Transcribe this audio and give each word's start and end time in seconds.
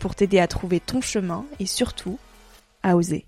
pour 0.00 0.14
t'aider 0.14 0.38
à 0.38 0.46
trouver 0.46 0.80
ton 0.80 1.00
chemin 1.00 1.44
et 1.58 1.66
surtout 1.66 2.18
à 2.82 2.96
oser. 2.96 3.26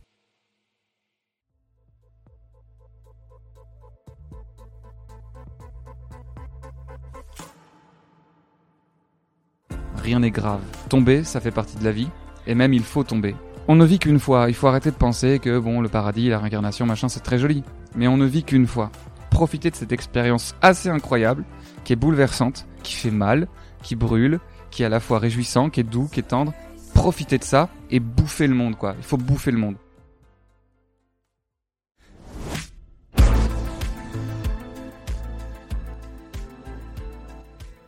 Rien 9.97 10.21
n'est 10.21 10.31
grave. 10.31 10.63
Tomber, 10.89 11.25
ça 11.25 11.41
fait 11.41 11.51
partie 11.51 11.77
de 11.77 11.85
la 11.85 11.93
vie, 11.93 12.09
et 12.47 12.55
même 12.55 12.73
il 12.73 12.83
faut 12.83 13.05
tomber. 13.05 13.35
On 13.67 13.75
ne 13.75 13.85
vit 13.85 13.99
qu'une 13.99 14.19
fois, 14.19 14.47
il 14.49 14.55
faut 14.55 14.67
arrêter 14.67 14.91
de 14.91 14.97
penser 14.97 15.39
que 15.39 15.59
bon, 15.59 15.83
le 15.83 15.91
paradis, 15.91 16.31
la 16.31 16.39
réincarnation, 16.39 16.87
machin, 16.87 17.09
c'est 17.09 17.21
très 17.21 17.39
joli. 17.39 17.63
Mais 17.95 18.09
on 18.09 18.17
ne 18.17 18.25
vit 18.25 18.43
qu'une 18.43 18.67
fois. 18.67 18.91
Profitez 19.31 19.71
de 19.71 19.77
cette 19.77 19.93
expérience 19.93 20.55
assez 20.63 20.89
incroyable, 20.89 21.45
qui 21.85 21.93
est 21.93 21.97
bouleversante, 21.97 22.67
qui 22.83 22.95
fait 22.95 23.11
mal, 23.11 23.49
qui 23.83 23.97
brûle, 23.97 24.41
qui 24.71 24.83
est 24.83 24.87
à 24.87 24.89
la 24.89 25.01
fois 25.01 25.19
réjouissant, 25.19 25.71
qui 25.71 25.81
est 25.81 25.85
doux, 25.85 26.09
qui 26.13 26.21
est 26.21 26.25
tendre. 26.25 26.53
Profitez 26.95 27.39
de 27.39 27.45
ça 27.45 27.69
et 27.91 28.01
bouffez 28.01 28.47
le 28.47 28.55
monde, 28.55 28.77
quoi. 28.77 28.95
Il 28.99 29.05
faut 29.05 29.17
bouffer 29.17 29.51
le 29.51 29.59
monde. 29.59 29.77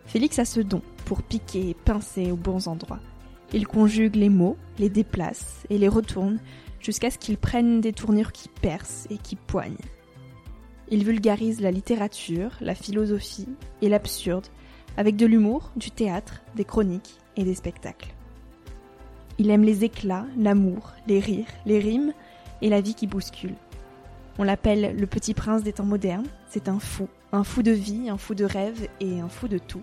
Félix 0.06 0.40
a 0.40 0.44
ce 0.44 0.60
don 0.60 0.82
pour 1.04 1.22
piquer 1.22 1.70
et 1.70 1.74
pincer 1.74 2.32
aux 2.32 2.36
bons 2.36 2.66
endroits. 2.66 2.98
Il 3.52 3.66
conjugue 3.66 4.16
les 4.16 4.28
mots, 4.28 4.56
les 4.78 4.88
déplace 4.88 5.64
et 5.70 5.78
les 5.78 5.88
retourne 5.88 6.40
jusqu'à 6.80 7.10
ce 7.10 7.18
qu'ils 7.18 7.38
prennent 7.38 7.80
des 7.80 7.92
tournures 7.92 8.32
qui 8.32 8.48
percent 8.48 9.06
et 9.10 9.18
qui 9.18 9.36
poignent. 9.36 9.76
Il 10.88 11.04
vulgarise 11.04 11.60
la 11.60 11.70
littérature, 11.70 12.50
la 12.60 12.74
philosophie 12.74 13.48
et 13.82 13.88
l'absurde 13.88 14.46
avec 14.96 15.16
de 15.16 15.26
l'humour, 15.26 15.70
du 15.76 15.90
théâtre, 15.90 16.42
des 16.56 16.64
chroniques 16.64 17.18
et 17.36 17.44
des 17.44 17.54
spectacles. 17.54 18.14
Il 19.38 19.50
aime 19.50 19.62
les 19.62 19.84
éclats, 19.84 20.26
l'amour, 20.36 20.92
les 21.06 21.20
rires, 21.20 21.46
les 21.64 21.78
rimes 21.78 22.12
et 22.62 22.68
la 22.68 22.80
vie 22.80 22.94
qui 22.94 23.06
bouscule. 23.06 23.54
On 24.38 24.42
l'appelle 24.42 24.96
le 24.96 25.06
petit 25.06 25.34
prince 25.34 25.62
des 25.62 25.72
temps 25.72 25.84
modernes, 25.84 26.26
c'est 26.48 26.68
un 26.68 26.78
fou, 26.78 27.08
un 27.32 27.44
fou 27.44 27.62
de 27.62 27.72
vie, 27.72 28.10
un 28.10 28.18
fou 28.18 28.34
de 28.34 28.44
rêve 28.44 28.88
et 29.00 29.20
un 29.20 29.28
fou 29.28 29.48
de 29.48 29.58
tout. 29.58 29.82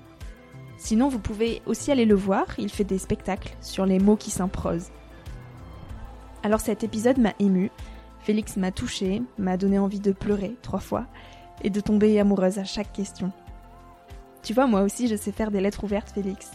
Sinon, 0.78 1.10
vous 1.10 1.20
pouvez 1.20 1.62
aussi 1.66 1.92
aller 1.92 2.06
le 2.06 2.16
voir, 2.16 2.46
il 2.60 2.70
fait 2.70 2.84
des 2.84 3.00
spectacles 3.00 3.56
sur 3.62 3.86
les 3.86 4.00
mots 4.00 4.16
qui 4.16 4.30
s'improsent. 4.30 4.92
Alors 6.44 6.60
cet 6.60 6.84
épisode 6.84 7.18
m'a 7.18 7.34
ému, 7.40 7.72
Félix 8.20 8.58
m'a 8.58 8.72
touché, 8.72 9.22
m'a 9.38 9.58
donné 9.58 9.80
envie 9.80 10.00
de 10.00 10.12
pleurer 10.12 10.56
trois 10.62 10.80
fois 10.80 11.06
et 11.64 11.70
de 11.70 11.80
tomber 11.80 12.20
amoureuse 12.20 12.60
à 12.60 12.64
chaque 12.64 12.94
question. 12.94 13.32
Tu 14.48 14.54
vois, 14.54 14.66
moi 14.66 14.84
aussi 14.84 15.10
je 15.10 15.18
sais 15.18 15.34
faire 15.34 15.52
des 15.52 15.60
lettres 15.60 15.84
ouvertes, 15.84 16.12
Félix. 16.12 16.52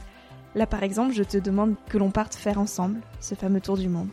Là 0.55 0.67
par 0.67 0.83
exemple, 0.83 1.13
je 1.13 1.23
te 1.23 1.37
demande 1.37 1.75
que 1.91 1.99
l'on 1.99 2.11
parte 2.11 2.35
faire 2.35 2.59
ensemble 2.59 3.03
ce 3.21 3.35
fameux 3.35 3.61
tour 3.61 3.77
du 3.77 3.91
monde. 3.91 4.09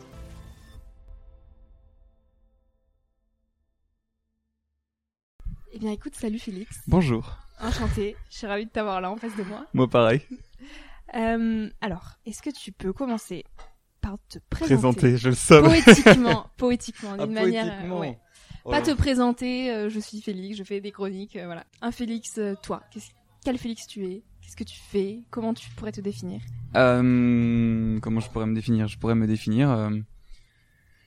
Eh 5.72 5.78
bien 5.78 5.92
écoute, 5.92 6.14
salut 6.16 6.38
Félix. 6.38 6.80
Bonjour. 6.86 7.38
Enchantée, 7.60 8.16
je 8.30 8.38
suis 8.38 8.46
ravie 8.46 8.66
de 8.66 8.70
t'avoir 8.70 9.00
là 9.00 9.10
en 9.10 9.16
face 9.16 9.36
de 9.36 9.42
moi. 9.44 9.66
Moi 9.74 9.88
pareil. 9.88 10.22
Euh, 11.14 11.68
alors, 11.80 12.16
est-ce 12.26 12.42
que 12.42 12.50
tu 12.50 12.72
peux 12.72 12.92
commencer 12.92 13.44
par 14.00 14.16
te 14.28 14.38
présenter, 14.48 14.74
Présenter, 14.74 15.16
je 15.18 15.28
le 15.28 15.34
savais. 15.34 15.68
Poétiquement, 15.82 16.46
poétiquement, 16.56 17.16
Ah, 17.18 17.24
d'une 17.26 17.34
manière... 17.34 17.64
euh, 17.66 17.68
poétiquement. 17.70 18.00
ouais. 18.00 18.18
Oh 18.64 18.70
Pas 18.70 18.82
te 18.82 18.90
présenter, 18.92 19.70
euh, 19.72 19.88
je 19.88 19.98
suis 20.00 20.20
Félix, 20.20 20.56
je 20.58 20.64
fais 20.64 20.80
des 20.80 20.90
chroniques, 20.92 21.36
euh, 21.36 21.46
voilà. 21.46 21.64
Un 21.82 21.92
Félix, 21.92 22.36
euh, 22.38 22.54
toi, 22.62 22.82
qu'est-ce- 22.90 23.10
quel 23.44 23.58
Félix 23.58 23.86
tu 23.86 24.04
es? 24.06 24.22
Qu'est-ce 24.42 24.56
que 24.56 24.64
tu 24.64 24.78
fais? 24.78 25.20
Comment 25.30 25.54
tu 25.54 25.68
pourrais 25.70 25.92
te 25.92 26.00
définir? 26.00 26.40
Euh, 26.76 27.98
comment 28.00 28.20
je 28.20 28.28
pourrais 28.30 28.46
me 28.46 28.54
définir? 28.54 28.88
Je 28.88 28.98
pourrais 28.98 29.14
me 29.14 29.26
définir. 29.26 29.70
euh, 29.70 29.90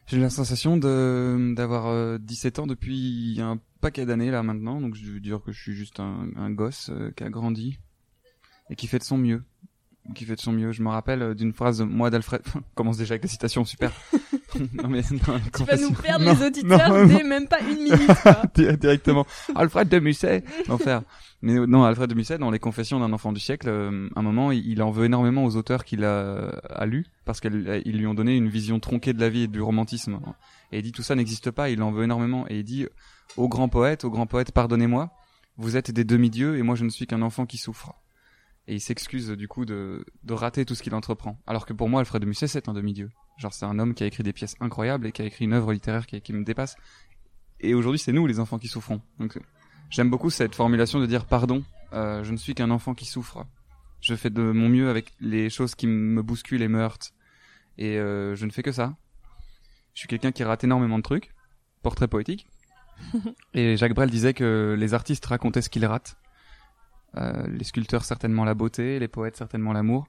J'ai 0.07 0.19
la 0.19 0.29
sensation 0.29 0.77
de 0.77 1.53
d'avoir 1.55 1.87
euh, 1.87 2.17
17 2.19 2.59
ans 2.59 2.67
depuis 2.67 3.37
un 3.41 3.59
paquet 3.81 4.05
d'années 4.05 4.31
là 4.31 4.43
maintenant, 4.43 4.79
donc 4.81 4.95
je 4.95 5.05
veux 5.11 5.19
dire 5.19 5.41
que 5.41 5.51
je 5.51 5.61
suis 5.61 5.73
juste 5.73 5.99
un, 5.99 6.29
un 6.35 6.51
gosse 6.51 6.89
euh, 6.89 7.11
qui 7.15 7.23
a 7.23 7.29
grandi 7.29 7.79
et 8.69 8.75
qui 8.75 8.87
fait 8.87 8.99
de 8.99 9.03
son 9.03 9.17
mieux. 9.17 9.43
Qui 10.15 10.25
fait 10.25 10.35
de 10.35 10.41
son 10.41 10.51
mieux. 10.51 10.71
Je 10.73 10.83
me 10.83 10.89
rappelle 10.89 11.21
euh, 11.21 11.33
d'une 11.33 11.53
phrase 11.53 11.81
moi 11.81 12.09
d'Alfred. 12.09 12.41
commence 12.75 12.97
déjà 12.97 13.13
avec 13.13 13.21
des 13.23 13.27
citations 13.29 13.63
super. 13.65 13.91
non 14.73 14.87
mais 14.89 15.01
non, 15.11 15.39
Tu 15.55 15.63
vas 15.63 15.77
nous 15.77 15.91
perdre 15.91 16.25
Non, 16.25 16.33
les 16.33 16.45
auditeurs 16.45 16.89
non, 16.89 17.05
dès 17.05 17.23
même 17.23 17.47
pas 17.47 17.59
une 17.61 17.83
minute. 17.83 18.07
quoi. 18.23 18.41
Directement. 18.77 19.25
Alfred 19.55 19.89
de 19.89 19.99
Musset, 19.99 20.43
l'enfer. 20.67 21.01
Mais 21.41 21.57
euh, 21.57 21.65
non, 21.65 21.83
Alfred 21.83 22.09
de 22.09 22.15
Musset, 22.15 22.37
dans 22.37 22.51
les 22.51 22.59
Confessions 22.59 22.99
d'un 22.99 23.11
enfant 23.13 23.33
du 23.33 23.39
siècle, 23.39 23.67
euh, 23.69 24.07
à 24.15 24.19
un 24.19 24.23
moment, 24.23 24.51
il, 24.51 24.65
il 24.67 24.81
en 24.81 24.91
veut 24.91 25.05
énormément 25.05 25.43
aux 25.43 25.55
auteurs 25.55 25.83
qu'il 25.85 26.03
a, 26.05 26.49
a 26.69 26.85
lus, 26.85 27.05
parce 27.25 27.39
qu'ils 27.41 27.51
lui 27.51 28.07
ont 28.07 28.13
donné 28.13 28.35
une 28.37 28.47
vision 28.49 28.79
tronquée 28.79 29.13
de 29.13 29.19
la 29.19 29.29
vie 29.29 29.43
et 29.43 29.47
du 29.47 29.61
romantisme. 29.61 30.19
Et 30.71 30.77
il 30.79 30.83
dit 30.83 30.91
tout 30.91 31.03
ça 31.03 31.15
n'existe 31.15 31.51
pas, 31.51 31.69
il 31.69 31.81
en 31.83 31.91
veut 31.91 32.03
énormément. 32.03 32.45
Et 32.49 32.59
il 32.59 32.63
dit 32.63 32.87
aux 33.37 33.49
grands 33.49 33.69
poètes, 33.69 34.05
aux 34.05 34.09
grands 34.09 34.27
poètes, 34.27 34.51
pardonnez-moi, 34.51 35.11
vous 35.57 35.77
êtes 35.77 35.91
des 35.91 36.03
demi-dieux 36.03 36.57
et 36.57 36.61
moi 36.63 36.75
je 36.75 36.83
ne 36.85 36.89
suis 36.89 37.05
qu'un 37.07 37.21
enfant 37.21 37.45
qui 37.45 37.57
souffre. 37.57 37.93
Et 38.67 38.75
il 38.75 38.81
s'excuse 38.81 39.29
du 39.29 39.47
coup 39.47 39.65
de, 39.65 40.05
de 40.23 40.33
rater 40.33 40.65
tout 40.65 40.75
ce 40.75 40.83
qu'il 40.83 40.95
entreprend. 40.95 41.37
Alors 41.47 41.65
que 41.65 41.73
pour 41.73 41.89
moi, 41.89 41.99
Alfred 41.99 42.21
de 42.21 42.27
Musset, 42.27 42.47
c'est 42.47 42.69
un 42.69 42.73
demi-dieu. 42.73 43.09
Genre 43.37 43.53
c'est 43.53 43.65
un 43.65 43.77
homme 43.79 43.93
qui 43.93 44.03
a 44.03 44.07
écrit 44.07 44.23
des 44.23 44.33
pièces 44.33 44.55
incroyables 44.61 45.07
et 45.07 45.11
qui 45.11 45.21
a 45.21 45.25
écrit 45.25 45.45
une 45.45 45.53
œuvre 45.53 45.73
littéraire 45.73 46.05
qui, 46.05 46.21
qui 46.21 46.33
me 46.33 46.43
dépasse. 46.43 46.75
Et 47.59 47.73
aujourd'hui, 47.73 47.99
c'est 47.99 48.13
nous 48.13 48.25
les 48.25 48.39
enfants 48.39 48.59
qui 48.59 48.67
souffrons. 48.67 49.01
Donc 49.19 49.37
J'aime 49.93 50.09
beaucoup 50.09 50.31
cette 50.31 50.55
formulation 50.55 50.99
de 50.99 51.05
dire 51.05 51.25
pardon, 51.25 51.63
euh, 51.93 52.23
je 52.23 52.31
ne 52.31 52.37
suis 52.37 52.55
qu'un 52.55 52.71
enfant 52.71 52.95
qui 52.95 53.05
souffre. 53.05 53.45
Je 54.01 54.15
fais 54.15 54.31
de 54.31 54.41
mon 54.41 54.67
mieux 54.67 54.89
avec 54.89 55.13
les 55.19 55.51
choses 55.51 55.75
qui 55.75 55.85
me 55.85 56.23
bousculent 56.23 56.63
et 56.63 56.67
me 56.67 56.79
heurtent. 56.79 57.13
Et 57.77 57.99
euh, 57.99 58.33
je 58.33 58.47
ne 58.47 58.51
fais 58.51 58.63
que 58.63 58.71
ça. 58.71 58.95
Je 59.93 59.99
suis 59.99 60.07
quelqu'un 60.07 60.31
qui 60.31 60.43
rate 60.43 60.63
énormément 60.63 60.97
de 60.97 61.03
trucs. 61.03 61.29
Portrait 61.83 62.07
poétique. 62.07 62.47
et 63.53 63.77
Jacques 63.77 63.93
Brel 63.93 64.09
disait 64.09 64.33
que 64.33 64.75
les 64.79 64.95
artistes 64.95 65.27
racontaient 65.27 65.61
ce 65.61 65.69
qu'ils 65.69 65.85
ratent. 65.85 66.17
Euh, 67.17 67.45
les 67.47 67.63
sculpteurs 67.63 68.05
certainement 68.05 68.43
la 68.43 68.53
beauté, 68.53 68.99
les 68.99 69.07
poètes 69.07 69.37
certainement 69.37 69.73
l'amour. 69.73 70.07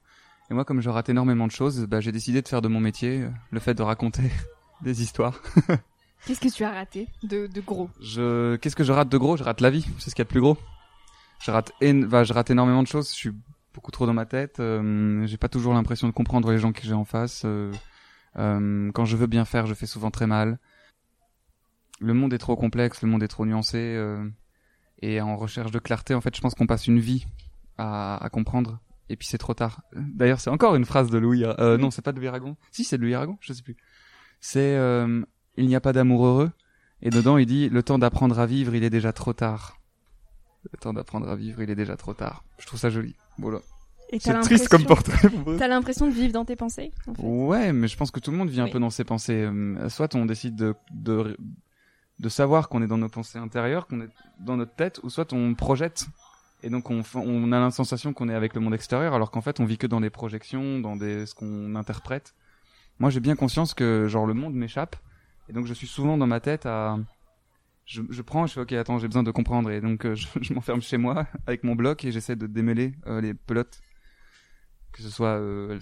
Et 0.49 0.53
moi, 0.53 0.65
comme 0.65 0.81
je 0.81 0.89
rate 0.89 1.09
énormément 1.09 1.47
de 1.47 1.51
choses, 1.51 1.85
bah, 1.85 2.01
j'ai 2.01 2.11
décidé 2.11 2.41
de 2.41 2.47
faire 2.47 2.61
de 2.61 2.67
mon 2.67 2.79
métier 2.79 3.21
euh, 3.21 3.29
le 3.51 3.59
fait 3.59 3.73
de 3.73 3.83
raconter 3.83 4.31
des 4.81 5.01
histoires. 5.01 5.41
Qu'est-ce 6.25 6.39
que 6.39 6.49
tu 6.49 6.63
as 6.63 6.71
raté 6.71 7.07
de, 7.23 7.47
de 7.47 7.61
gros? 7.61 7.89
Je, 8.01 8.55
qu'est-ce 8.55 8.75
que 8.75 8.83
je 8.83 8.91
rate 8.91 9.09
de 9.09 9.17
gros? 9.17 9.37
Je 9.37 9.43
rate 9.43 9.61
la 9.61 9.69
vie. 9.69 9.85
C'est 9.99 10.09
ce 10.09 10.15
qu'il 10.15 10.21
y 10.21 10.25
a 10.25 10.25
de 10.25 10.29
plus 10.29 10.41
gros. 10.41 10.57
Je 11.39 11.51
rate, 11.51 11.71
en... 11.83 11.93
bah, 12.07 12.23
je 12.23 12.33
rate 12.33 12.49
énormément 12.49 12.81
de 12.81 12.87
choses. 12.87 13.09
Je 13.09 13.15
suis 13.15 13.31
beaucoup 13.75 13.91
trop 13.91 14.07
dans 14.07 14.13
ma 14.13 14.25
tête. 14.25 14.59
Euh, 14.59 15.27
j'ai 15.27 15.37
pas 15.37 15.49
toujours 15.49 15.75
l'impression 15.75 16.07
de 16.07 16.13
comprendre 16.13 16.51
les 16.51 16.57
gens 16.57 16.71
que 16.71 16.81
j'ai 16.81 16.93
en 16.93 17.05
face. 17.05 17.45
Quand 18.35 19.05
je 19.05 19.17
veux 19.17 19.27
bien 19.27 19.45
faire, 19.45 19.67
je 19.67 19.75
fais 19.75 19.85
souvent 19.85 20.09
très 20.09 20.25
mal. 20.25 20.57
Le 21.99 22.15
monde 22.15 22.33
est 22.33 22.39
trop 22.39 22.55
complexe, 22.55 23.03
le 23.03 23.07
monde 23.07 23.21
est 23.21 23.27
trop 23.27 23.45
nuancé. 23.45 23.95
Euh, 25.03 25.07
et 25.07 25.21
en 25.21 25.35
recherche 25.37 25.71
de 25.71 25.79
clarté, 25.79 26.13
en 26.13 26.21
fait, 26.21 26.35
je 26.35 26.41
pense 26.41 26.55
qu'on 26.55 26.67
passe 26.67 26.87
une 26.87 26.99
vie 26.99 27.25
à, 27.77 28.23
à 28.23 28.29
comprendre. 28.29 28.79
Et 29.09 29.15
puis 29.15 29.27
c'est 29.27 29.37
trop 29.37 29.53
tard. 29.53 29.81
D'ailleurs, 29.93 30.39
c'est 30.39 30.49
encore 30.49 30.75
une 30.75 30.85
phrase 30.85 31.11
de 31.11 31.17
Louis. 31.17 31.43
Euh, 31.43 31.77
non, 31.77 31.91
c'est 31.91 32.01
pas 32.01 32.11
de 32.11 32.17
Louis 32.17 32.27
Aragon. 32.27 32.55
Si, 32.71 32.83
c'est 32.83 32.97
de 32.97 33.03
Louis 33.03 33.13
Aragon. 33.13 33.37
Je 33.39 33.53
sais 33.53 33.61
plus. 33.61 33.77
C'est 34.39 34.75
euh, 34.75 35.21
il 35.57 35.67
n'y 35.67 35.75
a 35.75 35.81
pas 35.81 35.93
d'amour 35.93 36.25
heureux. 36.25 36.51
Et 37.01 37.11
dedans, 37.11 37.37
il 37.37 37.45
dit 37.45 37.69
le 37.69 37.83
temps 37.83 37.99
d'apprendre 37.99 38.39
à 38.39 38.45
vivre, 38.47 38.73
il 38.73 38.83
est 38.83 38.89
déjà 38.89 39.13
trop 39.13 39.33
tard. 39.33 39.79
Le 40.71 40.79
temps 40.79 40.93
d'apprendre 40.93 41.29
à 41.29 41.35
vivre, 41.35 41.61
il 41.61 41.69
est 41.69 41.75
déjà 41.75 41.95
trop 41.95 42.13
tard. 42.15 42.43
Je 42.57 42.65
trouve 42.65 42.79
ça 42.79 42.89
joli. 42.89 43.15
Voilà. 43.37 43.59
C'est 44.17 44.39
triste 44.41 44.69
comme 44.69 44.85
portrait. 44.85 45.29
T'as 45.57 45.67
l'impression 45.67 46.07
de 46.07 46.13
vivre 46.13 46.33
dans 46.33 46.45
tes 46.45 46.55
pensées 46.55 46.91
en 47.07 47.13
fait? 47.13 47.21
Ouais, 47.21 47.73
mais 47.73 47.87
je 47.87 47.97
pense 47.97 48.11
que 48.11 48.19
tout 48.19 48.31
le 48.31 48.37
monde 48.37 48.49
vit 48.49 48.61
un 48.61 48.69
peu 48.69 48.79
dans 48.79 48.89
ses 48.89 49.03
pensées. 49.03 49.45
Euh, 49.45 49.89
Soit 49.89 50.15
on 50.15 50.25
décide 50.25 50.55
de, 50.55 50.73
de, 50.91 51.37
de 52.19 52.29
savoir 52.29 52.69
qu'on 52.69 52.81
est 52.81 52.87
dans 52.87 52.97
nos 52.97 53.09
pensées 53.09 53.37
intérieures, 53.37 53.87
qu'on 53.87 54.01
est 54.01 54.09
dans 54.39 54.57
notre 54.57 54.73
tête, 54.73 54.99
ou 55.03 55.09
soit 55.09 55.33
on 55.33 55.53
projette. 55.53 56.07
Et 56.63 56.69
donc 56.69 56.89
on, 56.89 57.51
a 57.51 57.59
la 57.59 57.71
sensation 57.71 58.13
qu'on 58.13 58.29
est 58.29 58.33
avec 58.33 58.55
le 58.55 58.61
monde 58.61 58.73
extérieur, 58.73 59.13
alors 59.13 59.29
qu'en 59.29 59.41
fait 59.41 59.59
on 59.59 59.65
vit 59.65 59.77
que 59.77 59.87
dans 59.87 60.01
des 60.01 60.09
projections, 60.09 60.79
dans 60.79 60.97
ce 60.97 61.35
qu'on 61.35 61.75
interprète. 61.75 62.33
Moi 62.99 63.09
j'ai 63.09 63.19
bien 63.19 63.35
conscience 63.35 63.73
que 63.73 64.07
genre 64.07 64.25
le 64.25 64.33
monde 64.33 64.55
m'échappe, 64.55 64.95
et 65.49 65.53
donc 65.53 65.67
je 65.67 65.73
suis 65.73 65.87
souvent 65.87 66.17
dans 66.17 66.27
ma 66.27 66.39
tête 66.39 66.65
à... 66.65 66.97
Je, 67.85 68.01
prends, 68.23 68.47
je 68.47 68.53
fais 68.53 68.61
ok 68.61 68.73
attends 68.73 68.97
j'ai 68.97 69.07
besoin 69.07 69.21
de 69.21 69.29
comprendre, 69.29 69.69
et 69.69 69.79
donc 69.79 70.05
euh, 70.05 70.15
je, 70.41 70.53
m'enferme 70.53 70.81
chez 70.81 70.97
moi 70.97 71.27
avec 71.45 71.63
mon 71.63 71.75
bloc 71.75 72.03
et 72.03 72.11
j'essaie 72.11 72.35
de 72.35 72.47
démêler 72.47 72.95
euh, 73.05 73.21
les 73.21 73.35
pelotes 73.35 73.79
que 74.91 75.03
ce 75.03 75.09
soit 75.09 75.37
euh, 75.37 75.77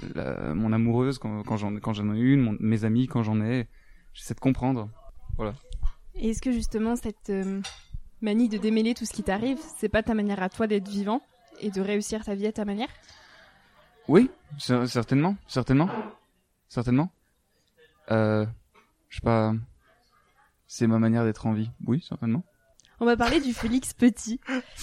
mon 0.56 0.74
amoureuse 0.74 1.20
quand, 1.20 1.56
j'en 1.56 2.16
ai 2.16 2.20
une, 2.20 2.58
mes 2.60 2.84
amis 2.84 3.08
quand 3.08 3.22
j'en 3.22 3.40
ai, 3.42 3.68
j'essaie 4.12 4.34
de 4.34 4.40
comprendre. 4.40 4.90
Et 6.16 6.30
est-ce 6.30 6.42
que 6.42 6.52
justement 6.52 6.96
cette 6.96 7.30
euh, 7.30 7.62
manie 8.22 8.50
de 8.50 8.58
démêler 8.58 8.94
tout 8.94 9.06
ce 9.06 9.14
qui 9.14 9.24
t'arrive, 9.24 9.60
c'est 9.78 9.90
pas 9.90 10.04
ta 10.04 10.14
manière 10.14 10.42
à 10.42 10.50
toi 10.50 10.68
d'être 10.68 10.88
vivant 10.88 11.22
et 11.60 11.70
de 11.72 11.82
réussir 11.82 12.24
ta 12.24 12.36
vie 12.36 12.48
à 12.48 12.52
ta 12.52 12.66
manière? 12.66 12.90
Oui, 14.08 14.30
cer- 14.60 14.88
certainement, 14.88 15.36
certainement, 15.48 15.90
certainement. 16.70 17.10
Euh, 18.12 18.46
je 19.10 19.16
sais 19.18 19.22
pas, 19.22 19.54
c'est 20.68 20.88
ma 20.88 21.00
manière 21.00 21.24
d'être 21.24 21.46
en 21.46 21.54
vie. 21.54 21.70
Oui, 21.88 22.04
certainement. 22.08 22.44
On 23.00 23.06
va 23.06 23.18
parler 23.18 23.42
du 23.42 23.54
Félix 23.54 23.94
petit. 23.94 24.40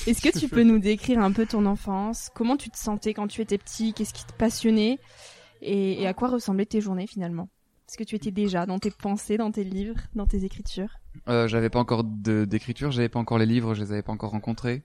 Est-ce 0.07 0.21
que 0.21 0.37
tu 0.37 0.49
peux 0.49 0.63
nous 0.63 0.79
décrire 0.79 1.21
un 1.21 1.33
peu 1.33 1.47
ton 1.47 1.65
enfance? 1.65 2.31
Comment 2.35 2.57
tu 2.57 2.71
te 2.71 2.77
sentais 2.77 3.15
quand 3.15 3.29
tu 3.29 3.41
étais 3.41 3.57
petit? 3.57 3.95
Qu'est-ce 3.95 4.13
qui 4.13 4.25
te 4.27 4.33
passionnait? 4.33 4.99
Et, 5.63 6.03
et 6.03 6.07
à 6.07 6.13
quoi 6.15 6.29
ressemblaient 6.29 6.67
tes 6.67 6.81
journées 6.81 7.07
finalement? 7.07 7.49
Est-ce 7.91 7.99
que 7.99 8.05
tu 8.05 8.15
étais 8.15 8.31
déjà 8.31 8.67
dans 8.67 8.79
tes 8.79 8.93
pensées, 8.93 9.37
dans 9.37 9.51
tes 9.51 9.65
livres, 9.65 9.97
dans 10.15 10.25
tes 10.25 10.45
écritures 10.45 11.01
Euh, 11.29 11.49
j'avais 11.49 11.71
pas 11.71 11.81
encore 11.81 12.05
d'écriture, 12.05 12.93
j'avais 12.93 13.09
pas 13.09 13.19
encore 13.19 13.37
les 13.37 13.47
livres, 13.47 13.75
je 13.75 13.81
les 13.81 13.91
avais 13.91 14.03
pas 14.03 14.13
encore 14.13 14.31
rencontrés. 14.31 14.85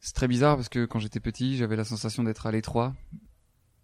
C'est 0.00 0.14
très 0.14 0.26
bizarre 0.26 0.56
parce 0.56 0.68
que 0.68 0.84
quand 0.84 0.98
j'étais 0.98 1.20
petit, 1.20 1.56
j'avais 1.56 1.76
la 1.76 1.84
sensation 1.84 2.24
d'être 2.24 2.46
à 2.46 2.50
l'étroit 2.50 2.92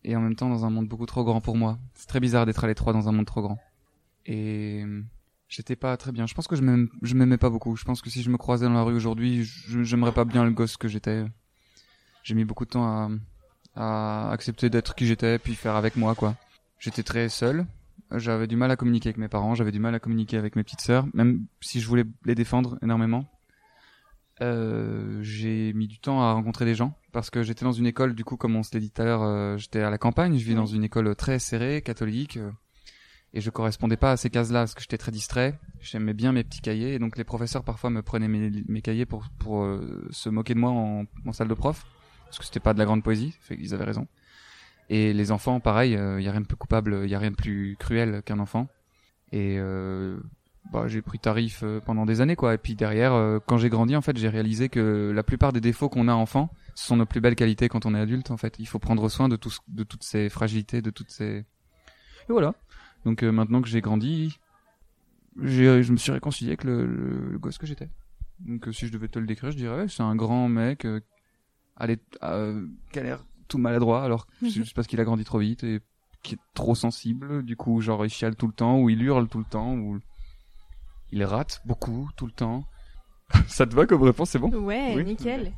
et 0.02 0.16
en 0.16 0.20
même 0.20 0.34
temps 0.34 0.48
dans 0.48 0.64
un 0.64 0.70
monde 0.70 0.88
beaucoup 0.88 1.06
trop 1.06 1.22
grand 1.22 1.40
pour 1.40 1.56
moi. 1.56 1.78
C'est 1.94 2.08
très 2.08 2.18
bizarre 2.18 2.44
d'être 2.44 2.64
à 2.64 2.66
l'étroit 2.66 2.92
dans 2.92 3.08
un 3.08 3.12
monde 3.12 3.26
trop 3.26 3.40
grand. 3.40 3.58
Et 4.26 4.82
euh, 4.84 5.00
j'étais 5.46 5.76
pas 5.76 5.96
très 5.96 6.10
bien. 6.10 6.26
Je 6.26 6.34
pense 6.34 6.48
que 6.48 6.56
je 6.56 7.14
m'aimais 7.14 7.38
pas 7.38 7.50
beaucoup. 7.50 7.76
Je 7.76 7.84
pense 7.84 8.02
que 8.02 8.10
si 8.10 8.20
je 8.20 8.30
me 8.30 8.36
croisais 8.36 8.66
dans 8.66 8.74
la 8.74 8.82
rue 8.82 8.96
aujourd'hui, 8.96 9.44
j'aimerais 9.84 10.12
pas 10.12 10.24
bien 10.24 10.44
le 10.44 10.50
gosse 10.50 10.76
que 10.76 10.88
j'étais. 10.88 11.24
J'ai 12.24 12.34
mis 12.34 12.44
beaucoup 12.44 12.64
de 12.64 12.70
temps 12.70 12.84
à, 12.84 13.10
à 13.76 14.32
accepter 14.32 14.70
d'être 14.70 14.96
qui 14.96 15.06
j'étais 15.06 15.38
puis 15.38 15.54
faire 15.54 15.76
avec 15.76 15.94
moi 15.94 16.16
quoi. 16.16 16.34
J'étais 16.80 17.04
très 17.04 17.28
seul. 17.28 17.64
J'avais 18.12 18.46
du 18.46 18.56
mal 18.56 18.70
à 18.70 18.76
communiquer 18.76 19.10
avec 19.10 19.18
mes 19.18 19.28
parents, 19.28 19.54
j'avais 19.54 19.72
du 19.72 19.78
mal 19.78 19.94
à 19.94 20.00
communiquer 20.00 20.36
avec 20.36 20.56
mes 20.56 20.64
petites 20.64 20.80
sœurs, 20.80 21.06
même 21.14 21.46
si 21.60 21.80
je 21.80 21.86
voulais 21.86 22.04
les 22.24 22.34
défendre 22.34 22.78
énormément. 22.82 23.24
Euh, 24.42 25.18
j'ai 25.22 25.72
mis 25.74 25.86
du 25.86 25.98
temps 25.98 26.22
à 26.22 26.32
rencontrer 26.32 26.64
des 26.64 26.74
gens 26.74 26.96
parce 27.12 27.30
que 27.30 27.42
j'étais 27.42 27.64
dans 27.64 27.72
une 27.72 27.86
école, 27.86 28.14
du 28.14 28.24
coup, 28.24 28.36
comme 28.36 28.56
on 28.56 28.62
se 28.62 28.74
l'a 28.74 28.80
dit 28.80 28.90
tout 28.90 29.02
à 29.02 29.04
l'heure, 29.04 29.22
euh, 29.22 29.56
j'étais 29.58 29.80
à 29.80 29.90
la 29.90 29.98
campagne, 29.98 30.36
je 30.38 30.44
vis 30.44 30.54
dans 30.54 30.66
une 30.66 30.82
école 30.82 31.14
très 31.14 31.38
serrée, 31.38 31.82
catholique, 31.82 32.38
euh, 32.38 32.50
et 33.32 33.40
je 33.40 33.50
correspondais 33.50 33.96
pas 33.96 34.12
à 34.12 34.16
ces 34.16 34.30
cases-là 34.30 34.60
parce 34.60 34.74
que 34.74 34.80
j'étais 34.80 34.98
très 34.98 35.12
distrait. 35.12 35.58
J'aimais 35.80 36.14
bien 36.14 36.32
mes 36.32 36.42
petits 36.42 36.62
cahiers, 36.62 36.94
et 36.94 36.98
donc 36.98 37.16
les 37.16 37.24
professeurs 37.24 37.64
parfois 37.64 37.90
me 37.90 38.02
prenaient 38.02 38.28
mes, 38.28 38.50
mes 38.66 38.82
cahiers 38.82 39.06
pour 39.06 39.28
pour 39.38 39.62
euh, 39.62 40.08
se 40.10 40.28
moquer 40.30 40.54
de 40.54 40.58
moi 40.58 40.70
en, 40.70 41.04
en 41.26 41.32
salle 41.32 41.48
de 41.48 41.54
prof 41.54 41.84
parce 42.30 42.38
que 42.38 42.44
c'était 42.44 42.60
pas 42.60 42.74
de 42.74 42.78
la 42.78 42.84
grande 42.84 43.02
poésie, 43.02 43.34
fait 43.40 43.56
qu'ils 43.56 43.74
avaient 43.74 43.84
raison. 43.84 44.06
Et 44.90 45.12
les 45.12 45.32
enfants, 45.32 45.60
pareil, 45.60 45.92
il 45.92 46.22
y 46.22 46.28
a 46.28 46.30
rien 46.32 46.40
de 46.40 46.46
plus 46.46 46.56
coupable, 46.56 47.00
il 47.04 47.10
y 47.10 47.14
a 47.14 47.18
rien 47.18 47.30
de 47.30 47.36
plus 47.36 47.76
cruel 47.78 48.22
qu'un 48.24 48.38
enfant. 48.38 48.68
Et 49.32 49.56
euh, 49.58 50.18
bah, 50.72 50.88
j'ai 50.88 51.00
pris 51.00 51.18
tarif 51.18 51.62
euh, 51.62 51.80
pendant 51.80 52.06
des 52.06 52.20
années, 52.20 52.36
quoi. 52.36 52.54
Et 52.54 52.58
puis 52.58 52.74
derrière, 52.74 53.12
euh, 53.12 53.38
quand 53.44 53.56
j'ai 53.56 53.68
grandi, 53.68 53.96
en 53.96 54.02
fait, 54.02 54.16
j'ai 54.16 54.28
réalisé 54.28 54.68
que 54.68 55.12
la 55.14 55.22
plupart 55.22 55.52
des 55.52 55.60
défauts 55.60 55.88
qu'on 55.88 56.08
a 56.08 56.12
enfant, 56.12 56.50
ce 56.74 56.86
sont 56.86 56.96
nos 56.96 57.06
plus 57.06 57.20
belles 57.20 57.36
qualités 57.36 57.68
quand 57.68 57.86
on 57.86 57.94
est 57.94 58.00
adulte, 58.00 58.30
en 58.30 58.36
fait. 58.36 58.56
Il 58.58 58.66
faut 58.66 58.78
prendre 58.78 59.08
soin 59.08 59.28
de 59.28 59.36
tout, 59.36 59.52
de 59.68 59.84
toutes 59.84 60.02
ces 60.02 60.28
fragilités, 60.28 60.82
de 60.82 60.90
toutes 60.90 61.10
ces. 61.10 61.44
Et 62.28 62.32
voilà. 62.32 62.54
Donc 63.04 63.22
euh, 63.22 63.32
maintenant 63.32 63.62
que 63.62 63.68
j'ai 63.68 63.80
grandi, 63.80 64.38
je 65.40 65.90
me 65.90 65.96
suis 65.96 66.12
réconcilié 66.12 66.50
avec 66.50 66.64
le, 66.64 66.84
le, 66.84 67.30
le 67.30 67.38
gosse 67.38 67.58
que 67.58 67.66
j'étais. 67.66 67.88
Donc 68.40 68.68
euh, 68.68 68.72
si 68.72 68.86
je 68.86 68.92
devais 68.92 69.08
te 69.08 69.18
le 69.18 69.26
décrire, 69.26 69.50
je 69.50 69.56
dirais 69.56 69.82
ouais, 69.82 69.88
c'est 69.88 70.02
un 70.02 70.16
grand 70.16 70.48
mec 70.48 70.84
euh, 70.84 71.00
allez, 71.76 71.98
euh, 72.22 72.66
qui 72.92 72.98
a 72.98 73.02
l'air 73.02 73.24
tout 73.50 73.58
maladroit, 73.58 74.02
alors 74.04 74.26
c'est 74.40 74.48
juste 74.62 74.74
parce 74.74 74.86
qu'il 74.86 74.98
a 75.00 75.04
grandi 75.04 75.24
trop 75.24 75.38
vite 75.38 75.62
et 75.64 75.80
qui 76.22 76.34
est 76.34 76.38
trop 76.54 76.74
sensible. 76.74 77.42
Du 77.44 77.56
coup, 77.56 77.80
genre 77.82 78.04
il 78.06 78.10
chiale 78.10 78.36
tout 78.36 78.46
le 78.46 78.52
temps, 78.54 78.78
ou 78.80 78.88
il 78.90 79.02
hurle 79.02 79.28
tout 79.28 79.38
le 79.38 79.44
temps, 79.44 79.74
ou 79.74 79.98
il 81.12 81.24
rate 81.24 81.60
beaucoup 81.66 82.08
tout 82.16 82.26
le 82.26 82.32
temps. 82.32 82.64
Ça 83.46 83.66
te 83.66 83.74
va 83.74 83.86
comme 83.86 84.02
réponse, 84.02 84.30
c'est 84.30 84.38
bon? 84.38 84.50
Ouais, 84.50 84.94
Oui. 84.96 85.04
nickel. 85.04 85.52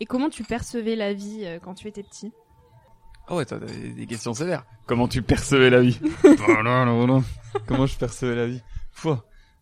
Et 0.00 0.06
comment 0.06 0.28
tu 0.30 0.44
percevais 0.44 0.96
la 0.96 1.12
vie 1.14 1.42
euh, 1.44 1.58
quand 1.58 1.74
tu 1.74 1.88
étais 1.88 2.02
petit? 2.02 2.32
Oh 3.28 3.36
ouais, 3.36 3.44
t'as 3.44 3.58
des, 3.58 3.92
des 3.92 4.06
questions 4.06 4.32
sévères. 4.34 4.64
Comment 4.86 5.06
tu 5.08 5.20
percevais 5.22 5.68
la 5.70 5.82
vie? 5.82 5.98
Comment 7.66 7.86
je 7.86 7.96
percevais 7.98 8.34
la 8.36 8.46
vie? 8.46 8.62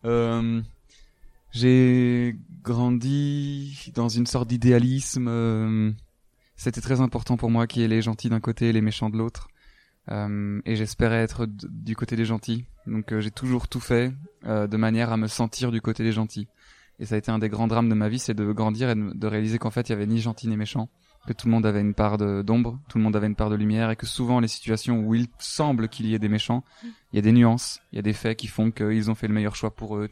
Euh, 0.05 0.61
J'ai 1.51 2.35
grandi 2.63 3.91
dans 3.95 4.09
une 4.09 4.25
sorte 4.25 4.47
d'idéalisme. 4.47 5.27
euh, 5.27 5.91
C'était 6.57 6.81
très 6.81 7.01
important 7.01 7.37
pour 7.37 7.51
moi 7.51 7.67
qu'il 7.67 7.83
y 7.83 7.85
ait 7.85 7.87
les 7.87 8.01
gentils 8.01 8.29
d'un 8.29 8.39
côté 8.39 8.69
et 8.69 8.73
les 8.73 8.81
méchants 8.81 9.11
de 9.11 9.17
l'autre. 9.17 9.47
Euh, 10.09 10.59
et 10.65 10.75
j'espérais 10.75 11.21
être 11.21 11.45
du 11.45 11.95
côté 11.95 12.15
des 12.15 12.25
gentils. 12.25 12.65
Donc 12.87 13.11
euh, 13.13 13.21
j'ai 13.21 13.31
toujours 13.31 13.67
tout 13.67 13.79
fait 13.79 14.11
euh, 14.45 14.65
de 14.65 14.77
manière 14.77 15.11
à 15.11 15.17
me 15.17 15.27
sentir 15.27 15.71
du 15.71 15.81
côté 15.81 16.03
des 16.03 16.11
gentils. 16.11 16.47
Et 16.99 17.05
ça 17.05 17.15
a 17.15 17.17
été 17.19 17.29
un 17.29 17.37
des 17.37 17.49
grands 17.49 17.67
drames 17.67 17.89
de 17.89 17.93
ma 17.93 18.09
vie, 18.09 18.17
c'est 18.17 18.33
de 18.33 18.51
grandir 18.51 18.89
et 18.89 18.95
de, 18.95 19.27
réaliser 19.27 19.59
qu'en 19.59 19.69
fait 19.69 19.89
il 19.89 19.91
y 19.91 19.95
avait 19.95 20.07
ni 20.07 20.19
gentils 20.19 20.47
ni 20.47 20.57
méchants 20.57 20.89
que 21.27 21.33
tout 21.33 21.47
le 21.47 21.51
monde 21.51 21.65
avait 21.65 21.81
une 21.81 21.93
part 21.93 22.17
d'ombre, 22.17 22.79
tout 22.87 22.97
le 22.97 23.03
monde 23.03 23.15
avait 23.15 23.27
une 23.27 23.35
part 23.35 23.49
de 23.49 23.55
lumière, 23.55 23.91
et 23.91 23.97
que 23.97 24.05
souvent 24.05 24.39
les 24.39 24.47
situations 24.47 25.01
où 25.01 25.13
il 25.13 25.27
semble 25.39 25.89
qu'il 25.89 26.05
y 26.05 26.15
ait 26.15 26.19
des 26.19 26.29
méchants, 26.29 26.63
il 26.83 27.17
y 27.17 27.19
a 27.19 27.21
des 27.21 27.33
nuances, 27.33 27.81
il 27.91 27.97
y 27.97 27.99
a 27.99 28.01
des 28.01 28.13
faits 28.13 28.37
qui 28.37 28.47
font 28.47 28.71
qu'ils 28.71 29.11
ont 29.11 29.15
fait 29.15 29.27
le 29.27 29.33
meilleur 29.33 29.53
choix 29.53 29.75
pour 29.75 29.97
eux. 29.97 30.07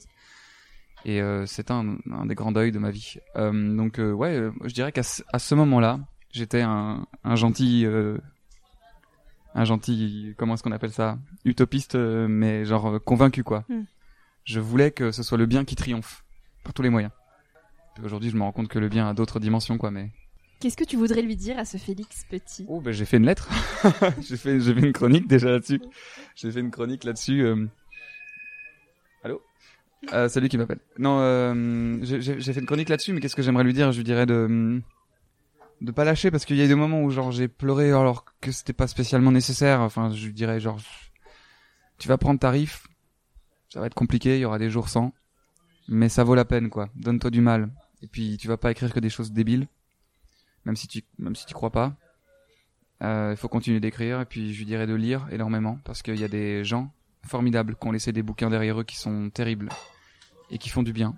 Et 1.06 1.22
euh, 1.22 1.46
c'est 1.46 1.72
un, 1.72 1.96
un 2.12 2.26
des 2.26 2.36
grands 2.36 2.52
deuils 2.52 2.74
de 2.74 2.80
ma 2.80 2.92
vie. 2.92 3.16
Euh, 3.38 3.76
donc 3.78 3.98
ouais, 3.98 4.50
je 4.66 4.74
dirais 4.74 4.92
qu'à 4.92 5.04
ce 5.04 5.56
moment-là, 5.56 6.02
j'étais 6.36 6.62
un, 6.62 7.06
un 7.24 7.36
gentil, 7.36 7.86
euh, 7.86 8.18
un 9.54 9.64
gentil, 9.66 10.34
comment 10.38 10.54
est-ce 10.56 10.64
qu'on 10.64 10.72
appelle 10.72 10.92
ça, 10.92 11.18
utopiste, 11.46 11.96
euh, 11.96 12.28
mais 12.28 12.66
genre 12.66 12.88
euh, 12.96 13.00
convaincu 13.00 13.44
quoi. 13.44 13.64
Mm. 13.70 13.82
Je 14.44 14.60
voulais 14.60 14.92
que 14.92 15.12
ce 15.12 15.24
soit 15.24 15.38
le 15.38 15.46
bien 15.46 15.64
qui 15.66 15.76
triomphe 15.76 16.24
par 16.64 16.74
tous 16.74 16.82
les 16.82 16.90
moyens. 16.90 17.12
Aujourd'hui, 18.04 18.30
je 18.30 18.36
me 18.36 18.44
rends 18.44 18.52
compte 18.52 18.68
que 18.68 18.78
le 18.80 18.90
bien 18.90 19.08
a 19.08 19.14
d'autres 19.14 19.40
dimensions 19.40 19.78
quoi, 19.78 19.92
mais 19.92 20.12
Qu'est-ce 20.60 20.78
que 20.78 20.84
tu 20.84 20.96
voudrais 20.98 21.22
lui 21.22 21.36
dire 21.36 21.58
à 21.60 21.66
ce 21.66 21.78
Félix 21.78 22.24
petit? 22.30 22.66
Oh, 22.70 22.80
ben 22.82 22.92
j'ai 22.92 23.06
fait 23.06 23.18
une 23.18 23.26
lettre. 23.26 23.50
j'ai 24.22 24.38
fait, 24.38 24.60
j'ai 24.60 24.74
fait 24.74 24.80
une 24.80 24.94
chronique 24.94 25.28
déjà 25.28 25.52
là-dessus. 25.52 25.82
J'ai 26.36 26.52
fait 26.52 26.62
une 26.62 26.72
chronique 26.72 27.04
là-dessus. 27.04 27.42
euh. 27.42 27.66
Allô? 29.24 29.42
Euh, 30.14 30.30
C'est 30.30 30.40
lui 30.40 30.48
qui 30.50 30.58
m'appelle. 30.58 30.80
Non, 30.98 31.20
j'ai 32.04 32.22
fait 32.54 32.60
une 32.60 32.66
chronique 32.66 32.90
là-dessus, 32.90 33.12
mais 33.14 33.20
qu'est-ce 33.20 33.36
que 33.36 33.42
j'aimerais 33.42 33.64
lui 33.66 33.74
dire? 33.74 33.92
Je 33.92 33.98
lui 33.98 34.04
dirais 34.06 34.26
de 34.26 34.82
de 35.82 35.92
pas 35.92 36.04
lâcher 36.04 36.32
parce 36.32 36.46
qu'il 36.46 36.58
y 36.58 36.62
a 36.62 36.68
des 36.68 36.76
moments 36.76 37.02
où 37.02 37.10
genre 37.10 37.32
j'ai 37.32 37.48
pleuré 37.48 37.92
alors 37.92 38.26
que 38.42 38.52
c'était 38.52 38.74
pas 38.74 38.88
spécialement 38.88 39.32
nécessaire. 39.32 39.82
Enfin, 39.82 40.12
je 40.14 40.30
dirais 40.30 40.60
genre 40.60 40.80
tu 41.98 42.08
vas 42.08 42.18
prendre 42.18 42.40
tarif, 42.40 42.88
ça 43.70 43.80
va 43.80 43.88
être 43.88 43.94
compliqué, 43.94 44.38
il 44.38 44.42
y 44.42 44.46
aura 44.46 44.60
des 44.60 44.70
jours 44.70 44.90
sans, 44.90 45.14
mais 45.88 46.10
ça 46.10 46.24
vaut 46.24 46.36
la 46.36 46.46
peine 46.46 46.70
quoi. 46.70 46.90
Donne-toi 46.96 47.32
du 47.32 47.42
mal. 47.42 47.70
Et 48.02 48.08
puis 48.08 48.38
tu 48.38 48.48
vas 48.48 48.58
pas 48.58 48.72
écrire 48.72 48.94
que 48.94 49.00
des 49.00 49.10
choses 49.10 49.32
débiles 49.32 49.68
même 50.66 50.76
si 50.76 50.88
tu 50.88 51.04
même 51.18 51.36
si 51.36 51.46
tu 51.46 51.54
crois 51.54 51.72
pas. 51.72 51.96
Euh, 53.04 53.32
il 53.32 53.38
faut 53.38 53.50
continuer 53.50 53.80
d'écrire 53.80 54.22
et 54.22 54.26
puis 54.26 54.54
je 54.54 54.60
lui 54.60 54.66
dirais 54.66 54.88
de 54.88 54.94
lire 54.94 55.28
énormément 55.32 55.80
parce 55.84 56.02
qu'il 56.02 56.20
y 56.20 56.24
a 56.24 56.28
des 56.28 56.64
gens 56.64 56.92
formidables 57.24 57.76
qui 57.76 57.88
ont 57.88 57.92
laissé 57.92 58.12
des 58.12 58.24
bouquins 58.24 58.50
derrière 58.50 58.80
eux 58.80 58.84
qui 58.84 58.96
sont 58.96 59.30
terribles 59.30 59.70
et 60.50 60.58
qui 60.58 60.70
font 60.70 60.84
du 60.84 60.94
bien. 60.94 61.16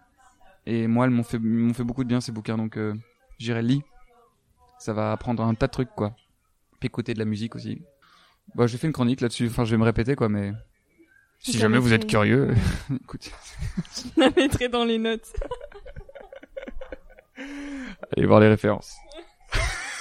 Et 0.66 0.88
moi, 0.88 1.06
elles 1.06 1.12
m'ont 1.12 1.24
fait 1.24 1.40
m'ont 1.40 1.74
fait 1.74 1.84
beaucoup 1.84 2.04
de 2.04 2.10
bien 2.10 2.22
ces 2.22 2.32
bouquins 2.32 2.58
donc 2.58 2.78
euh, 2.78 2.94
j'irai 3.40 3.62
lire. 3.62 3.82
Ça 4.80 4.94
va 4.94 5.12
apprendre 5.12 5.44
un 5.44 5.54
tas 5.54 5.68
de 5.68 5.72
trucs 5.72 5.94
quoi. 5.96 6.16
Puis 6.80 6.88
écouter 6.88 7.14
de 7.14 7.20
la 7.20 7.26
musique 7.26 7.56
aussi. 7.56 7.82
Bah, 8.56 8.68
j'ai 8.68 8.78
fait 8.78 8.88
une 8.88 8.94
chronique 8.94 9.22
là-dessus. 9.22 9.48
Enfin, 9.48 9.66
je 9.66 9.72
vais 9.72 9.78
me 9.78 9.84
répéter 9.84 10.16
quoi, 10.16 10.30
mais 10.30 10.54
si 11.40 11.54
Je 11.54 11.60
jamais 11.60 11.78
vous 11.78 11.94
êtes 11.94 12.08
curieux, 12.08 12.56
écoute, 13.04 13.30
Je 13.96 14.20
la 14.22 14.30
mettrai 14.32 14.70
dans 14.70 14.86
les 14.86 14.98
notes. 14.98 15.34
allez 18.16 18.26
voir 18.26 18.40
les 18.40 18.48
références. 18.48 18.96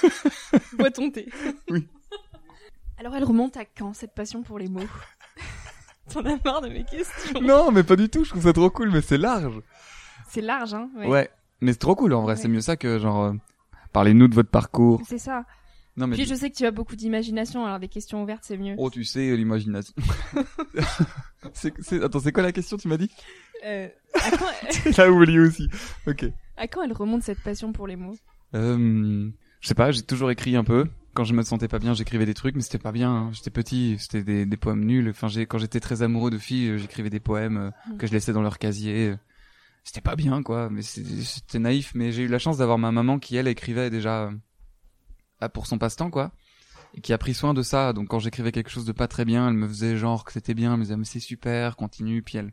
Bois 0.77 0.91
ton 0.91 1.09
thé. 1.11 1.27
Oui. 1.69 1.87
Alors 2.97 3.15
elle 3.15 3.23
remonte 3.23 3.57
à 3.57 3.65
quand 3.65 3.93
cette 3.93 4.13
passion 4.13 4.43
pour 4.43 4.59
les 4.59 4.67
mots? 4.69 4.87
T'en 6.11 6.25
as 6.25 6.37
marre 6.43 6.61
de 6.61 6.69
mes 6.69 6.83
questions 6.85 7.41
Non, 7.41 7.71
mais 7.71 7.83
pas 7.83 7.95
du 7.95 8.09
tout. 8.09 8.23
Je 8.23 8.29
trouve 8.29 8.43
ça 8.43 8.53
trop 8.53 8.69
cool, 8.69 8.91
mais 8.91 9.01
c'est 9.01 9.17
large. 9.17 9.61
C'est 10.29 10.41
large, 10.41 10.73
hein 10.73 10.89
Ouais. 10.95 11.29
Mais 11.61 11.73
c'est 11.73 11.79
trop 11.79 11.95
cool 11.95 12.13
en 12.13 12.21
vrai. 12.21 12.33
Ouais. 12.33 12.41
C'est 12.41 12.47
mieux 12.47 12.61
ça 12.61 12.77
que 12.77 12.97
genre 12.97 13.25
euh, 13.25 13.33
parlez-nous 13.91 14.27
de 14.27 14.35
votre 14.35 14.49
parcours. 14.49 15.01
C'est 15.07 15.17
ça. 15.17 15.43
Non 15.95 16.05
mais 16.05 16.15
Puis 16.15 16.25
je 16.25 16.35
sais 16.35 16.51
que 16.51 16.55
tu 16.55 16.65
as 16.65 16.69
beaucoup 16.71 16.95
d'imagination, 16.95 17.65
alors 17.65 17.79
des 17.79 17.87
questions 17.87 18.21
ouvertes, 18.21 18.43
c'est 18.45 18.57
mieux. 18.57 18.75
oh 18.77 18.89
tu 18.91 19.03
sais 19.03 19.35
l'imagination. 19.35 19.93
c'est 21.53 21.73
c'est 21.79 22.03
attends 22.03 22.19
c'est 22.19 22.31
quoi 22.31 22.43
la 22.43 22.51
question 22.51 22.77
tu 22.77 22.87
m'as 22.87 22.97
dit? 22.97 23.09
Euh, 23.65 23.87
à, 24.13 24.31
quand... 24.31 24.97
Là 24.97 25.11
oublié 25.11 25.39
aussi. 25.39 25.67
Ok. 26.05 26.25
à 26.57 26.67
quand 26.67 26.83
elle 26.83 26.93
remonte 26.93 27.23
cette 27.23 27.39
passion 27.41 27.71
pour 27.73 27.87
les 27.87 27.95
mots? 27.95 28.15
Euh, 28.53 29.29
je 29.61 29.67
sais 29.67 29.73
pas. 29.73 29.91
J'ai 29.91 30.03
toujours 30.03 30.31
écrit 30.31 30.55
un 30.55 30.63
peu. 30.63 30.85
Quand 31.13 31.23
je 31.23 31.33
me 31.33 31.41
sentais 31.41 31.67
pas 31.67 31.79
bien, 31.79 31.95
j'écrivais 31.95 32.27
des 32.27 32.35
trucs, 32.35 32.55
mais 32.55 32.61
c'était 32.61 32.77
pas 32.77 32.91
bien. 32.91 33.11
hein. 33.11 33.29
J'étais 33.33 33.49
petit, 33.49 33.97
c'était 33.99 34.21
des, 34.21 34.45
des 34.45 34.57
poèmes 34.57 34.85
nuls. 34.85 35.09
Enfin, 35.09 35.27
j'ai 35.27 35.47
quand 35.47 35.57
j'étais 35.57 35.79
très 35.79 36.03
amoureux 36.03 36.29
de 36.29 36.37
filles, 36.37 36.69
euh, 36.69 36.77
j'écrivais 36.77 37.09
des 37.09 37.19
poèmes 37.19 37.57
euh, 37.57 37.71
Mm. 37.91 37.97
que 37.97 38.05
je 38.07 38.11
laissais 38.13 38.33
dans 38.33 38.43
leur 38.43 38.59
casier. 38.59 39.15
C'était 39.87 40.01
pas 40.01 40.17
bien, 40.17 40.43
quoi. 40.43 40.69
Mais 40.69 40.81
c'est- 40.81 41.01
c'était 41.23 41.59
naïf. 41.59 41.93
Mais 41.95 42.11
j'ai 42.11 42.23
eu 42.23 42.27
la 42.27 42.39
chance 42.39 42.57
d'avoir 42.57 42.77
ma 42.77 42.91
maman 42.91 43.19
qui 43.19 43.37
elle 43.37 43.47
écrivait 43.47 43.89
déjà 43.89 44.23
euh, 44.25 44.31
ah, 45.39 45.47
pour 45.47 45.65
son 45.65 45.77
passe-temps, 45.77 46.09
quoi, 46.09 46.33
et 46.93 46.99
qui 46.99 47.13
a 47.13 47.17
pris 47.17 47.33
soin 47.33 47.53
de 47.53 47.61
ça. 47.61 47.93
Donc 47.93 48.09
quand 48.09 48.19
j'écrivais 48.19 48.51
quelque 48.51 48.69
chose 48.69 48.83
de 48.83 48.91
pas 48.91 49.07
très 49.07 49.23
bien, 49.23 49.47
elle 49.47 49.53
me 49.53 49.65
faisait 49.65 49.95
genre 49.95 50.25
que 50.25 50.33
c'était 50.33 50.53
bien, 50.53 50.73
elle 50.73 50.79
me 50.79 50.83
disait 50.83 50.97
mais 50.97 51.05
c'est 51.05 51.21
super, 51.21 51.77
continue. 51.77 52.21
Puis 52.21 52.37
elle, 52.37 52.51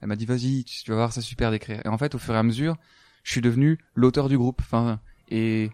elle 0.00 0.08
m'a 0.08 0.16
dit 0.16 0.24
vas-y, 0.24 0.64
tu 0.64 0.90
vas 0.90 0.96
voir, 0.96 1.12
c'est 1.12 1.20
super 1.20 1.50
d'écrire. 1.50 1.82
Et 1.84 1.88
en 1.88 1.98
fait, 1.98 2.14
au 2.14 2.18
fur 2.18 2.34
et 2.34 2.38
à 2.38 2.42
mesure, 2.42 2.76
je 3.24 3.32
suis 3.32 3.42
devenu 3.42 3.78
l'auteur 3.94 4.30
du 4.30 4.38
groupe. 4.38 4.60
Enfin, 4.62 5.00
et 5.28 5.70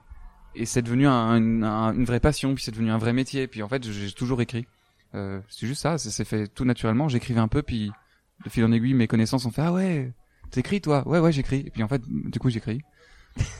et 0.56 0.66
c'est 0.66 0.82
devenu 0.82 1.06
un- 1.06 1.36
une, 1.36 1.62
un- 1.62 1.92
une 1.94 2.04
vraie 2.04 2.18
passion, 2.18 2.52
puis 2.56 2.64
c'est 2.64 2.72
devenu 2.72 2.90
un 2.90 2.98
vrai 2.98 3.12
métier. 3.12 3.46
Puis 3.46 3.62
en 3.62 3.68
fait, 3.68 3.84
j'ai 3.88 4.10
toujours 4.10 4.40
écrit. 4.42 4.66
Euh, 5.14 5.40
c'est 5.48 5.68
juste 5.68 5.82
ça, 5.82 5.98
s'est 5.98 6.24
fait 6.24 6.48
tout 6.48 6.64
naturellement. 6.64 7.08
J'écrivais 7.08 7.38
un 7.40 7.46
peu, 7.48 7.62
puis 7.62 7.92
de 8.44 8.50
fil 8.50 8.64
en 8.64 8.72
aiguille, 8.72 8.94
mes 8.94 9.06
connaissances 9.06 9.46
ont 9.46 9.50
fait 9.52 9.62
ah 9.62 9.72
ouais, 9.72 10.12
t'écris 10.50 10.80
toi, 10.80 11.06
ouais 11.08 11.18
ouais 11.18 11.32
j'écris. 11.32 11.64
Et 11.66 11.70
puis 11.70 11.82
en 11.82 11.88
fait, 11.88 12.02
du 12.06 12.38
coup 12.38 12.50
j'écris. 12.50 12.80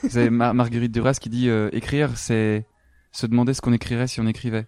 c'est 0.09 0.31
Mar- 0.31 0.55
Marguerite 0.55 0.93
Duras 0.93 1.19
qui 1.21 1.29
dit 1.29 1.49
euh, 1.49 1.69
écrire, 1.73 2.17
c'est 2.17 2.67
se 3.13 3.27
demander 3.27 3.55
ce 3.55 3.61
qu'on 3.61 3.73
écrirait 3.73 4.07
si 4.07 4.21
on 4.21 4.27
écrivait. 4.27 4.67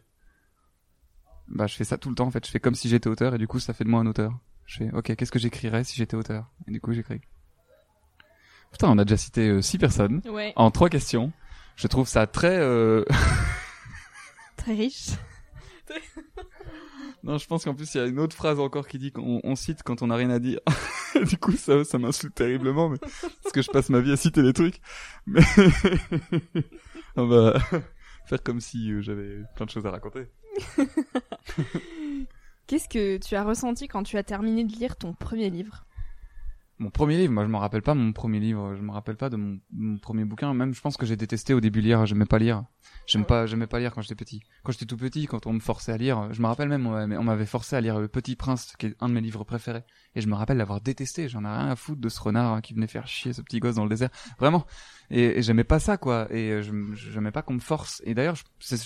Bah 1.48 1.66
je 1.66 1.74
fais 1.76 1.84
ça 1.84 1.96
tout 1.96 2.08
le 2.10 2.14
temps 2.14 2.26
en 2.26 2.30
fait. 2.30 2.44
Je 2.46 2.50
fais 2.50 2.60
comme 2.60 2.74
si 2.74 2.88
j'étais 2.88 3.08
auteur 3.08 3.34
et 3.34 3.38
du 3.38 3.46
coup 3.48 3.58
ça 3.58 3.72
fait 3.72 3.84
de 3.84 3.88
moi 3.88 4.00
un 4.00 4.06
auteur. 4.06 4.38
Je 4.66 4.78
fais 4.78 4.90
ok 4.92 5.16
qu'est-ce 5.16 5.32
que 5.32 5.38
j'écrirais 5.38 5.82
si 5.84 5.96
j'étais 5.96 6.16
auteur? 6.16 6.50
Et 6.66 6.70
du 6.72 6.80
coup 6.80 6.92
j'écris. 6.92 7.20
Putain 8.70 8.90
on 8.90 8.98
a 8.98 9.04
déjà 9.04 9.16
cité 9.16 9.48
euh, 9.48 9.62
six 9.62 9.78
personnes 9.78 10.20
Ouais. 10.30 10.52
en 10.56 10.70
trois 10.70 10.90
questions. 10.90 11.32
Je 11.76 11.86
trouve 11.86 12.06
ça 12.08 12.26
très. 12.26 12.56
Euh... 12.58 13.04
Très 14.58 14.74
riche. 14.74 15.10
non, 17.28 17.36
je 17.36 17.46
pense 17.46 17.64
qu'en 17.64 17.74
plus 17.74 17.94
il 17.94 17.98
y 17.98 18.00
a 18.00 18.06
une 18.06 18.20
autre 18.20 18.34
phrase 18.34 18.58
encore 18.58 18.88
qui 18.88 18.98
dit 18.98 19.12
qu'on 19.12 19.42
on 19.44 19.54
cite 19.54 19.82
quand 19.82 20.00
on 20.00 20.06
n'a 20.06 20.16
rien 20.16 20.30
à 20.30 20.38
dire. 20.38 20.60
du 21.28 21.36
coup, 21.36 21.52
ça, 21.52 21.84
ça 21.84 21.98
m'insulte 21.98 22.34
terriblement, 22.34 22.88
mais 22.88 22.96
parce 22.98 23.52
que 23.52 23.60
je 23.60 23.70
passe 23.70 23.90
ma 23.90 24.00
vie 24.00 24.12
à 24.12 24.16
citer 24.16 24.42
des 24.42 24.54
trucs. 24.54 24.80
Mais 25.26 25.42
on 27.16 27.26
va 27.26 27.58
faire 28.24 28.42
comme 28.42 28.62
si 28.62 28.90
euh, 28.92 29.02
j'avais 29.02 29.42
plein 29.56 29.66
de 29.66 29.70
choses 29.70 29.84
à 29.84 29.90
raconter. 29.90 30.28
Qu'est-ce 32.66 32.88
que 32.88 33.18
tu 33.18 33.36
as 33.36 33.44
ressenti 33.44 33.88
quand 33.88 34.04
tu 34.04 34.16
as 34.16 34.22
terminé 34.22 34.64
de 34.64 34.72
lire 34.72 34.96
ton 34.96 35.12
premier 35.12 35.50
livre? 35.50 35.84
Mon 36.78 36.90
premier 36.90 37.16
livre, 37.16 37.32
moi 37.32 37.44
je 37.44 37.48
me 37.48 37.56
rappelle 37.56 37.82
pas 37.82 37.94
mon 37.94 38.12
premier 38.12 38.38
livre, 38.38 38.76
je 38.76 38.82
me 38.82 38.92
rappelle 38.92 39.16
pas 39.16 39.30
de 39.30 39.36
mon, 39.36 39.58
mon 39.72 39.98
premier 39.98 40.24
bouquin. 40.24 40.54
Même 40.54 40.74
je 40.74 40.80
pense 40.80 40.96
que 40.96 41.06
j'ai 41.06 41.16
détesté 41.16 41.54
au 41.54 41.60
début 41.60 41.80
lire, 41.80 42.06
j'aimais 42.06 42.26
pas 42.26 42.38
lire. 42.38 42.64
J'aime 43.06 43.24
pas, 43.24 43.46
j'aimais 43.46 43.66
pas 43.66 43.78
lire 43.78 43.94
quand 43.94 44.02
j'étais 44.02 44.14
petit. 44.14 44.42
Quand 44.62 44.72
j'étais 44.72 44.84
tout 44.84 44.96
petit, 44.96 45.26
quand 45.26 45.46
on 45.46 45.54
me 45.54 45.60
forçait 45.60 45.92
à 45.92 45.96
lire, 45.96 46.32
je 46.32 46.42
me 46.42 46.46
rappelle 46.46 46.68
même, 46.68 46.86
on 46.86 47.22
m'avait- 47.22 47.46
forcé 47.46 47.74
à 47.74 47.80
lire 47.80 47.98
Le 47.98 48.08
Petit 48.08 48.36
Prince, 48.36 48.74
qui 48.78 48.86
est 48.86 48.96
un 49.00 49.08
de 49.08 49.14
mes 49.14 49.22
livres 49.22 49.44
préférés. 49.44 49.82
Et 50.14 50.20
je 50.20 50.28
me 50.28 50.34
rappelle 50.34 50.58
l'avoir 50.58 50.82
détesté. 50.82 51.28
J'en 51.28 51.44
ai 51.44 51.48
rien 51.48 51.68
à 51.68 51.76
foutre 51.76 52.00
de 52.02 52.08
ce 52.10 52.20
renard 52.20 52.52
hein, 52.52 52.60
qui 52.60 52.74
venait 52.74 52.86
faire 52.86 53.06
chier 53.06 53.32
ce 53.32 53.40
petit 53.40 53.60
gosse 53.60 53.76
dans 53.76 53.84
le 53.84 53.88
désert. 53.88 54.10
Vraiment. 54.38 54.66
Et, 55.10 55.38
et 55.38 55.42
j'aimais 55.42 55.64
pas 55.64 55.78
ça, 55.78 55.96
quoi. 55.96 56.26
Et 56.30 56.50
euh, 56.50 56.62
je 56.62 56.72
j'aimais 56.94 57.30
pas 57.30 57.40
qu'on 57.40 57.54
me 57.54 57.60
force. 57.60 58.02
Et 58.04 58.12
d'ailleurs, 58.14 58.36
je, 58.36 58.42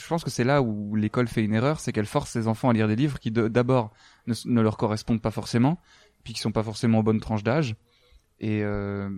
pense 0.09 0.23
que 0.23 0.31
c'est 0.31 0.45
là 0.45 0.63
où 0.63 0.95
l'école 0.95 1.27
fait 1.27 1.43
une 1.43 1.55
erreur, 1.55 1.81
c'est 1.81 1.93
qu'elle 1.93 2.07
force 2.07 2.31
ses 2.31 2.47
enfants 2.47 2.69
à 2.69 2.73
lire 2.73 2.87
des 2.87 2.97
livres 2.97 3.19
qui 3.19 3.33
d'abord 3.33 3.93
ne 4.27 4.61
leur 4.61 4.77
correspondent 4.77 5.21
pas 5.21 5.33
forcément, 5.33 5.81
puis 6.25 6.33
qui 6.35 6.41
sont 6.41 6.53
pas 6.53 6.63
forcément 6.63 7.01
aux 7.01 7.03
bonnes 7.03 7.21
tranches 7.21 7.43
d'âge. 7.43 7.77
Et 8.41 8.65
euh, 8.65 9.09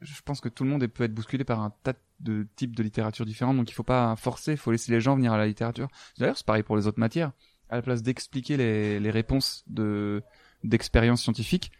je 0.00 0.22
pense 0.22 0.40
que 0.40 0.48
tout 0.48 0.64
le 0.64 0.70
monde 0.70 0.86
peut 0.86 1.04
être 1.04 1.14
bousculé 1.14 1.44
par 1.44 1.60
un 1.60 1.70
tas 1.82 1.92
de 2.20 2.46
types 2.56 2.74
de 2.74 2.82
littérature 2.82 3.26
différents, 3.26 3.52
donc 3.52 3.70
il 3.70 3.74
faut 3.74 3.82
pas 3.82 4.16
forcer, 4.16 4.52
il 4.52 4.56
faut 4.56 4.70
laisser 4.70 4.90
les 4.90 5.00
gens 5.00 5.16
venir 5.16 5.32
à 5.32 5.38
la 5.38 5.46
littérature. 5.46 5.88
D'ailleurs, 6.18 6.36
c'est 6.36 6.46
pareil 6.46 6.62
pour 6.62 6.76
les 6.76 6.86
autres 6.86 6.98
matières. 6.98 7.32
À 7.68 7.76
la 7.76 7.82
place 7.82 8.02
d'expliquer 8.02 8.56
les, 8.56 8.98
les 8.98 9.10
réponses 9.10 9.64
de 9.66 10.22
d'expériences 10.62 11.22
scientifiques, 11.22 11.72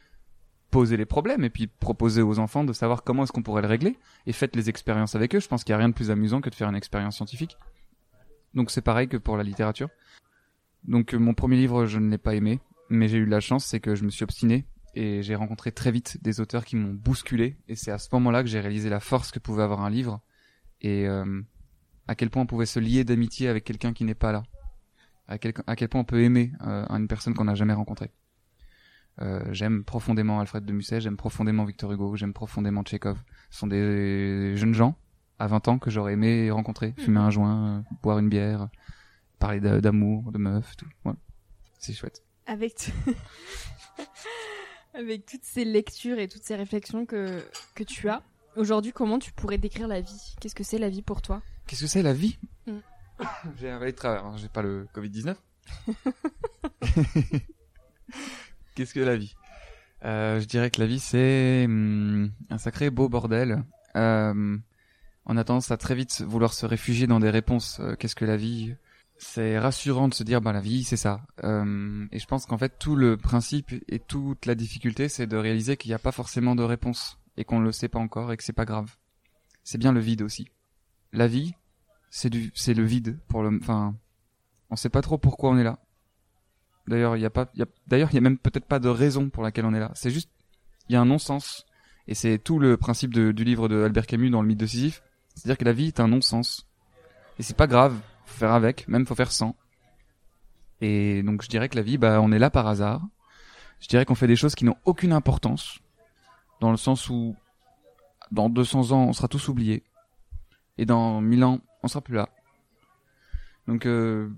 posez 0.70 0.96
les 0.96 1.04
problèmes 1.04 1.44
et 1.44 1.50
puis 1.50 1.66
proposez 1.66 2.22
aux 2.22 2.38
enfants 2.38 2.64
de 2.64 2.72
savoir 2.72 3.02
comment 3.02 3.24
est-ce 3.24 3.32
qu'on 3.32 3.42
pourrait 3.42 3.62
le 3.62 3.68
régler 3.68 3.98
et 4.26 4.32
faites 4.32 4.56
les 4.56 4.70
expériences 4.70 5.14
avec 5.14 5.34
eux. 5.34 5.40
Je 5.40 5.48
pense 5.48 5.64
qu'il 5.64 5.72
y 5.72 5.74
a 5.74 5.78
rien 5.78 5.88
de 5.88 5.94
plus 5.94 6.10
amusant 6.10 6.40
que 6.40 6.48
de 6.48 6.54
faire 6.54 6.68
une 6.68 6.76
expérience 6.76 7.16
scientifique. 7.16 7.56
Donc 8.54 8.70
c'est 8.70 8.80
pareil 8.80 9.08
que 9.08 9.16
pour 9.16 9.36
la 9.36 9.42
littérature. 9.42 9.88
Donc 10.84 11.14
euh, 11.14 11.18
mon 11.18 11.34
premier 11.34 11.56
livre, 11.56 11.86
je 11.86 11.98
ne 11.98 12.10
l'ai 12.10 12.18
pas 12.18 12.34
aimé, 12.34 12.60
mais 12.90 13.08
j'ai 13.08 13.18
eu 13.18 13.24
de 13.26 13.30
la 13.30 13.40
chance, 13.40 13.64
c'est 13.64 13.80
que 13.80 13.94
je 13.94 14.04
me 14.04 14.10
suis 14.10 14.24
obstiné 14.24 14.66
et 14.94 15.22
j'ai 15.22 15.34
rencontré 15.36 15.70
très 15.72 15.90
vite 15.92 16.18
des 16.22 16.40
auteurs 16.40 16.64
qui 16.64 16.76
m'ont 16.76 16.92
bousculé. 16.92 17.56
Et 17.68 17.76
c'est 17.76 17.90
à 17.92 17.98
ce 17.98 18.08
moment-là 18.12 18.42
que 18.42 18.48
j'ai 18.48 18.60
réalisé 18.60 18.88
la 18.90 19.00
force 19.00 19.30
que 19.30 19.38
pouvait 19.38 19.62
avoir 19.62 19.80
un 19.82 19.90
livre 19.90 20.20
et 20.82 21.06
euh, 21.06 21.40
à 22.08 22.14
quel 22.14 22.28
point 22.30 22.42
on 22.42 22.46
pouvait 22.46 22.66
se 22.66 22.80
lier 22.80 23.04
d'amitié 23.04 23.48
avec 23.48 23.64
quelqu'un 23.64 23.92
qui 23.92 24.04
n'est 24.04 24.14
pas 24.14 24.32
là. 24.32 24.42
À 25.28 25.38
quel, 25.38 25.52
à 25.68 25.76
quel 25.76 25.88
point 25.88 26.00
on 26.00 26.04
peut 26.04 26.22
aimer 26.22 26.52
euh, 26.66 26.84
une 26.88 27.06
personne 27.06 27.34
qu'on 27.34 27.44
n'a 27.44 27.54
jamais 27.54 27.72
rencontrée. 27.72 28.10
Euh, 29.20 29.44
j'aime 29.52 29.84
profondément 29.84 30.40
Alfred 30.40 30.64
de 30.64 30.72
Musset 30.72 31.00
j'aime 31.00 31.16
profondément 31.16 31.64
Victor 31.64 31.92
Hugo 31.92 32.16
j'aime 32.16 32.32
profondément 32.32 32.82
Tchekhov. 32.82 33.22
Ce 33.50 33.58
sont 33.58 33.66
des 33.66 34.56
jeunes 34.56 34.72
gens 34.74 34.96
à 35.38 35.46
20 35.46 35.68
ans 35.68 35.78
que 35.78 35.90
j'aurais 35.90 36.14
aimé 36.14 36.50
rencontrer 36.50 36.94
fumer 36.96 37.18
un 37.20 37.30
joint 37.30 37.78
euh, 37.78 37.82
boire 38.02 38.18
une 38.18 38.28
bière 38.28 38.68
parler 39.38 39.60
d'a- 39.60 39.80
d'amour 39.80 40.32
de 40.32 40.38
meufs 40.38 40.76
tout. 40.76 40.86
Voilà. 41.04 41.18
c'est 41.78 41.92
chouette 41.92 42.22
Avec, 44.94 45.24
toutes 45.24 45.44
ces 45.44 45.64
lectures 45.64 46.18
et 46.18 46.26
toutes 46.26 46.42
ces 46.42 46.56
réflexions 46.56 47.06
que, 47.06 47.44
que 47.74 47.84
tu 47.84 48.08
as, 48.08 48.22
aujourd'hui, 48.56 48.90
comment 48.92 49.20
tu 49.20 49.30
pourrais 49.32 49.58
décrire 49.58 49.86
la 49.86 50.00
vie? 50.00 50.34
Qu'est-ce 50.40 50.56
que 50.56 50.64
c'est 50.64 50.78
la 50.78 50.88
vie 50.88 51.02
pour 51.02 51.22
toi? 51.22 51.42
Qu'est-ce 51.66 51.82
que 51.82 51.86
c'est 51.86 52.02
la 52.02 52.12
vie? 52.12 52.38
Mm. 52.66 52.78
J'ai 53.60 53.70
un 53.70 53.78
valet 53.78 53.92
de 53.92 53.96
travers, 53.96 54.24
hein, 54.24 54.34
j'ai 54.36 54.48
pas 54.48 54.62
le 54.62 54.88
Covid-19. 54.94 55.36
Qu'est-ce 58.74 58.94
que 58.94 59.00
la 59.00 59.16
vie? 59.16 59.34
Euh, 60.04 60.40
Je 60.40 60.46
dirais 60.46 60.70
que 60.70 60.80
la 60.80 60.86
vie 60.86 60.98
c'est 60.98 61.64
hum, 61.66 62.30
un 62.48 62.58
sacré 62.58 62.90
beau 62.90 63.08
bordel. 63.08 63.62
Euh, 63.96 64.56
on 65.26 65.36
a 65.36 65.44
tendance 65.44 65.70
à 65.70 65.76
très 65.76 65.94
vite 65.94 66.22
vouloir 66.22 66.52
se 66.52 66.66
réfugier 66.66 67.06
dans 67.06 67.20
des 67.20 67.30
réponses. 67.30 67.78
Euh, 67.80 67.94
Qu'est-ce 67.94 68.16
que 68.16 68.24
la 68.24 68.36
vie? 68.36 68.74
C'est 69.22 69.58
rassurant 69.58 70.08
de 70.08 70.14
se 70.14 70.24
dire 70.24 70.40
bah 70.40 70.52
la 70.52 70.62
vie 70.62 70.82
c'est 70.82 70.96
ça. 70.96 71.20
Euh, 71.44 72.06
et 72.10 72.18
je 72.18 72.26
pense 72.26 72.46
qu'en 72.46 72.56
fait 72.56 72.78
tout 72.78 72.96
le 72.96 73.18
principe 73.18 73.70
et 73.86 73.98
toute 73.98 74.46
la 74.46 74.54
difficulté 74.54 75.10
c'est 75.10 75.26
de 75.26 75.36
réaliser 75.36 75.76
qu'il 75.76 75.90
n'y 75.90 75.94
a 75.94 75.98
pas 75.98 76.10
forcément 76.10 76.54
de 76.56 76.62
réponse 76.62 77.18
et 77.36 77.44
qu'on 77.44 77.60
ne 77.60 77.66
le 77.66 77.72
sait 77.72 77.88
pas 77.88 77.98
encore 77.98 78.32
et 78.32 78.38
que 78.38 78.42
c'est 78.42 78.54
pas 78.54 78.64
grave. 78.64 78.96
C'est 79.62 79.76
bien 79.76 79.92
le 79.92 80.00
vide 80.00 80.22
aussi. 80.22 80.48
La 81.12 81.26
vie, 81.26 81.52
c'est 82.08 82.30
du 82.30 82.50
c'est 82.54 82.72
le 82.72 82.82
vide 82.82 83.18
pour 83.28 83.42
le 83.42 83.58
enfin 83.60 83.94
on 84.70 84.76
sait 84.76 84.88
pas 84.88 85.02
trop 85.02 85.18
pourquoi 85.18 85.50
on 85.50 85.58
est 85.58 85.64
là 85.64 85.78
d'ailleurs 86.88 87.14
il 87.14 87.20
y 87.20 87.26
a 87.26 87.30
pas 87.30 87.50
y 87.54 87.62
a 87.62 87.66
d'ailleurs 87.86 88.08
il 88.12 88.14
y 88.14 88.18
a 88.18 88.22
même 88.22 88.38
peut-être 88.38 88.64
pas 88.64 88.78
de 88.78 88.88
raison 88.88 89.28
pour 89.28 89.42
laquelle 89.42 89.66
on 89.66 89.74
est 89.74 89.80
là 89.80 89.90
c'est 89.94 90.10
juste 90.10 90.30
il 90.88 90.94
y 90.94 90.96
a 90.96 91.00
un 91.00 91.04
non-sens 91.04 91.66
et 92.08 92.14
c'est 92.14 92.38
tout 92.38 92.58
le 92.58 92.78
principe 92.78 93.12
du 93.12 93.44
livre 93.44 93.68
de 93.68 93.84
Albert 93.84 94.06
Camus 94.06 94.30
dans 94.30 94.40
le 94.40 94.48
mythe 94.48 94.60
de 94.60 94.66
Sisyphe 94.66 95.02
c'est-à-dire 95.34 95.58
que 95.58 95.64
la 95.66 95.74
vie 95.74 95.88
est 95.88 96.00
un 96.00 96.08
non-sens 96.08 96.66
et 97.38 97.42
c'est 97.42 97.56
pas 97.56 97.66
grave 97.66 98.00
faire 98.30 98.52
avec 98.52 98.88
même 98.88 99.06
faut 99.06 99.14
faire 99.14 99.32
sans 99.32 99.56
et 100.80 101.22
donc 101.22 101.42
je 101.42 101.48
dirais 101.48 101.68
que 101.68 101.76
la 101.76 101.82
vie 101.82 101.98
bah 101.98 102.20
on 102.20 102.32
est 102.32 102.38
là 102.38 102.50
par 102.50 102.66
hasard 102.66 103.02
je 103.80 103.88
dirais 103.88 104.04
qu'on 104.04 104.14
fait 104.14 104.26
des 104.26 104.36
choses 104.36 104.54
qui 104.54 104.64
n'ont 104.64 104.76
aucune 104.84 105.12
importance 105.12 105.80
dans 106.60 106.70
le 106.70 106.76
sens 106.76 107.08
où 107.08 107.36
dans 108.30 108.48
200 108.48 108.92
ans 108.92 109.04
on 109.04 109.12
sera 109.12 109.28
tous 109.28 109.48
oubliés 109.48 109.82
et 110.78 110.86
dans 110.86 111.20
1000 111.20 111.44
ans 111.44 111.60
on 111.82 111.88
sera 111.88 112.00
plus 112.00 112.14
là. 112.14 112.28
Donc, 113.66 113.86
euh, 113.86 114.28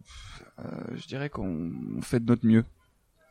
euh, 0.58 0.70
je 0.94 1.06
dirais 1.06 1.30
qu'on 1.30 1.70
fait 2.02 2.20
de 2.20 2.26
notre 2.26 2.46
mieux. 2.46 2.64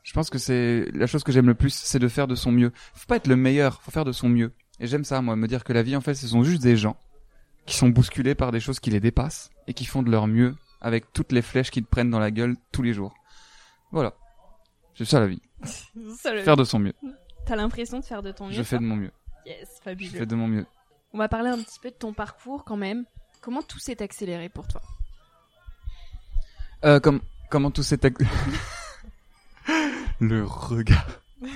Je 0.04 0.14
pense 0.14 0.30
que 0.30 0.40
c'est 0.40 0.88
la 0.94 1.06
chose 1.06 1.24
que 1.24 1.32
j'aime 1.32 1.48
le 1.48 1.54
plus, 1.54 1.74
c'est 1.74 2.00
de 2.00 2.08
faire 2.08 2.28
de 2.28 2.36
son 2.36 2.52
mieux. 2.52 2.72
Faut 2.96 3.06
pas 3.08 3.18
être 3.18 3.28
le 3.28 3.36
meilleur, 3.36 3.82
faut 3.82 3.92
faire 3.92 4.06
de 4.06 4.12
son 4.12 4.30
mieux. 4.30 4.52
Et 4.80 4.88
j'aime 4.88 5.04
ça, 5.04 5.22
moi, 5.22 5.36
me 5.36 5.48
dire 5.48 5.64
que 5.64 5.74
la 5.74 5.84
vie, 5.84 5.96
en 5.96 6.02
fait, 6.02 6.16
ce 6.16 6.28
sont 6.28 6.44
juste 6.44 6.64
des 6.64 6.76
gens 6.76 6.98
qui 7.68 7.76
sont 7.76 7.90
bousculés 7.90 8.34
par 8.34 8.52
des 8.52 8.60
choses 8.60 8.80
qui 8.80 8.90
les 8.90 9.00
dépassent 9.00 9.52
et 9.72 9.74
qui 9.74 9.86
font 9.86 10.04
de 10.04 10.12
leur 10.12 10.28
mieux 10.28 10.54
avec 10.82 11.14
toutes 11.14 11.32
les 11.32 11.42
flèches 11.42 11.72
qu'ils 11.72 11.86
te 11.86 11.90
prennent 11.90 12.10
dans 12.10 12.20
la 12.20 12.30
gueule 12.30 12.58
tous 12.74 12.82
les 12.82 12.94
jours. 12.94 13.14
Voilà. 13.92 14.14
C'est 14.96 15.06
ça 15.06 15.22
la 15.22 15.28
vie. 15.28 15.42
Ça, 16.18 16.34
le- 16.34 16.42
Faire 16.44 16.58
de 16.58 16.66
son 16.66 16.80
mieux. 16.80 16.94
T'as 17.46 17.56
l'impression 17.56 18.00
de 18.00 18.04
faire 18.06 18.22
de 18.22 18.32
ton 18.34 18.48
mieux. 18.48 18.54
Je 18.54 18.64
fais 18.64 18.78
de 18.78 18.84
mon 18.84 18.98
mieux. 18.98 19.12
Yes, 19.46 19.70
Je 19.78 19.84
fabuleux. 19.84 20.10
fais 20.10 20.26
de 20.26 20.36
mon 20.36 20.48
mieux. 20.50 20.66
On 21.14 21.18
va 21.20 21.30
parler 21.30 21.50
un 21.50 21.58
petit 21.58 21.80
peu 21.80 21.90
de 21.90 21.96
ton 21.96 22.14
parcours 22.14 22.66
quand 22.66 22.76
même. 22.78 23.06
Comment 23.42 23.62
tout 23.62 23.80
s'est 23.80 24.02
accéléré 24.02 24.50
pour 24.50 24.68
toi? 24.68 24.82
Euh, 26.84 27.00
comme, 27.00 27.22
comment 27.50 27.72
tout 27.72 27.84
s'est 27.84 28.04
ac- 28.06 28.28
le 30.20 30.44
regard. 30.46 31.08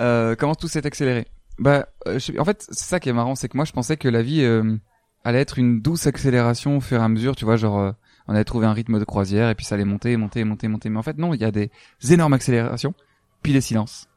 Euh, 0.00 0.34
comment 0.36 0.54
tout 0.54 0.68
s'est 0.68 0.86
accéléré? 0.86 1.26
Bah, 1.58 1.86
euh, 2.06 2.18
je 2.18 2.38
en 2.38 2.46
fait, 2.46 2.62
c'est 2.70 2.86
ça 2.86 2.98
qui 2.98 3.10
est 3.10 3.12
marrant, 3.12 3.34
c'est 3.34 3.50
que 3.50 3.58
moi, 3.58 3.66
je 3.66 3.72
pensais 3.72 3.98
que 3.98 4.08
la 4.08 4.22
vie 4.22 4.40
euh, 4.42 4.78
allait 5.24 5.40
être 5.40 5.58
une 5.58 5.80
douce 5.80 6.06
accélération 6.06 6.76
au 6.76 6.80
fur 6.80 7.00
et 7.00 7.04
à 7.04 7.08
mesure, 7.08 7.36
tu 7.36 7.44
vois, 7.44 7.56
genre, 7.56 7.78
euh, 7.78 7.92
on 8.28 8.34
allait 8.34 8.44
trouver 8.44 8.66
un 8.66 8.72
rythme 8.72 8.98
de 8.98 9.04
croisière 9.04 9.50
et 9.50 9.54
puis 9.54 9.64
ça 9.64 9.74
allait 9.74 9.84
monter, 9.84 10.16
monter, 10.16 10.44
monter, 10.44 10.68
monter. 10.68 10.88
Mais 10.88 10.98
en 10.98 11.02
fait, 11.02 11.18
non, 11.18 11.34
il 11.34 11.40
y 11.40 11.44
a 11.44 11.50
des 11.50 11.70
énormes 12.10 12.32
accélérations, 12.32 12.94
puis 13.42 13.52
des 13.52 13.60
silences, 13.60 14.08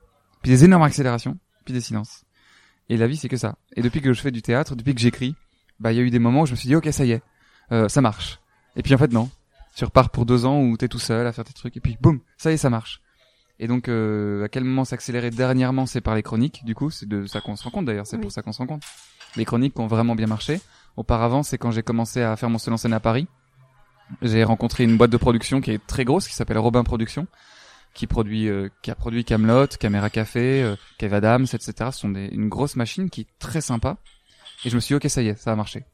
puis 0.41 0.51
des 0.51 0.63
énormes 0.63 0.83
accélérations, 0.83 1.37
puis 1.65 1.73
des 1.73 1.81
silences. 1.81 2.23
Et 2.89 2.97
la 2.97 3.07
vie, 3.07 3.17
c'est 3.17 3.29
que 3.29 3.37
ça. 3.37 3.55
Et 3.75 3.81
depuis 3.81 4.01
que 4.01 4.13
je 4.13 4.21
fais 4.21 4.31
du 4.31 4.41
théâtre, 4.41 4.75
depuis 4.75 4.93
que 4.93 5.01
j'écris, 5.01 5.35
bah, 5.79 5.91
il 5.91 5.95
y 5.97 5.99
a 5.99 6.03
eu 6.03 6.09
des 6.11 6.19
moments 6.19 6.41
où 6.41 6.45
je 6.45 6.51
me 6.51 6.55
suis 6.55 6.67
dit, 6.67 6.75
ok, 6.75 6.87
ça 6.91 7.03
y 7.05 7.11
est, 7.11 7.21
euh, 7.71 7.89
ça 7.89 8.01
marche. 8.01 8.39
Et 8.75 8.83
puis 8.83 8.93
en 8.93 8.97
fait, 8.97 9.11
non. 9.11 9.29
Tu 9.75 9.83
repars 9.83 10.09
pour 10.09 10.25
deux 10.25 10.45
ans 10.45 10.61
où 10.61 10.77
t'es 10.77 10.87
tout 10.87 10.99
seul 10.99 11.27
à 11.27 11.33
faire 11.33 11.43
tes 11.43 11.51
trucs 11.53 11.75
et 11.75 11.79
puis 11.81 11.97
boum, 11.99 12.19
ça 12.37 12.51
y 12.51 12.53
est, 12.53 12.57
ça 12.57 12.69
marche. 12.69 13.01
Et 13.59 13.67
donc, 13.67 13.87
euh, 13.89 14.43
à 14.45 14.49
quel 14.49 14.63
moment 14.65 14.85
s'accélérer 14.85 15.31
dernièrement, 15.31 15.85
c'est 15.85 16.01
par 16.01 16.13
les 16.15 16.23
chroniques. 16.23 16.63
Du 16.65 16.75
coup, 16.75 16.91
c'est 16.91 17.07
de 17.07 17.25
ça 17.25 17.41
qu'on 17.41 17.55
se 17.55 17.63
rend 17.63 17.71
compte 17.71 17.85
d'ailleurs. 17.85 18.05
C'est 18.05 18.17
Oui. 18.17 18.21
pour 18.21 18.31
ça 18.31 18.41
qu'on 18.41 18.51
se 18.51 18.57
rend 18.59 18.67
compte. 18.67 18.83
Les 19.37 19.45
chroniques 19.45 19.77
ont 19.79 19.87
vraiment 19.87 20.15
bien 20.15 20.27
marché. 20.27 20.59
Auparavant, 20.97 21.43
c'est 21.43 21.57
quand 21.57 21.71
j'ai 21.71 21.83
commencé 21.83 22.21
à 22.21 22.35
faire 22.35 22.49
mon 22.49 22.57
seul 22.57 22.73
en 22.73 22.77
scène 22.77 22.93
à 22.93 22.99
Paris. 22.99 23.27
J'ai 24.21 24.43
rencontré 24.43 24.83
une 24.83 24.97
boîte 24.97 25.11
de 25.11 25.17
production 25.17 25.61
qui 25.61 25.71
est 25.71 25.85
très 25.85 26.05
grosse, 26.05 26.27
qui 26.27 26.35
s'appelle 26.35 26.57
Robin 26.57 26.83
Productions, 26.83 27.27
qui 27.93 28.07
produit, 28.07 28.47
euh, 28.47 28.69
qui 28.81 28.91
a 28.91 28.95
produit 28.95 29.25
Camelot, 29.25 29.67
Caméra 29.79 30.09
Café, 30.09 30.61
euh, 30.61 30.75
Kev 30.97 31.15
Adams, 31.15 31.45
etc. 31.51 31.73
Ce 31.91 31.99
sont 31.99 32.09
des, 32.09 32.27
une 32.27 32.49
grosse 32.49 32.75
machine 32.75 33.09
qui 33.09 33.21
est 33.21 33.27
très 33.39 33.61
sympa. 33.61 33.97
Et 34.63 34.69
je 34.69 34.75
me 34.75 34.79
suis 34.79 34.93
dit, 34.93 34.97
ok, 34.97 35.09
ça 35.09 35.21
y 35.21 35.27
est, 35.27 35.35
ça 35.35 35.51
a 35.51 35.55
marché. 35.55 35.85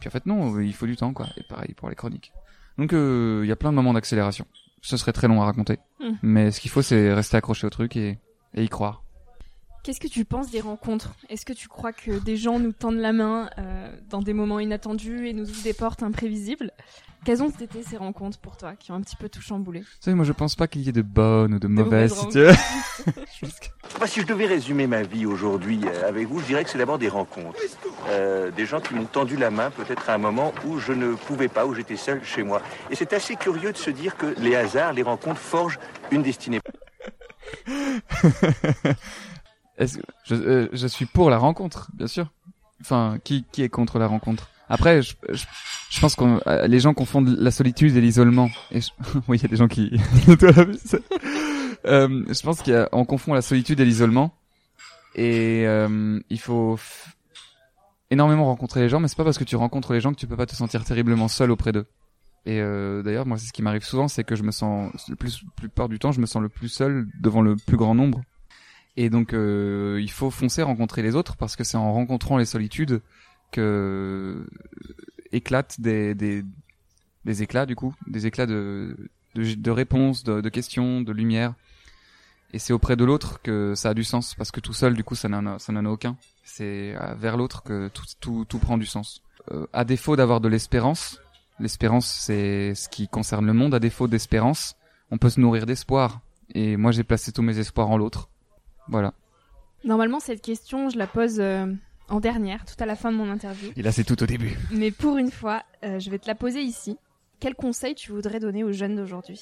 Puis 0.00 0.08
en 0.08 0.10
fait, 0.10 0.26
non, 0.26 0.54
euh, 0.56 0.64
il 0.64 0.74
faut 0.74 0.86
du 0.86 0.96
temps, 0.96 1.12
quoi. 1.12 1.26
Et 1.36 1.42
pareil 1.42 1.74
pour 1.74 1.88
les 1.88 1.96
chroniques. 1.96 2.32
Donc, 2.78 2.92
euh, 2.92 3.40
il 3.44 3.48
y 3.48 3.52
a 3.52 3.56
plein 3.56 3.70
de 3.70 3.76
moments 3.76 3.92
d'accélération. 3.92 4.46
Ce 4.80 4.96
serait 4.96 5.12
très 5.12 5.26
long 5.26 5.42
à 5.42 5.46
raconter. 5.46 5.78
Mm. 6.00 6.12
Mais 6.22 6.50
ce 6.52 6.60
qu'il 6.60 6.70
faut, 6.70 6.82
c'est 6.82 7.12
rester 7.12 7.36
accroché 7.36 7.66
au 7.66 7.70
truc 7.70 7.96
et, 7.96 8.18
et 8.54 8.62
y 8.62 8.68
croire. 8.68 9.02
Qu'est-ce 9.82 10.00
que 10.00 10.08
tu 10.08 10.24
penses 10.24 10.50
des 10.50 10.60
rencontres? 10.60 11.14
Est-ce 11.30 11.46
que 11.46 11.52
tu 11.54 11.66
crois 11.68 11.92
que 11.92 12.18
des 12.18 12.36
gens 12.36 12.58
nous 12.58 12.72
tendent 12.72 12.98
la 12.98 13.12
main 13.12 13.48
euh, 13.58 13.90
dans 14.10 14.20
des 14.20 14.34
moments 14.34 14.58
inattendus 14.60 15.28
et 15.28 15.32
nous 15.32 15.48
ouvrent 15.48 15.62
des 15.62 15.72
portes 15.72 16.02
imprévisibles? 16.02 16.72
Quelles 17.24 17.42
ont 17.42 17.48
été 17.48 17.82
ces 17.82 17.96
rencontres 17.96 18.38
pour 18.38 18.56
toi 18.56 18.74
qui 18.78 18.92
ont 18.92 18.96
un 18.96 19.00
petit 19.00 19.16
peu 19.16 19.28
tout 19.28 19.40
chamboulé? 19.40 19.80
Vous 19.80 19.86
savez, 20.00 20.14
moi, 20.14 20.24
je 20.26 20.32
pense 20.32 20.54
pas 20.56 20.68
qu'il 20.68 20.82
y 20.82 20.88
ait 20.88 20.92
de 20.92 21.02
bonnes 21.02 21.54
ou 21.54 21.58
de 21.58 21.66
mauvaises 21.68 22.14
mauvaises. 22.14 22.20
si 22.20 22.28
tu 22.28 22.38
veux. 22.38 22.52
Je 23.34 23.40
pense 23.46 23.60
que- 23.60 23.98
Moi, 23.98 24.06
si 24.06 24.20
je 24.20 24.26
devais 24.26 24.46
résumer 24.46 24.86
ma 24.86 25.02
vie 25.02 25.24
aujourd'hui 25.26 25.80
euh, 25.86 26.08
avec 26.08 26.28
vous, 26.28 26.38
je 26.40 26.46
dirais 26.46 26.64
que 26.64 26.70
c'est 26.70 26.78
d'abord 26.78 26.98
des 26.98 27.08
rencontres. 27.08 27.58
Euh, 28.08 28.50
des 28.50 28.66
gens 28.66 28.80
qui 28.80 28.94
m'ont 28.94 29.04
tendu 29.06 29.36
la 29.36 29.50
main 29.50 29.70
peut-être 29.70 30.10
à 30.10 30.14
un 30.14 30.18
moment 30.18 30.52
où 30.66 30.78
je 30.78 30.92
ne 30.92 31.14
pouvais 31.14 31.48
pas, 31.48 31.66
où 31.66 31.74
j'étais 31.74 31.96
seul 31.96 32.22
chez 32.24 32.42
moi. 32.42 32.60
Et 32.90 32.94
c'est 32.94 33.12
assez 33.14 33.36
curieux 33.36 33.72
de 33.72 33.78
se 33.78 33.90
dire 33.90 34.16
que 34.16 34.26
les 34.38 34.54
hasards, 34.54 34.92
les 34.92 35.02
rencontres 35.02 35.40
forgent 35.40 35.78
une 36.10 36.22
destinée. 36.22 36.60
Est-ce 39.78 39.98
que 39.98 40.04
je, 40.24 40.34
euh, 40.34 40.68
je 40.72 40.86
suis 40.86 41.06
pour 41.06 41.30
la 41.30 41.38
rencontre, 41.38 41.90
bien 41.94 42.06
sûr. 42.06 42.30
Enfin, 42.80 43.18
qui, 43.24 43.44
qui 43.50 43.62
est 43.62 43.68
contre 43.68 43.98
la 43.98 44.06
rencontre? 44.06 44.50
Après, 44.68 45.02
je, 45.02 45.14
je, 45.30 45.44
je 45.90 46.00
pense 46.00 46.14
que 46.14 46.66
les 46.66 46.80
gens 46.80 46.94
confondent 46.94 47.36
la 47.38 47.50
solitude 47.50 47.96
et 47.96 48.00
l'isolement. 48.00 48.50
Et 48.70 48.80
oui, 49.28 49.38
il 49.38 49.42
y 49.42 49.46
a 49.46 49.48
des 49.48 49.56
gens 49.56 49.68
qui. 49.68 49.92
Euh, 51.86 52.24
je 52.26 52.42
pense 52.42 52.60
qu'on 52.60 53.04
confond 53.04 53.34
la 53.34 53.40
solitude 53.40 53.78
et 53.78 53.84
l'isolement. 53.84 54.34
Et 55.14 55.64
euh, 55.64 56.20
il 56.28 56.40
faut 56.40 56.78
énormément 58.10 58.46
rencontrer 58.46 58.80
les 58.80 58.88
gens, 58.88 59.00
mais 59.00 59.08
c'est 59.08 59.16
pas 59.16 59.24
parce 59.24 59.38
que 59.38 59.44
tu 59.44 59.56
rencontres 59.56 59.92
les 59.92 60.00
gens 60.00 60.12
que 60.12 60.18
tu 60.18 60.26
peux 60.26 60.36
pas 60.36 60.46
te 60.46 60.56
sentir 60.56 60.84
terriblement 60.84 61.28
seul 61.28 61.50
auprès 61.50 61.72
d'eux. 61.72 61.86
Et 62.46 62.60
euh, 62.60 63.02
d'ailleurs, 63.02 63.26
moi, 63.26 63.38
c'est 63.38 63.46
ce 63.46 63.52
qui 63.52 63.62
m'arrive 63.62 63.84
souvent, 63.84 64.08
c'est 64.08 64.24
que 64.24 64.34
je 64.34 64.42
me 64.42 64.50
sens 64.50 64.90
le 65.08 65.16
plus, 65.16 65.44
plupart 65.56 65.88
du 65.88 65.98
temps, 65.98 66.12
je 66.12 66.20
me 66.20 66.26
sens 66.26 66.42
le 66.42 66.48
plus 66.48 66.68
seul 66.68 67.06
devant 67.20 67.42
le 67.42 67.56
plus 67.56 67.76
grand 67.76 67.94
nombre. 67.94 68.22
Et 69.00 69.10
donc, 69.10 69.32
euh, 69.32 70.00
il 70.02 70.10
faut 70.10 70.28
foncer 70.28 70.60
rencontrer 70.60 71.02
les 71.02 71.14
autres 71.14 71.36
parce 71.36 71.54
que 71.54 71.62
c'est 71.62 71.76
en 71.76 71.92
rencontrant 71.92 72.36
les 72.36 72.44
solitudes 72.44 73.00
que 73.52 74.44
éclatent 75.30 75.80
des, 75.80 76.16
des, 76.16 76.42
des 77.24 77.42
éclats, 77.44 77.64
du 77.64 77.76
coup, 77.76 77.94
des 78.08 78.26
éclats 78.26 78.46
de, 78.46 78.96
de, 79.36 79.54
de 79.54 79.70
réponses, 79.70 80.24
de, 80.24 80.40
de 80.40 80.48
questions, 80.48 81.00
de 81.00 81.12
lumière. 81.12 81.54
Et 82.52 82.58
c'est 82.58 82.72
auprès 82.72 82.96
de 82.96 83.04
l'autre 83.04 83.40
que 83.40 83.74
ça 83.76 83.90
a 83.90 83.94
du 83.94 84.02
sens 84.02 84.34
parce 84.34 84.50
que 84.50 84.58
tout 84.58 84.72
seul, 84.72 84.94
du 84.94 85.04
coup, 85.04 85.14
ça 85.14 85.28
n'en 85.28 85.46
a, 85.46 85.58
a 85.58 85.82
aucun. 85.84 86.16
C'est 86.42 86.96
euh, 86.96 87.14
vers 87.14 87.36
l'autre 87.36 87.62
que 87.62 87.86
tout, 87.94 88.02
tout, 88.18 88.46
tout 88.48 88.58
prend 88.58 88.78
du 88.78 88.86
sens. 88.86 89.22
Euh, 89.52 89.68
à 89.72 89.84
défaut 89.84 90.16
d'avoir 90.16 90.40
de 90.40 90.48
l'espérance, 90.48 91.20
l'espérance 91.60 92.08
c'est 92.08 92.74
ce 92.74 92.88
qui 92.88 93.06
concerne 93.06 93.46
le 93.46 93.52
monde. 93.52 93.76
À 93.76 93.78
défaut 93.78 94.08
d'espérance, 94.08 94.74
on 95.12 95.18
peut 95.18 95.30
se 95.30 95.38
nourrir 95.38 95.66
d'espoir. 95.66 96.20
Et 96.52 96.76
moi, 96.76 96.90
j'ai 96.90 97.04
placé 97.04 97.30
tous 97.30 97.42
mes 97.42 97.60
espoirs 97.60 97.90
en 97.90 97.96
l'autre. 97.96 98.28
Voilà. 98.88 99.12
Normalement, 99.84 100.20
cette 100.20 100.42
question, 100.42 100.90
je 100.90 100.98
la 100.98 101.06
pose 101.06 101.38
euh, 101.40 101.66
en 102.08 102.20
dernière, 102.20 102.64
tout 102.64 102.82
à 102.82 102.86
la 102.86 102.96
fin 102.96 103.12
de 103.12 103.16
mon 103.16 103.30
interview. 103.30 103.70
Et 103.76 103.82
là, 103.82 103.92
c'est 103.92 104.04
tout 104.04 104.20
au 104.22 104.26
début. 104.26 104.56
Mais 104.70 104.90
pour 104.90 105.18
une 105.18 105.30
fois, 105.30 105.62
euh, 105.84 105.98
je 105.98 106.10
vais 106.10 106.18
te 106.18 106.26
la 106.26 106.34
poser 106.34 106.60
ici. 106.60 106.96
Quel 107.40 107.54
conseil 107.54 107.94
tu 107.94 108.10
voudrais 108.10 108.40
donner 108.40 108.64
aux 108.64 108.72
jeunes 108.72 108.96
d'aujourd'hui? 108.96 109.40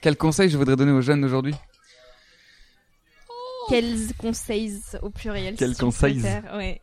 Quel 0.00 0.16
conseil 0.16 0.50
je 0.50 0.58
voudrais 0.58 0.76
donner 0.76 0.92
aux 0.92 1.00
jeunes 1.00 1.22
d'aujourd'hui? 1.22 1.54
Quels 3.68 4.14
conseils 4.16 4.80
au 5.02 5.10
pluriel 5.10 5.54
Quels 5.56 5.74
si 5.74 5.80
conseils? 5.80 6.22
Ouais. 6.54 6.80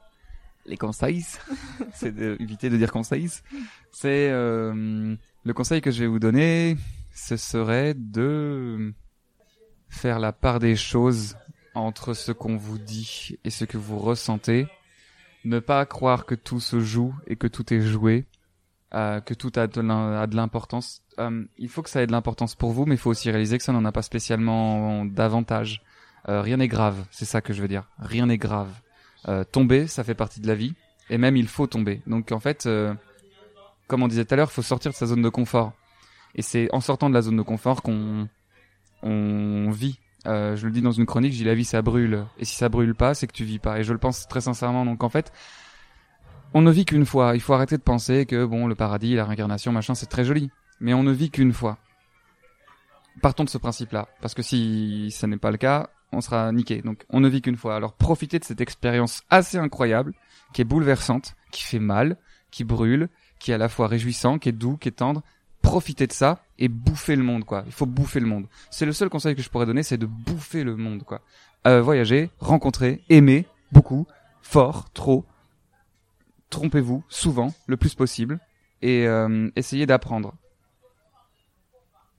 Les 0.66 0.78
conseils, 0.78 1.24
c'est 1.94 2.14
d'éviter 2.14 2.70
de 2.70 2.78
dire 2.78 2.92
conseils? 2.92 3.30
C'est 3.92 4.30
euh, 4.32 5.16
le 5.44 5.54
conseil 5.54 5.82
que 5.82 5.92
je 5.92 6.02
vais 6.02 6.08
vous 6.08 6.20
donner, 6.20 6.76
ce 7.14 7.38
serait 7.38 7.94
de 7.96 8.94
faire 9.90 10.20
la 10.20 10.32
part 10.32 10.60
des 10.60 10.76
choses 10.76 11.38
entre 11.76 12.14
ce 12.14 12.32
qu'on 12.32 12.58
vous 12.58 12.78
dit 12.78 13.38
et 13.44 13.50
ce 13.50 13.66
que 13.66 13.78
vous 13.78 14.00
ressentez. 14.00 14.68
Ne 15.44 15.60
pas 15.60 15.86
croire 15.86 16.26
que 16.26 16.34
tout 16.34 16.60
se 16.60 16.80
joue 16.80 17.14
et 17.28 17.36
que 17.36 17.46
tout 17.46 17.72
est 17.72 17.82
joué, 17.82 18.26
euh, 18.96 19.22
que 19.22 19.34
tout 19.34 19.52
a 19.56 19.68
de 19.68 20.36
l'importance. 20.36 21.04
Euh, 21.20 21.46
il 21.58 21.70
faut 21.70 21.84
que 21.84 21.90
ça 21.90 22.02
ait 22.02 22.08
de 22.08 22.12
l'importance 22.12 22.56
pour 22.56 22.72
vous, 22.72 22.86
mais 22.86 22.96
il 22.96 22.98
faut 22.98 23.12
aussi 23.12 23.30
réaliser 23.30 23.58
que 23.58 23.64
ça 23.64 23.72
n'en 23.72 23.86
a 23.86 23.92
pas 23.92 24.02
spécialement 24.02 25.06
davantage. 25.06 25.84
Euh, 26.28 26.42
rien 26.42 26.58
n'est 26.58 26.68
grave, 26.68 27.06
c'est 27.12 27.26
ça 27.26 27.42
que 27.42 27.54
je 27.54 27.62
veux 27.62 27.68
dire. 27.68 27.88
Rien 28.00 28.26
n'est 28.26 28.40
grave. 28.40 28.72
Tomber, 29.52 29.88
ça 29.88 30.04
fait 30.04 30.14
partie 30.14 30.40
de 30.40 30.46
la 30.46 30.54
vie, 30.54 30.76
et 31.10 31.18
même 31.18 31.36
il 31.36 31.48
faut 31.48 31.66
tomber. 31.66 32.04
Donc 32.06 32.32
en 32.32 32.40
fait, 32.40 32.70
comme 33.88 34.04
on 34.04 34.08
disait 34.08 34.24
tout 34.24 34.36
à 34.36 34.38
l'heure, 34.38 34.50
il 34.52 34.54
faut 34.54 34.62
sortir 34.62 34.92
de 34.92 34.96
sa 34.96 35.08
zone 35.08 35.24
de 35.24 35.30
confort. 35.30 35.74
Et 36.36 36.44
c'est 36.44 36.70
en 36.74 36.80
sortant 36.80 37.10
de 37.10 37.16
la 37.16 37.24
zone 37.24 37.38
de 37.38 37.42
confort 37.42 37.82
qu'on 37.82 38.30
on 39.02 39.72
vit. 39.72 39.98
Euh, 40.26 40.56
je 40.56 40.66
le 40.66 40.72
dis 40.72 40.82
dans 40.82 40.92
une 40.92 41.06
chronique, 41.06 41.34
dis 41.34 41.44
la 41.44 41.56
vie 41.56 41.66
ça 41.66 41.82
brûle. 41.82 42.26
Et 42.38 42.46
si 42.46 42.56
ça 42.56 42.70
brûle 42.70 42.96
pas, 42.96 43.14
c'est 43.14 43.28
que 43.28 43.34
tu 43.34 43.44
vis 43.44 43.60
pas. 43.60 43.80
Et 43.80 43.84
je 43.84 43.94
le 43.94 44.00
pense 44.00 44.28
très 44.28 44.42
sincèrement. 44.42 44.86
Donc 44.86 45.04
en 45.04 45.10
fait, 45.10 45.32
on 46.54 46.62
ne 46.62 46.72
vit 46.72 46.86
qu'une 46.86 47.06
fois. 47.06 47.36
Il 47.36 47.42
faut 47.42 47.54
arrêter 47.54 47.78
de 47.78 47.84
penser 47.84 48.26
que 48.26 48.46
bon, 48.46 48.68
le 48.68 48.76
paradis, 48.76 49.16
la 49.16 49.26
réincarnation, 49.26 49.72
machin, 49.72 49.96
c'est 49.96 50.06
très 50.08 50.26
joli. 50.26 50.50
Mais 50.80 50.94
on 50.94 51.04
ne 51.04 51.12
vit 51.12 51.30
qu'une 51.30 51.54
fois. 51.54 51.78
Partons 53.22 53.44
de 53.44 53.50
ce 53.50 53.58
principe-là. 53.58 54.08
Parce 54.22 54.34
que 54.34 54.42
si 54.42 55.10
ça 55.12 55.28
n'est 55.28 55.38
pas 55.38 55.52
le 55.52 55.58
cas, 55.58 55.90
on 56.12 56.22
sera 56.22 56.52
niqué. 56.52 56.82
Donc 56.82 57.06
on 57.10 57.20
ne 57.20 57.30
vit 57.30 57.42
qu'une 57.42 57.58
fois. 57.58 57.76
Alors 57.76 57.94
profitez 57.94 58.40
de 58.40 58.44
cette 58.44 58.62
expérience 58.62 59.24
assez 59.30 59.58
incroyable, 59.58 60.14
qui 60.54 60.62
est 60.62 60.66
bouleversante, 60.66 61.36
qui 61.52 61.64
fait 61.64 61.80
mal, 61.80 62.18
qui 62.52 62.64
brûle, 62.64 63.10
qui 63.40 63.52
est 63.52 63.56
à 63.56 63.58
la 63.58 63.70
fois 63.70 63.88
réjouissant, 63.88 64.40
qui 64.40 64.50
est 64.50 64.54
doux, 64.54 64.78
qui 64.78 64.90
est 64.90 64.94
tendre. 64.94 65.22
Profitez 65.66 66.08
de 66.08 66.14
ça 66.14 66.40
et 66.58 66.68
bouffez 66.68 67.16
le 67.16 67.24
monde, 67.24 67.44
quoi. 67.44 67.64
Il 67.66 67.72
faut 67.72 67.86
bouffer 67.86 68.20
le 68.20 68.28
monde. 68.28 68.48
C'est 68.70 68.86
le 68.86 68.94
seul 68.94 69.10
conseil 69.10 69.36
que 69.36 69.42
je 69.42 69.50
pourrais 69.50 69.66
donner, 69.66 69.84
c'est 69.84 69.98
de 69.98 70.06
bouffer 70.06 70.64
le 70.64 70.76
monde, 70.76 71.04
quoi. 71.04 71.22
Euh, 71.68 71.82
voyager, 71.82 72.30
rencontrer, 72.40 73.04
aimer, 73.10 73.46
beaucoup, 73.72 74.08
fort, 74.42 74.90
trop. 74.94 75.26
Trompez-vous, 76.50 77.04
souvent, 77.10 77.54
le 77.68 77.78
plus 77.78 77.96
possible, 77.96 78.40
et 78.82 79.08
euh, 79.08 79.50
essayez 79.56 79.86
d'apprendre. 79.86 80.36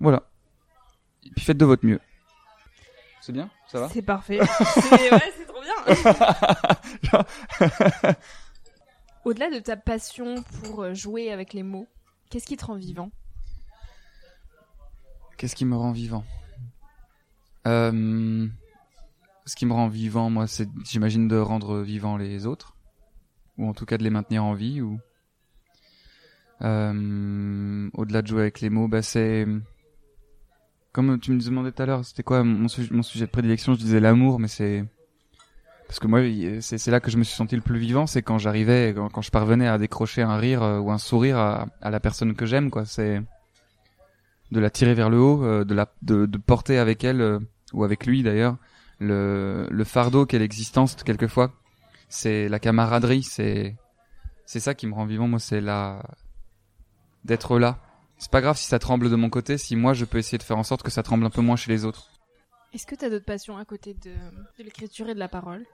Voilà. 0.00 0.24
Et 1.24 1.30
puis 1.30 1.44
faites 1.44 1.58
de 1.58 1.64
votre 1.64 1.86
mieux. 1.86 2.00
C'est 3.22 3.32
bien? 3.32 3.48
Ça 3.68 3.80
va? 3.80 3.88
C'est 3.88 4.02
parfait. 4.02 4.40
c'est 4.74 5.12
ouais, 5.12 5.32
c'est 5.36 5.46
trop 5.46 5.62
bien. 5.62 7.24
Au-delà 9.24 9.50
de 9.50 9.58
ta 9.58 9.76
passion 9.76 10.42
pour 10.62 10.94
jouer 10.94 11.32
avec 11.32 11.52
les 11.52 11.62
mots, 11.62 11.88
Qu'est-ce 12.30 12.46
qui 12.46 12.56
te 12.56 12.64
rend 12.64 12.74
vivant? 12.74 13.10
Qu'est-ce 15.36 15.54
qui 15.54 15.64
me 15.66 15.76
rend 15.76 15.92
vivant 15.92 16.24
euh, 17.66 18.46
Ce 19.44 19.56
qui 19.56 19.66
me 19.66 19.72
rend 19.72 19.88
vivant, 19.88 20.30
moi, 20.30 20.46
c'est, 20.46 20.68
j'imagine, 20.84 21.28
de 21.28 21.36
rendre 21.36 21.80
vivants 21.80 22.16
les 22.16 22.46
autres, 22.46 22.74
ou 23.58 23.68
en 23.68 23.74
tout 23.74 23.84
cas 23.84 23.98
de 23.98 24.02
les 24.02 24.10
maintenir 24.10 24.44
en 24.44 24.54
vie, 24.54 24.80
ou 24.80 24.98
euh, 26.62 27.90
au-delà 27.92 28.22
de 28.22 28.26
jouer 28.26 28.40
avec 28.42 28.60
les 28.60 28.70
mots, 28.70 28.88
bah 28.88 29.02
c'est 29.02 29.46
comme 30.92 31.20
tu 31.20 31.32
me 31.32 31.38
demandais 31.38 31.72
tout 31.72 31.82
à 31.82 31.86
l'heure, 31.86 32.04
c'était 32.06 32.22
quoi 32.22 32.42
mon, 32.42 32.68
sujet, 32.68 33.26
de 33.26 33.30
prédilection 33.30 33.74
Je 33.74 33.78
disais 33.78 34.00
l'amour, 34.00 34.38
mais 34.40 34.48
c'est 34.48 34.82
parce 35.86 35.98
que 35.98 36.06
moi, 36.06 36.20
c'est 36.62 36.90
là 36.90 37.00
que 37.00 37.10
je 37.10 37.18
me 37.18 37.24
suis 37.24 37.36
senti 37.36 37.54
le 37.54 37.60
plus 37.60 37.78
vivant, 37.78 38.06
c'est 38.06 38.22
quand 38.22 38.38
j'arrivais, 38.38 38.94
quand, 39.12 39.20
je 39.20 39.30
parvenais 39.30 39.68
à 39.68 39.76
décrocher 39.76 40.22
un 40.22 40.38
rire 40.38 40.62
euh, 40.62 40.78
ou 40.78 40.90
un 40.90 40.98
sourire 40.98 41.36
à 41.36 41.90
la 41.90 42.00
personne 42.00 42.34
que 42.34 42.46
j'aime, 42.46 42.70
quoi. 42.70 42.86
C'est 42.86 43.20
de 44.52 44.60
la 44.60 44.70
tirer 44.70 44.94
vers 44.94 45.10
le 45.10 45.18
haut, 45.18 45.44
euh, 45.44 45.64
de 45.64 45.74
la 45.74 45.92
de, 46.02 46.26
de, 46.26 46.38
porter 46.38 46.78
avec 46.78 47.04
elle 47.04 47.20
euh, 47.20 47.38
ou 47.72 47.84
avec 47.84 48.06
lui 48.06 48.22
d'ailleurs 48.22 48.56
le, 48.98 49.66
le 49.70 49.84
fardeau 49.84 50.26
qu'est 50.26 50.38
l'existence 50.38 50.94
quelquefois. 50.96 51.52
C'est 52.08 52.48
la 52.48 52.58
camaraderie, 52.58 53.22
c'est 53.22 53.76
c'est 54.46 54.60
ça 54.60 54.74
qui 54.74 54.86
me 54.86 54.94
rend 54.94 55.06
vivant. 55.06 55.28
Moi, 55.28 55.40
c'est 55.40 55.60
la 55.60 56.02
d'être 57.24 57.58
là. 57.58 57.78
C'est 58.18 58.30
pas 58.30 58.40
grave 58.40 58.56
si 58.56 58.66
ça 58.66 58.78
tremble 58.78 59.10
de 59.10 59.16
mon 59.16 59.28
côté, 59.28 59.58
si 59.58 59.76
moi 59.76 59.92
je 59.92 60.04
peux 60.04 60.18
essayer 60.18 60.38
de 60.38 60.42
faire 60.42 60.56
en 60.56 60.62
sorte 60.62 60.82
que 60.82 60.90
ça 60.90 61.02
tremble 61.02 61.26
un 61.26 61.30
peu 61.30 61.42
moins 61.42 61.56
chez 61.56 61.70
les 61.70 61.84
autres. 61.84 62.08
Est-ce 62.72 62.86
que 62.86 62.94
tu 62.94 63.04
as 63.04 63.10
d'autres 63.10 63.24
passions 63.24 63.58
à 63.58 63.64
côté 63.64 63.94
de, 63.94 64.10
de 64.58 64.64
l'écriture 64.64 65.08
et 65.08 65.14
de 65.14 65.18
la 65.18 65.28
parole? 65.28 65.64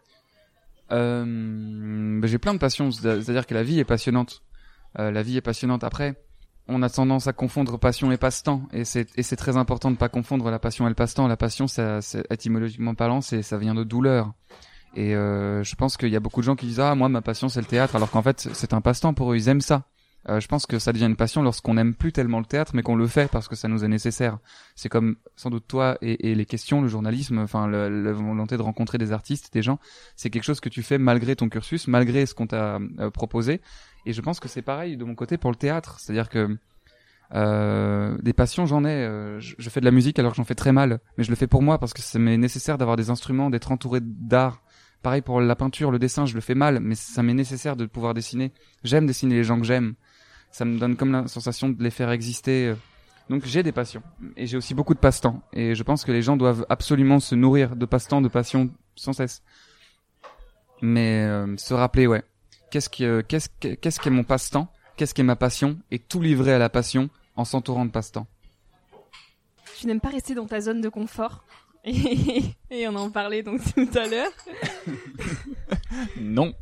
Euh, 0.90 1.24
ben, 1.24 2.26
J'ai 2.26 2.38
plein 2.38 2.54
de 2.54 2.58
passions, 2.58 2.90
c'est-à-dire 2.90 3.46
que 3.46 3.54
la 3.54 3.62
vie 3.62 3.78
est 3.78 3.84
passionnante. 3.84 4.42
Euh, 4.98 5.10
la 5.10 5.22
vie 5.22 5.36
est 5.36 5.42
passionnante. 5.42 5.84
Après, 5.84 6.14
on 6.68 6.82
a 6.82 6.88
tendance 6.88 7.26
à 7.26 7.32
confondre 7.32 7.78
passion 7.78 8.12
et 8.12 8.16
passe-temps, 8.16 8.62
et 8.72 8.84
c'est 8.84 9.36
très 9.36 9.56
important 9.56 9.90
de 9.90 9.96
pas 9.96 10.08
confondre 10.08 10.50
la 10.50 10.58
passion 10.58 10.86
et 10.86 10.88
le 10.88 10.94
passe-temps. 10.94 11.26
La 11.26 11.36
passion, 11.36 11.66
ça, 11.66 11.98
étymologiquement 12.30 12.94
parlant, 12.94 13.20
c'est 13.20 13.42
ça 13.42 13.58
vient 13.58 13.74
de 13.74 13.84
douleur. 13.84 14.32
Et 14.94 15.14
euh, 15.14 15.64
je 15.64 15.74
pense 15.74 15.96
qu'il 15.96 16.10
y 16.10 16.16
a 16.16 16.20
beaucoup 16.20 16.40
de 16.40 16.46
gens 16.46 16.56
qui 16.56 16.66
disent 16.66 16.80
ah 16.80 16.94
moi 16.94 17.08
ma 17.08 17.22
passion 17.22 17.48
c'est 17.48 17.60
le 17.60 17.66
théâtre, 17.66 17.96
alors 17.96 18.10
qu'en 18.10 18.22
fait 18.22 18.48
c'est 18.52 18.74
un 18.74 18.80
passe-temps 18.80 19.14
pour 19.14 19.32
eux, 19.32 19.36
ils 19.36 19.48
aiment 19.48 19.62
ça. 19.62 19.84
Euh, 20.28 20.38
je 20.38 20.46
pense 20.46 20.66
que 20.66 20.78
ça 20.78 20.92
devient 20.92 21.06
une 21.06 21.16
passion 21.16 21.42
lorsqu'on 21.42 21.74
n'aime 21.74 21.94
plus 21.94 22.12
tellement 22.12 22.38
le 22.38 22.44
théâtre, 22.44 22.72
mais 22.74 22.82
qu'on 22.82 22.94
le 22.94 23.08
fait 23.08 23.28
parce 23.30 23.48
que 23.48 23.56
ça 23.56 23.66
nous 23.66 23.84
est 23.84 23.88
nécessaire. 23.88 24.38
C'est 24.76 24.88
comme 24.88 25.16
sans 25.34 25.50
doute 25.50 25.64
toi 25.66 25.98
et, 26.00 26.30
et 26.30 26.34
les 26.34 26.46
questions, 26.46 26.80
le 26.80 26.88
journalisme, 26.88 27.38
enfin 27.38 27.66
la 27.66 28.12
volonté 28.12 28.56
de 28.56 28.62
rencontrer 28.62 28.98
des 28.98 29.12
artistes, 29.12 29.52
des 29.52 29.62
gens, 29.62 29.78
c'est 30.14 30.30
quelque 30.30 30.44
chose 30.44 30.60
que 30.60 30.68
tu 30.68 30.82
fais 30.82 30.98
malgré 30.98 31.34
ton 31.34 31.48
cursus, 31.48 31.88
malgré 31.88 32.26
ce 32.26 32.34
qu'on 32.34 32.46
t'a 32.46 32.78
euh, 33.00 33.10
proposé. 33.10 33.60
Et 34.06 34.12
je 34.12 34.20
pense 34.20 34.40
que 34.40 34.48
c'est 34.48 34.62
pareil 34.62 34.96
de 34.96 35.04
mon 35.04 35.14
côté 35.14 35.38
pour 35.38 35.50
le 35.50 35.56
théâtre, 35.56 35.98
c'est-à-dire 36.00 36.28
que 36.28 36.56
euh, 37.34 38.18
des 38.22 38.32
passions, 38.32 38.66
j'en 38.66 38.84
ai. 38.84 38.88
Euh, 38.88 39.40
je, 39.40 39.54
je, 39.58 39.70
fais 39.70 39.80
de 39.80 39.84
la 39.84 39.90
musique 39.90 40.18
alors 40.18 40.32
que 40.32 40.36
j'en 40.36 40.44
fais 40.44 40.54
très 40.54 40.72
mal, 40.72 41.00
mais 41.16 41.24
je 41.24 41.30
le 41.30 41.36
fais 41.36 41.46
pour 41.46 41.62
moi 41.62 41.78
parce 41.78 41.94
que 41.94 42.02
ça 42.02 42.18
m'est 42.18 42.36
nécessaire 42.36 42.78
d'avoir 42.78 42.96
des 42.96 43.10
instruments, 43.10 43.50
d'être 43.50 43.72
entouré 43.72 44.00
d'art. 44.02 44.62
Pareil 45.02 45.22
pour 45.22 45.40
la 45.40 45.56
peinture, 45.56 45.90
le 45.90 45.98
dessin, 45.98 46.26
je 46.26 46.34
le 46.34 46.40
fais 46.40 46.54
mal, 46.54 46.78
mais 46.80 46.94
ça 46.94 47.22
m'est 47.22 47.34
nécessaire 47.34 47.74
de 47.74 47.86
pouvoir 47.86 48.14
dessiner. 48.14 48.52
J'aime 48.84 49.06
dessiner 49.06 49.34
les 49.34 49.44
gens 49.44 49.58
que 49.58 49.66
j'aime 49.66 49.94
ça 50.52 50.66
me 50.66 50.78
donne 50.78 50.96
comme 50.96 51.10
la 51.10 51.26
sensation 51.26 51.70
de 51.70 51.82
les 51.82 51.90
faire 51.90 52.10
exister. 52.10 52.68
Euh. 52.68 52.74
Donc 53.28 53.44
j'ai 53.46 53.62
des 53.62 53.72
passions 53.72 54.02
et 54.36 54.46
j'ai 54.46 54.56
aussi 54.56 54.74
beaucoup 54.74 54.94
de 54.94 54.98
passe-temps 54.98 55.42
et 55.52 55.74
je 55.74 55.82
pense 55.82 56.04
que 56.04 56.12
les 56.12 56.22
gens 56.22 56.36
doivent 56.36 56.66
absolument 56.68 57.18
se 57.18 57.34
nourrir 57.34 57.76
de 57.76 57.86
passe-temps, 57.86 58.20
de 58.20 58.28
passion 58.28 58.70
sans 58.94 59.12
cesse. 59.12 59.42
Mais 60.82 61.22
euh, 61.22 61.56
se 61.56 61.72
rappeler, 61.72 62.06
ouais, 62.06 62.24
qu'est-ce 62.72 62.88
qui, 62.88 63.04
euh, 63.04 63.22
qu'est-ce 63.26 63.48
qu'est-ce 63.60 64.00
qu'est 64.00 64.10
mon 64.10 64.24
passe-temps, 64.24 64.66
qu'est-ce 64.96 65.14
qu'est 65.14 65.22
ma 65.22 65.36
passion 65.36 65.78
et 65.92 65.98
tout 66.00 66.20
livrer 66.20 66.54
à 66.54 66.58
la 66.58 66.70
passion 66.70 67.10
en 67.36 67.44
s'entourant 67.44 67.84
de 67.84 67.90
passe-temps. 67.90 68.26
Tu 69.78 69.86
n'aimes 69.86 70.00
pas 70.00 70.08
rester 70.08 70.34
dans 70.34 70.46
ta 70.46 70.60
zone 70.60 70.80
de 70.80 70.88
confort 70.88 71.44
et, 71.84 72.42
et 72.70 72.88
on 72.88 72.94
en 72.96 73.10
parlait 73.10 73.42
donc 73.42 73.60
tout 73.74 73.88
à 73.94 74.06
l'heure. 74.08 74.32
non. 76.20 76.54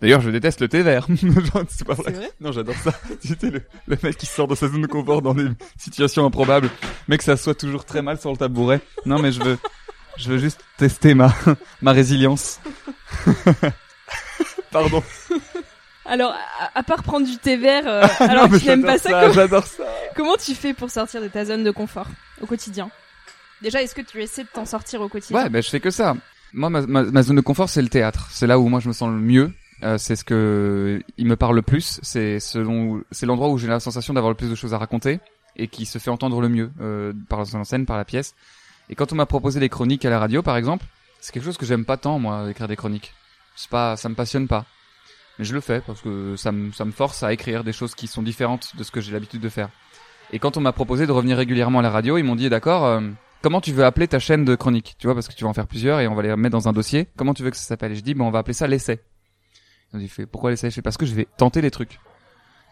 D'ailleurs, 0.00 0.20
je 0.20 0.30
déteste 0.30 0.60
le 0.60 0.68
thé 0.68 0.82
vert. 0.82 1.06
c'est 1.68 1.86
pas 1.86 1.94
vrai. 1.94 2.30
non, 2.40 2.52
j'adore 2.52 2.76
ça. 2.76 2.92
C'était 3.20 3.50
le, 3.50 3.62
le 3.86 3.98
mec 4.02 4.16
qui 4.16 4.26
sort 4.26 4.46
de 4.46 4.54
sa 4.54 4.68
zone 4.68 4.82
de 4.82 4.86
confort 4.86 5.20
dans 5.20 5.34
des 5.34 5.48
situations 5.76 6.24
improbables, 6.24 6.70
mais 7.08 7.18
que 7.18 7.24
ça 7.24 7.36
soit 7.36 7.54
toujours 7.54 7.84
très 7.84 8.02
mal 8.02 8.18
sur 8.20 8.30
le 8.30 8.36
tabouret. 8.36 8.80
Non, 9.04 9.18
mais 9.18 9.32
je 9.32 9.42
veux, 9.42 9.58
je 10.16 10.28
veux 10.28 10.38
juste 10.38 10.60
tester 10.76 11.14
ma, 11.14 11.34
ma 11.82 11.92
résilience. 11.92 12.60
Pardon. 14.70 15.02
Alors, 16.04 16.34
à, 16.74 16.82
part 16.82 17.02
prendre 17.02 17.26
du 17.26 17.36
thé 17.36 17.56
vert, 17.56 17.84
euh, 17.86 18.06
alors 18.20 18.48
tu 18.48 18.64
n'aimes 18.66 18.84
pas 18.84 18.98
ça, 18.98 19.32
J'adore 19.32 19.66
ça. 19.66 19.84
Comment 20.14 20.36
tu 20.36 20.54
fais 20.54 20.72
pour 20.72 20.90
sortir 20.90 21.20
de 21.20 21.28
ta 21.28 21.44
zone 21.44 21.64
de 21.64 21.70
confort 21.70 22.06
au 22.40 22.46
quotidien? 22.46 22.90
Déjà, 23.62 23.82
est-ce 23.82 23.94
que 23.94 24.02
tu 24.02 24.22
essaies 24.22 24.44
de 24.44 24.48
t'en 24.52 24.66
sortir 24.66 25.00
au 25.00 25.08
quotidien? 25.08 25.36
Ouais, 25.36 25.48
ben 25.48 25.62
je 25.62 25.68
fais 25.68 25.80
que 25.80 25.90
ça. 25.90 26.16
Moi, 26.52 26.70
ma, 26.70 26.82
ma, 26.82 27.02
ma 27.02 27.22
zone 27.22 27.36
de 27.36 27.40
confort, 27.40 27.68
c'est 27.68 27.82
le 27.82 27.88
théâtre. 27.88 28.28
C'est 28.30 28.46
là 28.46 28.58
où 28.58 28.68
moi 28.68 28.80
je 28.80 28.88
me 28.88 28.92
sens 28.92 29.08
le 29.08 29.16
mieux. 29.16 29.52
Euh, 29.82 29.98
c'est 29.98 30.16
ce 30.16 30.24
que 30.24 31.02
il 31.18 31.26
me 31.26 31.36
parle 31.36 31.54
le 31.54 31.62
plus. 31.62 31.98
C'est 32.02 32.40
selon 32.40 33.02
c'est 33.10 33.26
l'endroit 33.26 33.48
où 33.48 33.58
j'ai 33.58 33.66
la 33.66 33.80
sensation 33.80 34.14
d'avoir 34.14 34.30
le 34.30 34.36
plus 34.36 34.50
de 34.50 34.54
choses 34.54 34.74
à 34.74 34.78
raconter 34.78 35.20
et 35.56 35.68
qui 35.68 35.86
se 35.86 35.98
fait 35.98 36.10
entendre 36.10 36.40
le 36.40 36.48
mieux 36.48 36.70
euh, 36.80 37.12
par 37.28 37.40
la 37.40 37.64
scène, 37.64 37.86
par 37.86 37.96
la 37.96 38.04
pièce. 38.04 38.34
Et 38.88 38.94
quand 38.94 39.12
on 39.12 39.16
m'a 39.16 39.26
proposé 39.26 39.60
des 39.60 39.68
chroniques 39.68 40.04
à 40.04 40.10
la 40.10 40.18
radio, 40.18 40.42
par 40.42 40.56
exemple, 40.56 40.84
c'est 41.20 41.32
quelque 41.32 41.44
chose 41.44 41.56
que 41.56 41.66
j'aime 41.66 41.84
pas 41.84 41.96
tant 41.96 42.18
moi 42.18 42.48
écrire 42.50 42.68
des 42.68 42.76
chroniques. 42.76 43.12
C'est 43.56 43.70
pas, 43.70 43.96
ça 43.96 44.08
me 44.08 44.14
passionne 44.14 44.46
pas. 44.46 44.64
Mais 45.38 45.44
je 45.44 45.54
le 45.54 45.60
fais 45.60 45.80
parce 45.80 46.00
que 46.00 46.36
ça 46.36 46.52
me 46.52 46.72
ça 46.72 46.84
me 46.84 46.92
force 46.92 47.22
à 47.22 47.32
écrire 47.32 47.64
des 47.64 47.72
choses 47.72 47.94
qui 47.94 48.06
sont 48.06 48.22
différentes 48.22 48.76
de 48.76 48.84
ce 48.84 48.90
que 48.90 49.00
j'ai 49.00 49.12
l'habitude 49.12 49.40
de 49.40 49.48
faire. 49.48 49.68
Et 50.32 50.38
quand 50.38 50.56
on 50.56 50.60
m'a 50.60 50.72
proposé 50.72 51.06
de 51.06 51.12
revenir 51.12 51.36
régulièrement 51.36 51.80
à 51.80 51.82
la 51.82 51.90
radio, 51.90 52.18
ils 52.18 52.24
m'ont 52.24 52.36
dit 52.36 52.48
d'accord. 52.48 52.84
Euh, 52.84 53.00
comment 53.42 53.60
tu 53.60 53.72
veux 53.72 53.84
appeler 53.84 54.08
ta 54.08 54.18
chaîne 54.18 54.44
de 54.44 54.54
chroniques? 54.54 54.96
Tu 54.98 55.06
vois, 55.06 55.14
parce 55.14 55.28
que 55.28 55.34
tu 55.34 55.44
vas 55.44 55.50
en 55.50 55.54
faire 55.54 55.66
plusieurs 55.66 56.00
et 56.00 56.08
on 56.08 56.14
va 56.14 56.22
les 56.22 56.34
mettre 56.36 56.52
dans 56.52 56.68
un 56.68 56.72
dossier. 56.72 57.08
Comment 57.16 57.34
tu 57.34 57.42
veux 57.42 57.50
que 57.50 57.56
ça 57.56 57.64
s'appelle? 57.64 57.92
Et 57.92 57.96
je 57.96 58.00
dis, 58.00 58.14
bon, 58.14 58.26
on 58.26 58.30
va 58.30 58.40
appeler 58.40 58.54
ça 58.54 58.66
l'essai. 58.66 59.00
Il 59.94 60.08
fait 60.08 60.26
pourquoi 60.26 60.50
l'essai? 60.50 60.70
Je 60.70 60.74
fais 60.74 60.82
parce 60.82 60.96
que 60.96 61.06
je 61.06 61.14
vais 61.14 61.28
tenter 61.36 61.60
des 61.60 61.70
trucs 61.70 62.00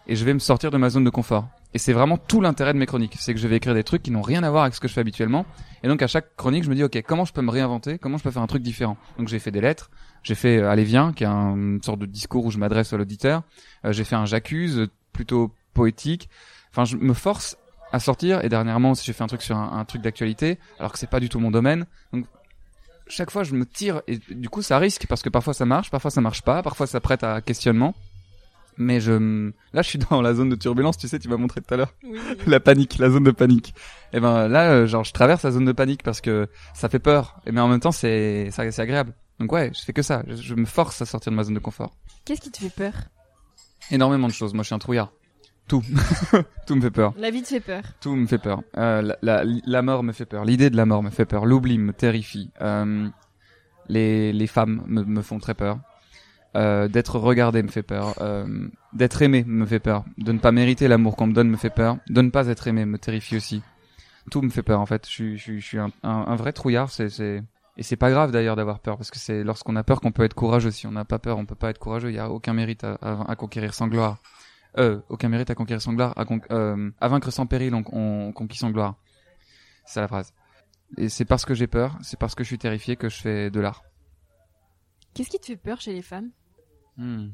et 0.07 0.17
je 0.17 0.25
vais 0.25 0.35
me 0.35 0.39
sortir 0.39 0.71
de 0.71 0.77
ma 0.77 0.91
zone 0.91 1.05
de 1.05 1.11
confort. 1.11 1.49
Et 1.73 1.79
c'est 1.79 1.93
vraiment 1.93 2.19
tout 2.19 2.41
l'intérêt 2.41 2.73
de 2.73 2.79
mes 2.79 2.87
chroniques, 2.87 3.17
c'est 3.19 3.35
que 3.35 3.41
je 3.41 3.49
vais 3.49 3.57
écrire 3.57 3.75
des 3.75 3.83
trucs 3.83 4.03
qui 4.03 4.11
n'ont 4.11 4.23
rien 4.23 4.43
à 4.43 4.51
voir 4.51 4.63
avec 4.65 4.75
ce 4.75 4.81
que 4.81 4.87
je 4.87 4.93
fais 4.93 5.01
habituellement. 5.01 5.45
Et 5.83 5.89
donc 5.89 6.03
à 6.03 6.07
chaque 6.07 6.37
chronique, 6.37 6.65
je 6.65 6.71
me 6.71 6.75
dis 6.75 6.85
ok, 6.85 7.03
comment 7.03 7.25
je 7.25 7.33
peux 7.33 7.43
me 7.43 7.51
réinventer? 7.51 7.99
Comment 7.99 8.19
je 8.19 8.23
peux 8.23 8.31
faire 8.31 8.43
un 8.43 8.47
truc 8.47 8.63
différent? 8.63 8.97
Donc 9.19 9.29
j'ai 9.29 9.39
fait 9.39 9.51
des 9.51 9.61
lettres, 9.61 9.91
j'ai 10.25 10.35
fait 10.35 10.59
euh, 10.59 10.71
Allez 10.71 10.85
viens, 10.85 11.13
qui 11.13 11.23
est 11.23 11.29
une 11.29 11.81
sorte 11.83 12.01
de 12.01 12.07
discours 12.07 12.45
où 12.45 12.51
je 12.51 12.59
m'adresse 12.59 12.93
à 12.93 12.97
l'auditeur. 12.97 13.43
Euh, 13.85 13.93
j'ai 13.93 14.05
fait 14.05 14.17
un 14.17 14.25
j'accuse, 14.25 14.89
plutôt 15.13 15.53
poétique. 15.75 16.29
Enfin, 16.73 16.85
je 16.85 16.97
me 16.97 17.15
force 17.15 17.57
à 17.93 18.01
sortir. 18.01 18.45
Et 18.45 18.49
dernièrement, 18.49 18.95
j'ai 18.95 19.13
fait 19.13 19.23
un 19.23 19.29
truc 19.29 19.43
sur 19.43 19.57
un, 19.57 19.79
un 19.79 19.85
truc 19.85 20.03
d'actualité, 20.03 20.59
alors 20.81 20.93
que 20.93 20.99
c'est 20.99 21.11
pas 21.11 21.21
du 21.21 21.29
tout 21.29 21.39
mon 21.39 21.53
domaine. 21.53 21.87
Donc 22.13 22.25
chaque 23.07 23.31
fois 23.31 23.45
je 23.45 23.55
me 23.55 23.67
tire 23.67 24.03
et 24.07 24.19
du 24.31 24.49
coup 24.49 24.63
ça 24.63 24.79
risque 24.79 25.07
parce 25.07 25.23
que 25.23 25.29
parfois 25.29 25.55
ça 25.55 25.67
marche, 25.67 25.91
parfois 25.91 26.11
ça 26.11 26.21
marche 26.21 26.43
pas, 26.43 26.63
parfois 26.63 26.87
ça 26.87 27.01
prête 27.01 27.23
à 27.23 27.41
questionnement. 27.41 27.95
Mais 28.77 29.01
je 29.01 29.51
là 29.73 29.83
je 29.83 29.89
suis 29.89 29.99
dans 29.99 30.21
la 30.21 30.35
zone 30.35 30.49
de 30.49 30.57
turbulence, 30.57 30.99
tu 30.99 31.07
sais, 31.07 31.19
tu 31.19 31.29
m'as 31.29 31.37
montré 31.37 31.61
tout 31.61 31.75
à 31.75 31.77
l'heure. 31.77 31.95
la 32.47 32.61
panique, 32.61 32.99
la 32.99 33.11
zone 33.11 33.25
de 33.25 33.31
panique. 33.31 33.75
Et 34.13 34.21
ben 34.21 34.49
là 34.49 34.71
euh, 34.71 34.87
genre 34.87 35.05
je 35.05 35.13
traverse 35.13 35.43
la 35.43 35.53
zone 35.53 35.65
de 35.65 35.73
panique 35.73 36.03
parce 36.03 36.21
que 36.21 36.49
ça 36.73 36.89
fait 36.89 36.99
peur 36.99 37.37
et 37.47 37.53
mais 37.53 37.61
en 37.61 37.69
même 37.69 37.81
temps 37.81 37.93
c'est 37.93 38.49
c'est 38.51 38.81
agréable. 38.81 39.13
Donc 39.41 39.53
ouais, 39.53 39.71
je 39.75 39.81
fais 39.81 39.93
que 39.93 40.03
ça, 40.03 40.23
je, 40.29 40.35
je 40.37 40.55
me 40.55 40.65
force 40.65 41.03
à 41.03 41.07
sortir 41.07 41.33
de 41.33 41.37
ma 41.37 41.45
zone 41.45 41.55
de 41.55 41.61
confort. 41.61 41.97
Qu'est-ce 42.25 42.41
qui 42.41 42.51
te 42.51 42.59
fait 42.59 42.71
peur? 42.71 42.95
Énormément 43.91 44.29
de 44.29 44.33
choses. 44.33 44.55
Moi 44.55 44.63
je 44.63 44.67
suis 44.67 44.75
un 44.75 44.79
trouillard. 44.79 45.13
Tout. 45.69 45.83
tout 46.67 46.75
me 46.77 46.83
fait 46.83 46.91
peur. 46.91 47.15
La 47.19 47.31
vie 47.31 47.43
te 47.43 47.49
fait 47.49 47.61
peur. 47.61 47.83
Tout 48.01 48.15
me 48.15 48.27
fait 48.27 48.39
peur. 48.39 48.63
Euh, 48.77 49.03
la, 49.03 49.17
la, 49.23 49.45
la, 49.65 49.83
mort 49.83 50.03
me 50.03 50.13
fait 50.13 50.27
peur. 50.27 50.45
L'idée 50.45 50.69
de 50.69 50.77
la 50.77 50.85
mort 50.85 51.03
me 51.03 51.11
fait 51.11 51.25
peur. 51.25 51.47
L'oubli 51.47 51.79
me 51.79 51.93
terrifie. 51.93 52.51
Euh, 52.61 53.09
les, 53.89 54.33
les 54.33 54.47
femmes 54.47 54.83
me, 54.87 55.03
me 55.05 55.23
font 55.23 55.39
très 55.39 55.55
peur. 55.55 55.79
Euh, 56.57 56.87
d'être 56.87 57.19
regardé 57.19 57.63
me 57.63 57.69
fait 57.69 57.83
peur. 57.83 58.15
D'être 58.93 59.23
aimé 59.23 59.45
me 59.47 59.65
fait 59.65 59.81
peur. 59.81 60.05
De 60.19 60.33
ne 60.33 60.39
pas 60.39 60.53
mériter 60.53 60.87
l'amour 60.87 61.17
qu'on 61.17 61.27
me 61.29 61.33
donne 61.35 61.49
me 61.49 61.57
fait 61.57 61.71
peur. 61.71 61.97
De 62.09 62.21
ne 62.21 62.31
pas 62.31 62.49
être 62.49 62.69
aimé 62.69 62.85
me 62.85 62.99
terrifie 62.99 63.37
aussi. 63.37 63.63
Tout 64.31 64.43
me 64.43 64.51
fait 64.51 64.63
peur 64.63 64.81
en 64.81 64.87
fait. 64.87 65.07
Je 65.07 65.11
suis, 65.11 65.39
je, 65.39 65.55
je 65.59 65.65
suis 65.65 65.79
un, 65.79 65.91
un, 66.03 66.25
un, 66.29 66.37
vrai 66.37 66.53
trouillard. 66.53 66.91
C'est, 66.91 67.09
c'est... 67.09 67.43
Et 67.77 67.83
c'est 67.83 67.97
pas 67.97 68.11
grave 68.11 68.31
d'ailleurs 68.31 68.57
d'avoir 68.57 68.79
peur 68.81 68.97
parce 68.97 69.11
que 69.11 69.19
c'est 69.19 69.43
lorsqu'on 69.43 69.75
a 69.77 69.83
peur 69.83 70.01
qu'on 70.01 70.13
peut 70.13 70.23
être 70.23 70.35
courageux. 70.35 70.71
Si 70.71 70.87
on 70.87 70.93
n'a 70.93 71.05
pas 71.05 71.19
peur, 71.19 71.39
on 71.39 71.47
peut 71.47 71.57
pas 71.57 71.71
être 71.71 71.79
courageux. 71.79 72.11
Il 72.11 72.15
y 72.15 72.21
a 72.21 72.31
aucun 72.31 72.53
mérite 72.53 72.85
à, 72.85 72.95
à, 73.03 73.31
à 73.31 73.37
conquérir 73.37 73.75
sans 73.75 73.89
gloire 73.89 74.21
euh, 74.79 75.01
aucun 75.09 75.29
mérite 75.29 75.51
à 75.51 75.55
conquérir 75.55 75.81
sans 75.81 75.93
gloire, 75.93 76.15
à, 76.17 76.25
euh, 76.51 76.91
à 77.01 77.09
vaincre 77.09 77.31
sans 77.31 77.47
péril, 77.47 77.75
on, 77.75 77.85
on 77.93 78.33
conquit 78.33 78.59
sans 78.59 78.71
gloire. 78.71 78.97
C'est 79.87 80.01
la 80.01 80.09
phrase. 80.09 80.33
Et 80.97 81.09
c'est 81.09 81.25
parce 81.25 81.45
que 81.45 81.55
j'ai 81.55 81.67
peur, 81.67 81.97
c'est 82.03 82.19
parce 82.19 82.35
que 82.35 82.43
je 82.45 82.49
suis 82.49 82.59
terrifié 82.59 82.97
que 82.97 83.09
je 83.09 83.21
fais 83.21 83.51
de 83.51 83.61
l'art. 83.61 83.83
Qu'est-ce 85.13 85.31
qui 85.31 85.39
te 85.39 85.47
fait 85.47 85.57
peur 85.57 85.81
chez 85.81 85.93
les 85.93 86.03
femmes? 86.03 86.31
Hmm. 86.97 87.29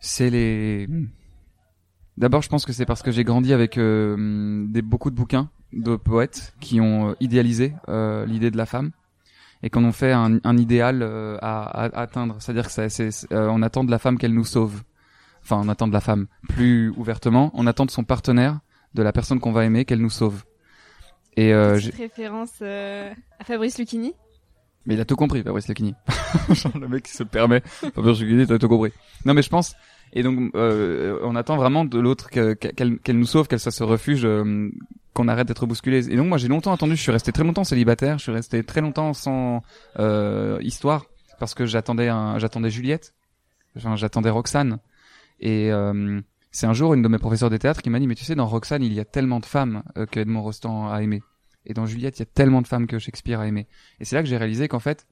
C'est 0.00 0.30
les. 0.30 0.86
Hmm. 0.88 1.08
D'abord, 2.16 2.42
je 2.42 2.48
pense 2.48 2.66
que 2.66 2.72
c'est 2.72 2.86
parce 2.86 3.02
que 3.02 3.10
j'ai 3.12 3.24
grandi 3.24 3.52
avec 3.52 3.78
euh, 3.78 4.66
des 4.68 4.82
beaucoup 4.82 5.10
de 5.10 5.14
bouquins 5.14 5.50
de 5.72 5.96
poètes 5.96 6.54
qui 6.60 6.80
ont 6.80 7.10
euh, 7.10 7.14
idéalisé 7.20 7.74
l'idée 8.26 8.50
de 8.50 8.56
la 8.56 8.66
femme 8.66 8.90
et 9.62 9.70
qu'on 9.70 9.84
ont 9.84 9.92
fait 9.92 10.12
un, 10.12 10.38
un 10.44 10.56
idéal 10.56 11.02
à, 11.02 11.62
à, 11.62 12.00
atteindre. 12.00 12.36
C'est-à-dire 12.38 12.66
que 12.66 12.88
c'est, 12.88 13.10
on 13.32 13.62
attend 13.62 13.84
de 13.84 13.90
la 13.90 13.98
femme 13.98 14.18
qu'elle 14.18 14.34
nous 14.34 14.44
sauve 14.44 14.82
enfin 15.48 15.62
on 15.64 15.68
attend 15.68 15.88
de 15.88 15.92
la 15.92 16.00
femme 16.00 16.26
plus 16.48 16.90
ouvertement, 16.90 17.50
on 17.54 17.66
attend 17.66 17.86
de 17.86 17.90
son 17.90 18.04
partenaire, 18.04 18.60
de 18.94 19.02
la 19.02 19.12
personne 19.12 19.40
qu'on 19.40 19.52
va 19.52 19.64
aimer, 19.64 19.84
qu'elle 19.84 20.00
nous 20.00 20.10
sauve. 20.10 20.44
Et 21.36 21.54
euh, 21.54 21.78
j'ai 21.78 21.90
référence 21.90 22.54
euh, 22.62 23.12
à 23.38 23.44
Fabrice 23.44 23.78
Lucchini. 23.78 24.12
Mais 24.86 24.94
il 24.94 25.00
a 25.00 25.04
tout 25.04 25.16
compris, 25.16 25.42
Fabrice 25.42 25.68
Lucchini. 25.68 25.94
le 26.80 26.88
mec 26.88 27.04
qui 27.04 27.12
se 27.12 27.22
permet. 27.22 27.60
Fabrice 27.94 28.20
Lucchini, 28.20 28.46
t'as 28.46 28.58
tout 28.58 28.68
compris. 28.68 28.92
Non, 29.24 29.34
mais 29.34 29.42
je 29.42 29.48
pense. 29.48 29.74
Et 30.12 30.22
donc, 30.22 30.54
euh, 30.54 31.18
on 31.22 31.36
attend 31.36 31.56
vraiment 31.56 31.84
de 31.84 31.98
l'autre 31.98 32.30
qu'elle 32.30 33.18
nous 33.18 33.26
sauve, 33.26 33.48
qu'elle 33.48 33.60
soit 33.60 33.72
ce 33.72 33.84
refuge, 33.84 34.24
euh, 34.24 34.70
qu'on 35.14 35.28
arrête 35.28 35.48
d'être 35.48 35.66
bousculé. 35.66 36.10
Et 36.10 36.16
donc, 36.16 36.28
moi, 36.28 36.38
j'ai 36.38 36.48
longtemps 36.48 36.72
attendu. 36.72 36.96
Je 36.96 37.02
suis 37.02 37.12
resté 37.12 37.32
très 37.32 37.44
longtemps 37.44 37.64
célibataire. 37.64 38.18
Je 38.18 38.24
suis 38.24 38.32
resté 38.32 38.62
très 38.64 38.80
longtemps 38.80 39.12
sans 39.12 39.62
euh, 39.98 40.58
histoire 40.62 41.06
parce 41.38 41.54
que 41.54 41.66
j'attendais 41.66 42.10
j'attendais 42.38 42.70
Juliette. 42.70 43.14
Enfin, 43.76 43.96
j'attendais 43.96 44.30
Roxane. 44.30 44.78
Et 45.40 45.70
euh, 45.70 46.20
c'est 46.50 46.66
un 46.66 46.72
jour 46.72 46.94
une 46.94 47.02
de 47.02 47.08
mes 47.08 47.18
professeurs 47.18 47.50
de 47.50 47.56
théâtre 47.56 47.82
qui 47.82 47.90
m'a 47.90 47.98
dit 47.98 48.06
mais 48.06 48.14
tu 48.14 48.24
sais 48.24 48.34
dans 48.34 48.46
Roxane 48.46 48.82
il 48.82 48.92
y 48.92 49.00
a 49.00 49.04
tellement 49.04 49.40
de 49.40 49.46
femmes 49.46 49.82
euh, 49.96 50.06
que 50.06 50.20
Edmond 50.20 50.42
Rostand 50.42 50.90
a 50.90 51.02
aimé 51.02 51.22
et 51.66 51.74
dans 51.74 51.86
Juliette 51.86 52.18
il 52.18 52.20
y 52.20 52.22
a 52.22 52.26
tellement 52.26 52.62
de 52.62 52.66
femmes 52.66 52.86
que 52.86 52.98
Shakespeare 52.98 53.40
a 53.40 53.46
aimé 53.46 53.68
et 54.00 54.04
c'est 54.04 54.16
là 54.16 54.22
que 54.22 54.28
j'ai 54.28 54.36
réalisé 54.36 54.68
qu'en 54.68 54.80
fait 54.80 55.06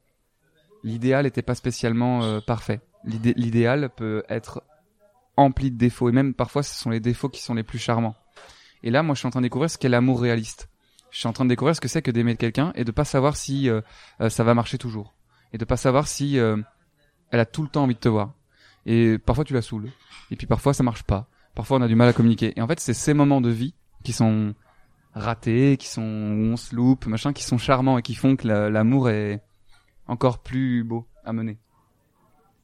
l'idéal 0.83 1.25
n'était 1.25 1.43
pas 1.43 1.55
spécialement 1.55 2.23
euh, 2.23 2.41
parfait 2.41 2.81
l'idéal 3.05 3.91
peut 3.97 4.25
être 4.29 4.63
empli 5.37 5.71
de 5.71 5.77
défauts. 5.77 6.09
Et 6.09 6.13
même 6.13 6.35
parfois 6.35 6.63
ce 6.63 6.75
sont 6.75 6.91
les 6.91 7.01
défauts 7.01 7.29
qui 7.29 7.43
sont 7.43 7.55
les 7.55 7.63
plus 7.63 7.79
charmants. 7.79 8.17
Et 8.83 8.91
là 8.91 9.03
moi 9.03 9.15
je 9.15 9.21
suis 9.21 9.27
en 9.27 9.31
train 9.31 9.41
de 9.41 9.47
découvrir 9.47 9.71
ce 9.71 9.79
qu'est 9.79 9.89
l'amour 9.89 10.21
réaliste. 10.21 10.69
Je 11.11 11.19
suis 11.19 11.29
en 11.29 11.33
train 11.33 11.45
de 11.45 11.51
découvrir 11.51 11.75
ce 11.75 11.81
que 11.81 11.89
c'est 11.89 12.03
que 12.03 12.11
d'aimer 12.11 12.37
quelqu'un 12.37 12.73
et 12.75 12.85
de 12.85 12.91
pas 12.91 13.05
savoir 13.05 13.37
si 13.37 13.71
euh, 13.71 13.81
euh, 14.21 14.29
ça 14.29 14.45
va 14.45 14.55
marcher 14.55 14.79
toujours. 14.79 15.15
Et 15.53 15.59
de 15.59 15.65
pas 15.65 15.77
savoir 15.77 16.09
si 16.09 16.37
elle 16.37 17.41
a 17.41 17.47
tout 17.47 17.63
le 17.63 17.69
temps 17.69 17.85
envie 17.85 17.95
de 17.95 18.01
te 18.01 18.09
voir. 18.09 18.35
Et 18.85 19.17
parfois 19.19 19.45
tu 19.45 19.55
la 19.55 19.63
saoules. 19.63 19.91
Et 20.31 20.37
puis 20.37 20.47
parfois 20.47 20.75
ça 20.75 20.83
marche 20.83 21.05
pas. 21.05 21.29
Parfois 21.55 21.79
on 21.79 21.83
a 21.83 21.89
du 21.89 21.95
mal 21.95 22.09
à 22.09 22.13
communiquer. 22.13 22.53
Et 22.57 22.61
en 22.61 22.67
fait 22.67 22.81
c'est 22.81 22.95
ces 22.95 23.15
moments 23.15 23.41
de 23.41 23.51
vie 23.51 23.75
qui 24.03 24.13
sont 24.13 24.55
ratés 25.17 25.79
qui 25.79 25.89
sont 25.89 26.03
où 26.03 26.53
on 26.53 26.57
se 26.57 26.77
loupe 26.77 27.07
machin 27.07 27.33
qui 27.33 27.43
sont 27.43 27.57
charmants 27.57 27.97
et 27.97 28.03
qui 28.03 28.15
font 28.15 28.37
que 28.37 28.47
l'amour 28.47 29.09
est 29.09 29.43
encore 30.07 30.43
plus 30.43 30.85
beau 30.85 31.09
à 31.25 31.33
mener 31.33 31.59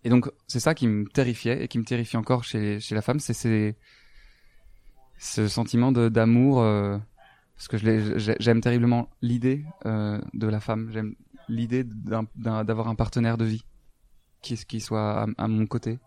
et 0.04 0.10
donc 0.10 0.30
c'est 0.46 0.60
ça 0.60 0.74
qui 0.74 0.86
me 0.86 1.06
terrifiait 1.06 1.64
et 1.64 1.68
qui 1.68 1.78
me 1.78 1.84
terrifie 1.84 2.16
encore 2.16 2.44
chez 2.44 2.80
chez 2.80 2.94
la 2.94 3.02
femme 3.02 3.20
c'est 3.20 3.76
ce 5.18 5.48
sentiment 5.48 5.92
d'amour 5.92 6.62
euh, 6.62 6.98
parce 7.54 7.68
que 7.68 7.76
j'aime 8.40 8.60
terriblement 8.60 9.08
l'idée 9.20 9.64
euh, 9.86 10.20
de 10.34 10.48
la 10.48 10.58
femme. 10.58 10.90
J'aime 10.92 11.14
l'idée 11.48 11.84
d'avoir 11.84 12.88
un, 12.88 12.94
partenaire 12.96 13.38
de 13.38 13.44
vie 13.44 13.64
qui, 14.40 14.56
qui 14.56 14.80
soit 14.80 15.26
à 15.38 15.48
mon 15.48 15.66
côté. 15.66 16.00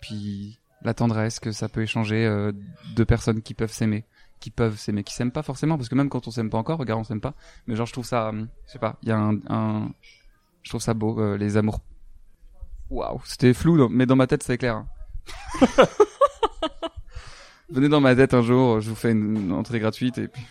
Puis 0.00 0.60
la 0.82 0.94
tendresse 0.94 1.40
que 1.40 1.52
ça 1.52 1.68
peut 1.68 1.82
échanger 1.82 2.24
euh, 2.26 2.52
deux 2.96 3.04
personnes 3.04 3.42
qui 3.42 3.54
peuvent 3.54 3.72
s'aimer 3.72 4.04
qui 4.38 4.50
peuvent 4.50 4.78
s'aimer 4.78 5.04
qui 5.04 5.12
s'aiment 5.12 5.32
pas 5.32 5.42
forcément 5.42 5.76
parce 5.76 5.90
que 5.90 5.94
même 5.94 6.08
quand 6.08 6.26
on 6.26 6.30
s'aime 6.30 6.48
pas 6.48 6.56
encore 6.56 6.78
regarde 6.78 7.00
on 7.00 7.04
s'aime 7.04 7.20
pas. 7.20 7.34
Mais 7.66 7.76
genre 7.76 7.86
je 7.86 7.92
trouve 7.92 8.06
ça 8.06 8.28
euh, 8.28 8.44
je 8.66 8.72
sais 8.72 8.78
pas 8.78 8.96
il 9.02 9.10
y 9.10 9.12
a 9.12 9.18
un, 9.18 9.38
un, 9.48 9.90
je 10.62 10.70
trouve 10.70 10.80
ça 10.80 10.94
beau 10.94 11.20
euh, 11.20 11.36
les 11.36 11.56
amours 11.56 11.80
waouh 12.90 13.20
c'était 13.24 13.54
flou 13.54 13.88
mais 13.88 14.06
dans 14.06 14.16
ma 14.16 14.26
tête 14.26 14.42
c'est 14.42 14.58
clair. 14.58 14.84
Venez 17.68 17.88
dans 17.88 18.00
ma 18.00 18.16
tête 18.16 18.34
un 18.34 18.42
jour 18.42 18.80
je 18.80 18.90
vous 18.90 18.96
fais 18.96 19.12
une, 19.12 19.52
entrée 19.52 19.78
gratuite 19.78 20.18
et 20.18 20.28
puis 20.28 20.44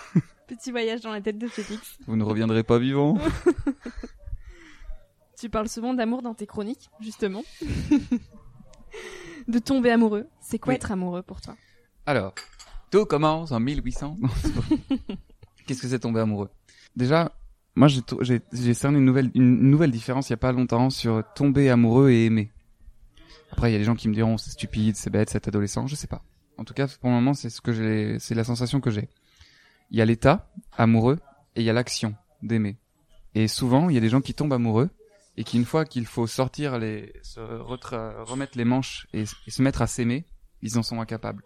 petit 0.48 0.70
voyage 0.70 1.00
dans 1.00 1.12
la 1.12 1.20
tête 1.20 1.38
de 1.38 1.46
Félix. 1.46 1.98
Vous 2.06 2.16
ne 2.16 2.24
reviendrez 2.24 2.62
pas 2.62 2.78
vivant. 2.78 3.18
Tu 5.38 5.50
parles 5.50 5.68
souvent 5.68 5.92
d'amour 5.92 6.22
dans 6.22 6.32
tes 6.32 6.46
chroniques 6.46 6.88
justement. 6.98 7.42
De 9.48 9.58
tomber 9.58 9.90
amoureux. 9.90 10.26
C'est 10.40 10.58
quoi 10.58 10.72
être 10.72 10.90
amoureux 10.90 11.22
pour 11.22 11.42
toi? 11.42 11.54
Alors, 12.06 12.34
tout 12.90 13.04
commence 13.04 13.52
en 13.52 13.60
1800. 13.60 14.18
Qu'est-ce 15.66 15.82
que 15.82 15.88
c'est 15.88 15.98
tomber 15.98 16.20
amoureux? 16.20 16.48
Déjà, 16.96 17.32
moi 17.76 17.88
j'ai 17.88 18.74
cerné 18.74 18.98
une 18.98 19.04
nouvelle, 19.04 19.30
une 19.34 19.70
nouvelle 19.70 19.90
différence 19.90 20.28
il 20.28 20.32
y 20.32 20.34
a 20.34 20.38
pas 20.38 20.52
longtemps 20.52 20.88
sur 20.90 21.22
tomber 21.34 21.68
amoureux 21.70 22.10
et 22.10 22.24
aimer. 22.24 22.50
Après, 23.52 23.70
il 23.70 23.72
y 23.72 23.76
a 23.76 23.78
des 23.78 23.84
gens 23.84 23.94
qui 23.94 24.08
me 24.08 24.14
diront 24.14 24.38
c'est 24.38 24.50
stupide, 24.50 24.96
c'est 24.96 25.10
bête, 25.10 25.30
c'est 25.30 25.46
adolescent, 25.46 25.86
je 25.86 25.94
sais 25.94 26.06
pas. 26.06 26.24
En 26.58 26.64
tout 26.64 26.74
cas, 26.74 26.88
pour 26.88 27.10
le 27.10 27.14
moment, 27.14 27.34
c'est 27.34 27.50
ce 27.50 27.60
que 27.60 27.72
j'ai, 27.72 28.18
c'est 28.18 28.34
la 28.34 28.44
sensation 28.44 28.80
que 28.80 28.90
j'ai. 28.90 29.08
Il 29.90 29.98
y 29.98 30.02
a 30.02 30.04
l'état 30.04 30.50
amoureux 30.76 31.18
et 31.54 31.60
il 31.60 31.64
y 31.64 31.70
a 31.70 31.72
l'action 31.72 32.14
d'aimer. 32.42 32.78
Et 33.34 33.46
souvent, 33.46 33.90
il 33.90 33.94
y 33.94 33.98
a 33.98 34.00
des 34.00 34.08
gens 34.08 34.22
qui 34.22 34.34
tombent 34.34 34.54
amoureux 34.54 34.88
et 35.36 35.44
qu'une 35.44 35.66
fois 35.66 35.84
qu'il 35.84 36.06
faut 36.06 36.26
sortir 36.26 36.78
les, 36.78 37.12
se 37.22 37.40
remettre 37.40 38.56
les 38.56 38.64
manches 38.64 39.06
et, 39.12 39.26
se 39.26 39.62
mettre 39.62 39.82
à 39.82 39.86
s'aimer, 39.86 40.24
ils 40.62 40.78
en 40.78 40.82
sont 40.82 41.00
incapables. 41.00 41.44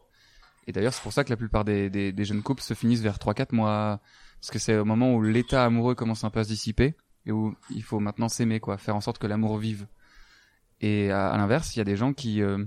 Et 0.69 0.73
d'ailleurs, 0.73 0.95
c'est 0.95 1.03
pour 1.03 1.12
ça 1.12 1.25
que 1.25 1.31
la 1.31 1.37
plupart 1.37 1.64
des, 1.64 1.90
des, 1.90 2.12
des 2.12 2.25
jeunes 2.25 2.43
couples 2.43 2.62
se 2.62 2.75
finissent 2.75 3.01
vers 3.01 3.19
3-4 3.19 3.55
mois, 3.55 4.01
parce 4.40 4.50
que 4.50 4.59
c'est 4.59 4.76
au 4.76 4.85
moment 4.85 5.14
où 5.14 5.22
l'état 5.22 5.64
amoureux 5.64 5.94
commence 5.94 6.24
un 6.24 6.31
peu 6.31 6.40
à 6.40 6.44
se 6.44 6.48
dissiper 6.48 6.94
et 7.26 7.33
où 7.33 7.55
il 7.70 7.83
faut 7.83 8.00
maintenant 8.00 8.29
s'aimer, 8.29 8.61
quoi, 8.61 8.79
faire 8.79 8.96
en 8.96 9.00
sorte 9.00 9.18
que 9.18 9.26
l'amour 9.26 9.59
vive. 9.59 9.87
Et 10.81 11.11
à, 11.11 11.37
l'inverse, 11.37 11.76
il 11.76 11.79
y 11.79 11.83
a 11.83 11.85
des 11.85 11.96
gens 11.96 12.14
qui 12.14 12.42
euh, 12.42 12.64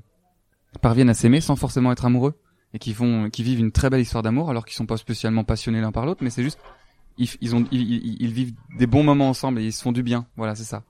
parviennent 0.82 1.10
à 1.10 1.16
s'aimer 1.16 1.42
sans 1.42 1.56
forcément 1.56 1.92
être 1.92 2.06
amoureux 2.06 2.40
et 2.74 2.80
qui 2.80 2.94
font, 2.94 3.30
qui 3.32 3.44
vivent 3.44 3.60
une 3.60 3.72
très 3.72 3.90
belle 3.90 4.02
histoire 4.02 4.22
d'amour 4.22 4.50
alors 4.50 4.66
qu'ils 4.66 4.76
sont 4.76 4.86
pas 4.86 4.98
spécialement 4.98 5.44
passionnés 5.44 5.82
l'un 5.82 5.92
par 5.92 6.06
l'autre, 6.06 6.24
mais 6.24 6.30
c'est 6.30 6.44
juste 6.44 6.60
ils, 7.18 7.56
ont 7.56 7.64
ils, 7.72 8.34
vivent 8.34 8.54
des 8.78 8.88
bons 8.88 9.04
moments 9.04 9.30
ensemble 9.30 9.60
et 9.60 9.66
ils 9.66 9.74
se 9.74 9.84
font 9.84 9.92
du 9.92 10.02
bien. 10.02 10.26
Voilà, 10.36 10.56
c'est 10.56 10.64
ça 10.64 10.84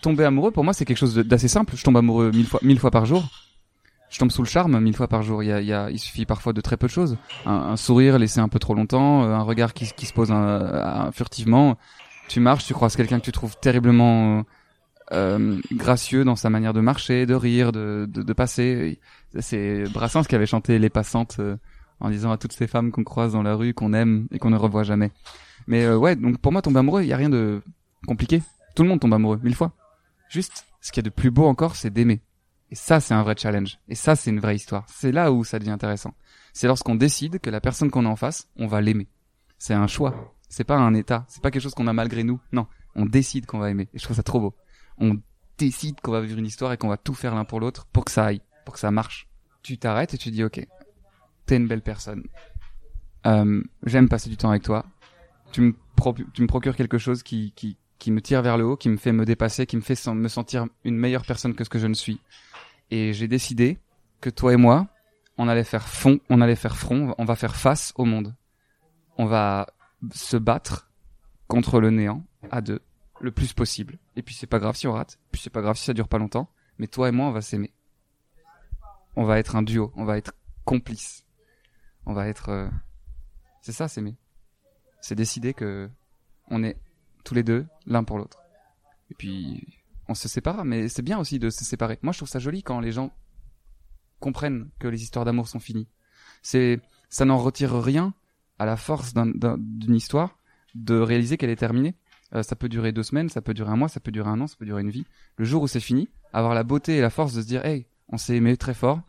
tomber 0.00 0.24
amoureux, 0.24 0.50
pour 0.50 0.64
moi, 0.64 0.72
c'est 0.72 0.84
quelque 0.84 0.98
chose 0.98 1.14
d'assez 1.14 1.48
simple. 1.48 1.74
Je 1.76 1.82
tombe 1.82 1.96
amoureux 1.96 2.30
mille 2.30 2.46
fois, 2.46 2.60
mille 2.62 2.78
fois 2.78 2.90
par 2.90 3.06
jour. 3.06 3.24
Je 4.10 4.18
tombe 4.18 4.30
sous 4.30 4.42
le 4.42 4.48
charme 4.48 4.80
mille 4.80 4.96
fois 4.96 5.08
par 5.08 5.22
jour. 5.22 5.42
Il, 5.42 5.48
y 5.48 5.52
a, 5.52 5.60
il, 5.60 5.66
y 5.66 5.72
a, 5.72 5.90
il 5.90 5.98
suffit 5.98 6.24
parfois 6.24 6.52
de 6.52 6.60
très 6.60 6.76
peu 6.76 6.86
de 6.86 6.92
choses. 6.92 7.18
Un, 7.44 7.76
sourire 7.76 8.18
laissé 8.18 8.40
un 8.40 8.48
peu 8.48 8.58
trop 8.58 8.74
longtemps, 8.74 9.24
euh, 9.24 9.34
un 9.34 9.42
regard 9.42 9.74
qui, 9.74 9.90
qui 9.92 10.06
se 10.06 10.12
pose 10.12 10.32
un, 10.32 11.10
furtivement. 11.12 11.76
Tu 12.28 12.40
marches, 12.40 12.66
tu 12.66 12.74
croises 12.74 12.96
quelqu'un 12.96 13.18
que 13.18 13.24
tu 13.24 13.32
trouves 13.32 13.56
terriblement 13.60 14.44
euh, 15.12 15.58
gracieux 15.72 16.24
dans 16.24 16.36
sa 16.36 16.50
manière 16.50 16.72
de 16.72 16.80
marcher, 16.80 17.26
de 17.26 17.34
rire, 17.34 17.72
de, 17.72 18.06
de, 18.08 18.22
de 18.22 18.32
passer. 18.32 19.00
C'est 19.38 19.84
Brassens 19.92 20.24
qui 20.24 20.34
avait 20.34 20.46
chanté 20.46 20.78
Les 20.78 20.90
Passantes 20.90 21.36
euh, 21.38 21.56
en 22.00 22.10
disant 22.10 22.30
à 22.30 22.38
toutes 22.38 22.52
ces 22.52 22.66
femmes 22.66 22.90
qu'on 22.90 23.04
croise 23.04 23.32
dans 23.32 23.42
la 23.42 23.54
rue, 23.54 23.74
qu'on 23.74 23.92
aime 23.92 24.26
et 24.32 24.38
qu'on 24.38 24.50
ne 24.50 24.56
revoit 24.56 24.82
jamais. 24.82 25.10
Mais 25.66 25.84
euh, 25.84 25.96
ouais, 25.96 26.16
donc 26.16 26.38
pour 26.38 26.52
moi, 26.52 26.62
tomber 26.62 26.78
amoureux, 26.78 27.02
il 27.02 27.08
y 27.08 27.12
a 27.12 27.16
rien 27.16 27.30
de 27.30 27.62
compliqué. 28.06 28.42
Tout 28.74 28.82
le 28.82 28.88
monde 28.88 29.00
tombe 29.00 29.14
amoureux, 29.14 29.40
mille 29.42 29.54
fois. 29.54 29.72
Juste, 30.28 30.66
ce 30.80 30.92
qu'il 30.92 31.02
y 31.02 31.06
a 31.06 31.08
de 31.08 31.14
plus 31.14 31.30
beau 31.30 31.46
encore, 31.46 31.76
c'est 31.76 31.90
d'aimer. 31.90 32.20
Et 32.70 32.74
ça, 32.74 33.00
c'est 33.00 33.14
un 33.14 33.22
vrai 33.22 33.34
challenge. 33.36 33.78
Et 33.88 33.94
ça, 33.94 34.14
c'est 34.16 34.30
une 34.30 34.40
vraie 34.40 34.56
histoire. 34.56 34.84
C'est 34.88 35.12
là 35.12 35.32
où 35.32 35.44
ça 35.44 35.58
devient 35.58 35.70
intéressant. 35.70 36.14
C'est 36.52 36.66
lorsqu'on 36.66 36.94
décide 36.94 37.40
que 37.40 37.50
la 37.50 37.60
personne 37.60 37.90
qu'on 37.90 38.04
a 38.04 38.08
en 38.08 38.16
face, 38.16 38.48
on 38.56 38.66
va 38.66 38.80
l'aimer. 38.80 39.08
C'est 39.58 39.74
un 39.74 39.86
choix. 39.86 40.34
C'est 40.48 40.64
pas 40.64 40.76
un 40.76 40.94
état. 40.94 41.24
C'est 41.28 41.42
pas 41.42 41.50
quelque 41.50 41.62
chose 41.62 41.74
qu'on 41.74 41.86
a 41.86 41.92
malgré 41.92 42.24
nous. 42.24 42.40
Non. 42.52 42.66
On 42.94 43.06
décide 43.06 43.46
qu'on 43.46 43.58
va 43.58 43.70
aimer. 43.70 43.88
Et 43.94 43.98
je 43.98 44.04
trouve 44.04 44.16
ça 44.16 44.22
trop 44.22 44.40
beau. 44.40 44.54
On 44.98 45.18
décide 45.56 46.00
qu'on 46.00 46.12
va 46.12 46.20
vivre 46.20 46.38
une 46.38 46.46
histoire 46.46 46.72
et 46.72 46.76
qu'on 46.76 46.88
va 46.88 46.96
tout 46.96 47.14
faire 47.14 47.34
l'un 47.34 47.44
pour 47.44 47.60
l'autre 47.60 47.86
pour 47.92 48.04
que 48.04 48.10
ça 48.10 48.26
aille, 48.26 48.40
pour 48.64 48.74
que 48.74 48.80
ça 48.80 48.90
marche. 48.90 49.28
Tu 49.62 49.78
t'arrêtes 49.78 50.14
et 50.14 50.18
tu 50.18 50.30
dis, 50.30 50.44
ok, 50.44 50.66
t'es 51.46 51.56
une 51.56 51.66
belle 51.66 51.82
personne. 51.82 52.24
Euh, 53.26 53.62
j'aime 53.84 54.08
passer 54.08 54.30
du 54.30 54.36
temps 54.36 54.50
avec 54.50 54.62
toi. 54.62 54.84
Tu 55.52 55.60
me, 55.62 56.46
procures 56.46 56.76
quelque 56.76 56.98
chose 56.98 57.22
qui, 57.22 57.52
qui, 57.56 57.76
qui 57.98 58.10
me 58.10 58.20
tire 58.20 58.42
vers 58.42 58.56
le 58.56 58.64
haut, 58.64 58.76
qui 58.76 58.88
me 58.88 58.96
fait 58.96 59.12
me 59.12 59.24
dépasser, 59.24 59.66
qui 59.66 59.76
me 59.76 59.82
fait 59.82 60.06
me 60.08 60.28
sentir 60.28 60.66
une 60.84 60.96
meilleure 60.96 61.24
personne 61.24 61.54
que 61.54 61.64
ce 61.64 61.70
que 61.70 61.78
je 61.78 61.86
ne 61.86 61.94
suis. 61.94 62.20
Et 62.90 63.12
j'ai 63.12 63.28
décidé 63.28 63.78
que 64.20 64.30
toi 64.30 64.52
et 64.52 64.56
moi, 64.56 64.88
on 65.36 65.48
allait 65.48 65.64
faire 65.64 65.88
fond, 65.88 66.20
on 66.28 66.40
allait 66.40 66.56
faire 66.56 66.76
front, 66.76 67.14
on 67.18 67.24
va 67.24 67.36
faire 67.36 67.56
face 67.56 67.92
au 67.96 68.04
monde. 68.04 68.34
On 69.16 69.26
va 69.26 69.66
se 70.12 70.36
battre 70.36 70.90
contre 71.46 71.80
le 71.80 71.90
néant 71.90 72.24
à 72.50 72.60
deux, 72.60 72.80
le 73.20 73.30
plus 73.30 73.52
possible. 73.52 73.98
Et 74.16 74.22
puis 74.22 74.34
c'est 74.34 74.46
pas 74.46 74.58
grave 74.58 74.76
si 74.76 74.86
on 74.86 74.92
rate, 74.92 75.18
puis 75.30 75.40
c'est 75.40 75.50
pas 75.50 75.62
grave 75.62 75.76
si 75.76 75.84
ça 75.84 75.92
dure 75.92 76.08
pas 76.08 76.18
longtemps, 76.18 76.50
mais 76.78 76.86
toi 76.86 77.08
et 77.08 77.12
moi 77.12 77.26
on 77.26 77.32
va 77.32 77.40
s'aimer. 77.40 77.72
On 79.16 79.24
va 79.24 79.38
être 79.38 79.56
un 79.56 79.62
duo, 79.62 79.92
on 79.96 80.04
va 80.04 80.18
être 80.18 80.32
complices. 80.64 81.24
On 82.06 82.12
va 82.12 82.28
être 82.28 82.50
euh, 82.50 82.68
c'est 83.62 83.72
ça 83.72 83.88
s'aimer. 83.88 84.16
C'est 85.00 85.14
décider 85.14 85.54
que 85.54 85.90
on 86.50 86.62
est 86.62 86.76
tous 87.24 87.34
les 87.34 87.42
deux, 87.42 87.66
l'un 87.86 88.04
pour 88.04 88.18
l'autre. 88.18 88.42
Et 89.10 89.14
puis, 89.14 89.77
on 90.08 90.14
se 90.14 90.28
sépare, 90.28 90.64
mais 90.64 90.88
c'est 90.88 91.02
bien 91.02 91.18
aussi 91.18 91.38
de 91.38 91.50
se 91.50 91.64
séparer. 91.64 91.98
Moi, 92.02 92.12
je 92.12 92.18
trouve 92.18 92.28
ça 92.28 92.38
joli 92.38 92.62
quand 92.62 92.80
les 92.80 92.92
gens 92.92 93.12
comprennent 94.20 94.70
que 94.78 94.88
les 94.88 95.02
histoires 95.02 95.24
d'amour 95.24 95.48
sont 95.48 95.60
finies. 95.60 95.88
C'est, 96.42 96.80
ça 97.08 97.24
n'en 97.24 97.38
retire 97.38 97.74
rien 97.80 98.14
à 98.58 98.66
la 98.66 98.76
force 98.76 99.14
d'une 99.14 99.94
histoire 99.94 100.38
de 100.74 100.98
réaliser 100.98 101.36
qu'elle 101.36 101.50
est 101.50 101.56
terminée. 101.56 101.94
Euh, 102.34 102.42
ça 102.42 102.56
peut 102.56 102.68
durer 102.68 102.92
deux 102.92 103.02
semaines, 103.02 103.28
ça 103.28 103.40
peut 103.40 103.54
durer 103.54 103.70
un 103.70 103.76
mois, 103.76 103.88
ça 103.88 104.00
peut 104.00 104.10
durer 104.10 104.28
un 104.28 104.40
an, 104.40 104.46
ça 104.46 104.56
peut 104.58 104.66
durer 104.66 104.82
une 104.82 104.90
vie. 104.90 105.06
Le 105.36 105.44
jour 105.44 105.62
où 105.62 105.68
c'est 105.68 105.80
fini, 105.80 106.08
avoir 106.32 106.54
la 106.54 106.62
beauté 106.62 106.96
et 106.96 107.00
la 107.00 107.10
force 107.10 107.32
de 107.34 107.42
se 107.42 107.46
dire, 107.46 107.64
hey, 107.64 107.86
on 108.08 108.18
s'est 108.18 108.36
aimé 108.36 108.56
très 108.56 108.74
fort, 108.74 109.00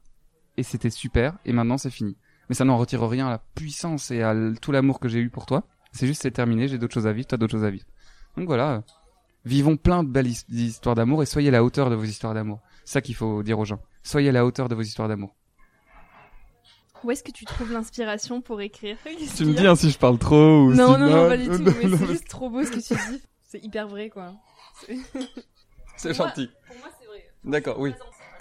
et 0.58 0.64
c'était 0.64 0.90
super, 0.90 1.38
et 1.46 1.54
maintenant 1.54 1.78
c'est 1.78 1.90
fini. 1.90 2.18
Mais 2.48 2.56
ça 2.56 2.66
n'en 2.66 2.78
retire 2.78 3.08
rien 3.08 3.28
à 3.28 3.30
la 3.30 3.40
puissance 3.56 4.12
et 4.12 4.22
à 4.22 4.36
tout 4.62 4.72
l'amour 4.72 5.00
que 5.00 5.08
j'ai 5.08 5.20
eu 5.20 5.30
pour 5.30 5.46
toi. 5.46 5.64
C'est 5.92 6.08
juste 6.08 6.22
c'est 6.22 6.32
terminé, 6.32 6.68
j'ai 6.68 6.78
d'autres 6.78 6.94
choses 6.94 7.08
à 7.08 7.14
vivre, 7.14 7.28
toi 7.28 7.38
d'autres 7.38 7.52
choses 7.52 7.64
à 7.64 7.70
vivre. 7.70 7.86
Donc 8.38 8.48
voilà, 8.48 8.84
vivons 9.46 9.78
plein 9.78 10.04
de 10.04 10.10
belles 10.10 10.28
histoires 10.50 10.96
d'amour 10.96 11.24
et 11.24 11.26
soyez 11.26 11.50
à 11.50 11.52
la 11.52 11.64
hauteur 11.64 11.90
de 11.90 11.96
vos 11.96 12.04
histoires 12.04 12.34
d'amour. 12.34 12.60
C'est 12.86 12.94
ça 12.94 13.02
qu'il 13.02 13.16
faut 13.16 13.44
dire 13.44 13.60
aux 13.60 13.66
gens. 13.66 13.82
Soyez 14.04 14.30
à 14.30 14.32
la 14.32 14.46
hauteur 14.46 14.70
de 14.70 14.76
vos 14.76 14.82
histoires 14.82 15.08
d'amour. 15.08 15.36
Où 17.04 17.12
est-ce 17.12 17.24
que 17.24 17.32
tu 17.32 17.46
trouves 17.46 17.72
l'inspiration 17.72 18.42
pour 18.42 18.60
écrire 18.62 18.98
Tu 19.38 19.46
me 19.46 19.54
dis 19.54 19.66
hein, 19.66 19.76
si 19.76 19.90
je 19.90 19.98
parle 19.98 20.18
trop 20.18 20.66
ou 20.66 20.74
Non, 20.74 20.96
si... 20.96 21.00
non, 21.00 21.10
non, 21.10 21.28
pas 21.30 21.38
du 21.38 21.46
tout. 21.46 21.58
non, 21.58 21.74
mais 21.82 21.90
non, 21.90 21.98
c'est 21.98 22.08
juste 22.08 22.28
trop 22.28 22.50
beau 22.50 22.64
ce 22.64 22.72
que 22.72 22.80
tu 22.80 22.94
dis. 23.12 23.22
C'est 23.48 23.64
hyper 23.64 23.88
vrai, 23.88 24.10
quoi. 24.10 24.34
C'est 25.96 26.14
gentil. 26.14 26.50
Pour 26.68 26.78
moi, 26.78 26.90
c'est 27.00 27.08
vrai. 27.08 27.26
D'accord, 27.46 27.80
oui. 27.80 27.94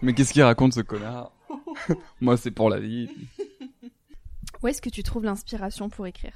Mais 0.02 0.12
qu'est-ce 0.12 0.32
qu'il 0.32 0.42
raconte 0.42 0.74
ce 0.74 0.80
connard 0.80 1.32
Moi, 2.20 2.36
c'est 2.36 2.50
pour 2.50 2.68
la 2.68 2.78
vie. 2.78 3.08
Où 4.62 4.68
est-ce 4.68 4.82
que 4.82 4.90
tu 4.90 5.02
trouves 5.02 5.24
l'inspiration 5.24 5.88
pour 5.88 6.06
écrire? 6.06 6.32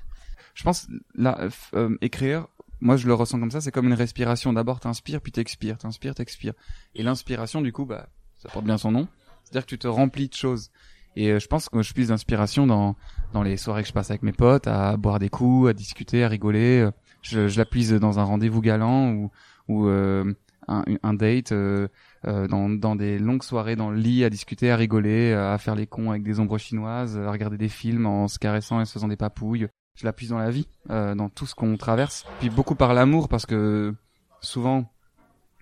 Je 0.54 0.62
pense 0.64 0.86
là, 1.14 1.48
euh, 1.74 1.96
écrire, 2.00 2.46
moi 2.82 2.96
je 2.96 3.06
le 3.06 3.14
ressens 3.14 3.38
comme 3.38 3.50
ça, 3.50 3.60
c'est 3.60 3.70
comme 3.70 3.86
une 3.86 3.94
respiration. 3.94 4.52
D'abord 4.52 4.80
t'inspires, 4.80 5.20
puis 5.20 5.32
t'expires, 5.32 5.78
t'inspires, 5.78 6.14
t'expires. 6.14 6.54
Et 6.94 7.02
l'inspiration, 7.02 7.62
du 7.62 7.72
coup, 7.72 7.86
bah, 7.86 8.08
ça 8.38 8.48
porte 8.48 8.64
bien 8.64 8.76
son 8.76 8.90
nom. 8.90 9.08
C'est-à-dire 9.44 9.64
que 9.64 9.70
tu 9.70 9.78
te 9.78 9.88
remplis 9.88 10.28
de 10.28 10.34
choses. 10.34 10.70
Et 11.14 11.30
euh, 11.30 11.38
je 11.38 11.46
pense 11.46 11.68
que 11.68 11.82
je 11.82 11.92
puise 11.92 12.08
d'inspiration 12.08 12.66
dans 12.66 12.96
dans 13.32 13.42
les 13.42 13.56
soirées 13.56 13.82
que 13.82 13.88
je 13.88 13.92
passe 13.92 14.10
avec 14.10 14.22
mes 14.22 14.32
potes, 14.32 14.66
à 14.66 14.96
boire 14.96 15.18
des 15.18 15.28
coups, 15.28 15.70
à 15.70 15.72
discuter, 15.72 16.24
à 16.24 16.28
rigoler. 16.28 16.88
Je, 17.22 17.48
je 17.48 17.58
la 17.58 17.64
puise 17.64 17.92
dans 17.92 18.18
un 18.18 18.24
rendez-vous 18.24 18.60
galant 18.60 19.12
ou 19.12 19.30
ou 19.68 19.86
euh, 19.86 20.34
un, 20.68 20.84
un 21.02 21.14
date, 21.14 21.52
euh, 21.52 21.88
euh, 22.26 22.48
dans 22.48 22.68
dans 22.68 22.96
des 22.96 23.18
longues 23.18 23.42
soirées 23.42 23.76
dans 23.76 23.90
le 23.90 23.96
lit, 23.96 24.24
à 24.24 24.30
discuter, 24.30 24.70
à 24.70 24.76
rigoler, 24.76 25.32
à 25.32 25.56
faire 25.58 25.74
les 25.74 25.86
cons 25.86 26.10
avec 26.10 26.22
des 26.22 26.40
ombres 26.40 26.58
chinoises, 26.58 27.16
à 27.18 27.30
regarder 27.30 27.58
des 27.58 27.68
films 27.68 28.06
en 28.06 28.28
se 28.28 28.38
caressant 28.38 28.80
et 28.80 28.84
se 28.84 28.92
faisant 28.92 29.08
des 29.08 29.16
papouilles 29.16 29.68
je 29.94 30.04
la 30.04 30.12
puise 30.12 30.30
dans 30.30 30.38
la 30.38 30.50
vie, 30.50 30.68
euh, 30.90 31.14
dans 31.14 31.28
tout 31.28 31.46
ce 31.46 31.54
qu'on 31.54 31.76
traverse. 31.76 32.24
Puis 32.38 32.50
beaucoup 32.50 32.74
par 32.74 32.94
l'amour, 32.94 33.28
parce 33.28 33.46
que 33.46 33.94
souvent, 34.40 34.92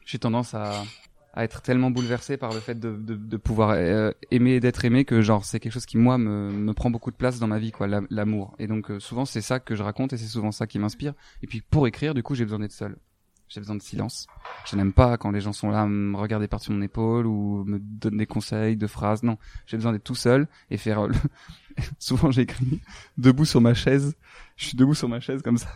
j'ai 0.06 0.18
tendance 0.18 0.54
à, 0.54 0.84
à 1.32 1.44
être 1.44 1.62
tellement 1.62 1.90
bouleversé 1.90 2.36
par 2.36 2.52
le 2.52 2.60
fait 2.60 2.78
de, 2.78 3.36
pouvoir 3.36 3.70
euh, 3.70 4.10
aimer 4.30 4.52
et 4.52 4.60
d'être 4.60 4.84
aimé 4.84 5.04
que 5.04 5.20
genre 5.22 5.44
c'est 5.44 5.60
quelque 5.60 5.72
chose 5.72 5.86
qui 5.86 5.96
moi 5.98 6.18
me, 6.18 6.72
prend 6.72 6.90
beaucoup 6.90 7.10
de 7.10 7.16
place 7.16 7.38
dans 7.38 7.46
ma 7.46 7.58
vie, 7.58 7.72
quoi, 7.72 7.86
la- 7.86 8.02
l'amour. 8.10 8.54
Et 8.58 8.66
donc 8.66 8.90
euh, 8.90 9.00
souvent 9.00 9.24
c'est 9.24 9.40
ça 9.40 9.60
que 9.60 9.74
je 9.74 9.82
raconte 9.82 10.12
et 10.12 10.16
c'est 10.16 10.26
souvent 10.26 10.52
ça 10.52 10.66
qui 10.66 10.78
m'inspire. 10.78 11.14
Et 11.42 11.46
puis 11.46 11.60
pour 11.60 11.86
écrire, 11.86 12.14
du 12.14 12.22
coup, 12.22 12.34
j'ai 12.34 12.44
besoin 12.44 12.60
d'être 12.60 12.72
seul. 12.72 12.96
J'ai 13.50 13.60
besoin 13.60 13.74
de 13.76 13.82
silence. 13.82 14.28
Je 14.64 14.76
n'aime 14.76 14.92
pas 14.92 15.16
quand 15.18 15.32
les 15.32 15.40
gens 15.40 15.52
sont 15.52 15.70
là 15.70 15.82
à 15.82 15.86
me 15.86 16.16
regarder 16.16 16.46
par-dessus 16.46 16.70
mon 16.70 16.82
épaule 16.82 17.26
ou 17.26 17.64
me 17.64 17.78
donnent 17.80 18.16
des 18.18 18.26
conseils 18.26 18.76
de 18.76 18.86
phrases. 18.86 19.24
Non, 19.24 19.38
j'ai 19.66 19.76
besoin 19.76 19.92
d'être 19.92 20.04
tout 20.04 20.14
seul 20.14 20.46
et 20.70 20.76
faire. 20.76 21.00
euh, 21.00 21.08
le- 21.08 21.14
Souvent, 21.98 22.30
j'écris 22.30 22.80
debout 23.18 23.44
sur 23.44 23.60
ma 23.60 23.74
chaise. 23.74 24.14
Je 24.56 24.66
suis 24.66 24.76
debout 24.76 24.94
sur 24.94 25.08
ma 25.08 25.18
chaise 25.20 25.42
comme 25.42 25.58
ça. 25.58 25.68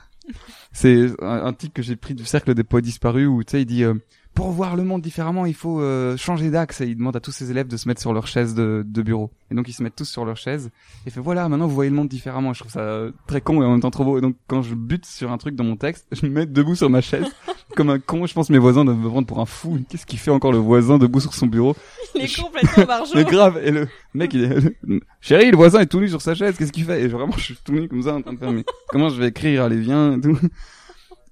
C'est 0.72 1.10
un, 1.22 1.46
un 1.46 1.52
que 1.52 1.82
j'ai 1.82 1.96
pris 1.96 2.14
du 2.14 2.24
cercle 2.24 2.54
des 2.54 2.64
poètes 2.64 2.84
disparus 2.84 3.26
où 3.26 3.42
tu 3.42 3.50
sais, 3.52 3.62
il 3.62 3.66
dit 3.66 3.82
euh, 3.84 3.94
pour 4.34 4.50
voir 4.50 4.74
le 4.74 4.82
monde 4.82 5.00
différemment, 5.00 5.46
il 5.46 5.54
faut 5.54 5.80
euh, 5.80 6.16
changer 6.16 6.50
d'axe 6.50 6.80
et 6.80 6.86
il 6.86 6.96
demande 6.96 7.14
à 7.14 7.20
tous 7.20 7.30
ses 7.30 7.50
élèves 7.52 7.68
de 7.68 7.76
se 7.76 7.86
mettre 7.86 8.00
sur 8.00 8.12
leur 8.12 8.26
chaise 8.26 8.54
de, 8.54 8.82
de 8.84 9.02
bureau. 9.02 9.30
Et 9.50 9.54
donc 9.54 9.68
ils 9.68 9.72
se 9.72 9.82
mettent 9.82 9.94
tous 9.94 10.08
sur 10.08 10.24
leur 10.24 10.36
chaise 10.36 10.70
et 11.06 11.10
fait 11.10 11.20
voilà, 11.20 11.48
maintenant 11.48 11.68
vous 11.68 11.74
voyez 11.74 11.90
le 11.90 11.94
monde 11.96 12.08
différemment. 12.08 12.52
Je 12.52 12.58
trouve 12.60 12.72
ça 12.72 12.80
euh, 12.80 13.12
très 13.28 13.40
con 13.40 13.62
et 13.62 13.64
en 13.64 13.70
même 13.70 13.80
temps 13.80 13.92
trop 13.92 14.04
beau. 14.04 14.18
Et 14.18 14.20
donc 14.20 14.34
quand 14.48 14.62
je 14.62 14.74
bute 14.74 15.06
sur 15.06 15.30
un 15.30 15.38
truc 15.38 15.54
dans 15.54 15.62
mon 15.62 15.76
texte, 15.76 16.06
je 16.10 16.26
me 16.26 16.30
mets 16.32 16.46
debout 16.46 16.74
sur 16.74 16.90
ma 16.90 17.00
chaise 17.00 17.26
comme 17.76 17.90
un 17.90 18.00
con. 18.00 18.26
Je 18.26 18.34
pense 18.34 18.48
que 18.48 18.52
mes 18.52 18.58
voisins 18.58 18.84
doivent 18.84 18.98
me 18.98 19.08
prendre 19.08 19.26
pour 19.28 19.38
un 19.40 19.46
fou. 19.46 19.78
Qu'est-ce 19.88 20.04
qu'il 20.06 20.18
fait 20.18 20.32
encore 20.32 20.50
le 20.50 20.58
voisin 20.58 20.98
debout 20.98 21.20
sur 21.20 21.32
son 21.32 21.46
bureau? 21.46 21.76
Il 22.16 22.22
est 22.22 22.40
complètement 22.42 22.84
barjot. 22.88 23.14
mais 23.14 23.24
grave, 23.24 23.60
et 23.62 23.70
le 23.70 23.86
mec, 24.14 24.34
il 24.34 24.44
est, 24.44 24.78
chérie, 25.20 25.50
le 25.52 25.56
voisin 25.56 25.78
est 25.80 25.86
tout 25.86 26.00
nu 26.00 26.08
sur 26.08 26.20
sa 26.22 26.34
chaise, 26.34 26.56
qu'est-ce 26.58 26.72
qu'il 26.72 26.84
fait? 26.84 27.02
Et 27.02 27.08
je- 27.08 27.16
vraiment, 27.16 27.34
je 27.36 27.42
suis 27.42 27.58
tout 27.64 27.72
nu 27.72 27.88
comme 27.88 28.02
ça, 28.02 28.14
en 28.16 28.22
train 28.22 28.32
de 28.32 28.38
faire, 28.38 28.50
mais 28.52 28.64
comment 28.88 29.08
je 29.10 29.20
vais 29.20 29.28
écrire, 29.28 29.62
allez, 29.62 29.78
viens, 29.78 30.16
et 30.16 30.20
tout. 30.20 30.38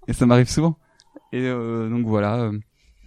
Et 0.07 0.13
ça 0.13 0.25
m'arrive 0.27 0.49
souvent. 0.49 0.77
Et 1.33 1.41
euh, 1.47 1.89
donc 1.89 2.07
voilà, 2.07 2.51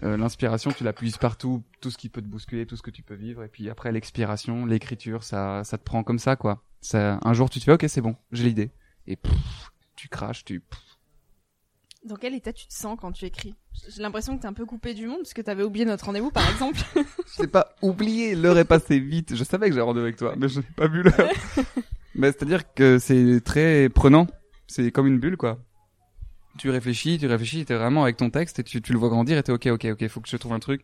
euh, 0.03 0.17
l'inspiration, 0.17 0.71
tu 0.71 0.84
la 0.84 0.93
puises 0.93 1.17
partout, 1.17 1.63
tout 1.81 1.89
ce 1.89 1.97
qui 1.97 2.10
peut 2.10 2.21
te 2.21 2.27
bousculer, 2.27 2.65
tout 2.65 2.75
ce 2.75 2.81
que 2.81 2.91
tu 2.91 3.01
peux 3.01 3.15
vivre, 3.15 3.43
et 3.43 3.47
puis 3.47 3.69
après 3.69 3.91
l'expiration, 3.91 4.65
l'écriture, 4.65 5.23
ça, 5.23 5.63
ça 5.63 5.77
te 5.77 5.84
prend 5.84 6.03
comme 6.03 6.19
ça, 6.19 6.36
quoi. 6.36 6.63
Ça, 6.81 7.19
un 7.23 7.34
jour, 7.34 7.49
tu 7.49 7.60
te 7.60 7.65
fais, 7.65 7.71
ok, 7.71 7.86
c'est 7.88 8.01
bon, 8.01 8.15
j'ai 8.31 8.43
l'idée. 8.43 8.71
Et 9.08 9.15
pff, 9.15 9.71
tu 9.95 10.10
craches, 10.10 10.43
tu, 10.43 10.62
Dans 12.03 12.15
quel 12.15 12.34
état 12.34 12.51
tu 12.51 12.67
te 12.67 12.73
sens 12.73 12.97
quand 12.99 13.12
tu 13.12 13.25
écris? 13.25 13.55
J'ai 13.88 14.01
l'impression 14.01 14.36
que 14.36 14.41
t'es 14.41 14.47
un 14.47 14.53
peu 14.53 14.65
coupé 14.65 14.93
du 14.93 15.08
monde 15.08 15.19
parce 15.19 15.34
que 15.34 15.41
t'avais 15.41 15.63
oublié 15.63 15.86
notre 15.86 16.05
rendez-vous, 16.05 16.31
par 16.31 16.49
exemple. 16.49 16.79
Je 16.95 17.31
sais 17.31 17.47
pas 17.47 17.75
oublié, 17.81 18.36
l'heure 18.36 18.58
est 18.58 18.65
passée 18.65 18.99
vite. 18.99 19.36
Je 19.36 19.43
savais 19.43 19.67
que 19.67 19.73
j'avais 19.73 19.86
rendez-vous 19.86 20.05
avec 20.05 20.17
toi, 20.17 20.36
mais 20.38 20.47
je 20.47 20.60
n'ai 20.60 20.65
pas 20.75 20.88
vu 20.88 21.03
l'heure. 21.03 21.29
mais 22.15 22.31
c'est-à-dire 22.31 22.73
que 22.73 22.99
c'est 22.99 23.41
très 23.41 23.89
prenant. 23.89 24.27
C'est 24.67 24.91
comme 24.91 25.08
une 25.08 25.19
bulle, 25.19 25.38
quoi. 25.38 25.60
Tu 26.58 26.70
réfléchis, 26.70 27.18
tu 27.18 27.28
réfléchis, 27.28 27.65
t'es 27.65 27.76
vraiment 27.76 28.04
avec 28.04 28.18
ton 28.18 28.30
texte 28.30 28.60
et 28.60 28.63
tu, 28.63 28.82
tu 28.82 28.94
le 28.94 29.00
vois 29.00 29.10
grandir 29.10 29.38
et 29.38 29.44
t'es 29.44 29.52
ok, 29.52 29.68
ok, 29.68 29.86
ok, 29.91 30.08
faut 30.08 30.22
que 30.22 30.30
je 30.30 30.38
trouve 30.38 30.54
un 30.54 30.60
truc. 30.60 30.84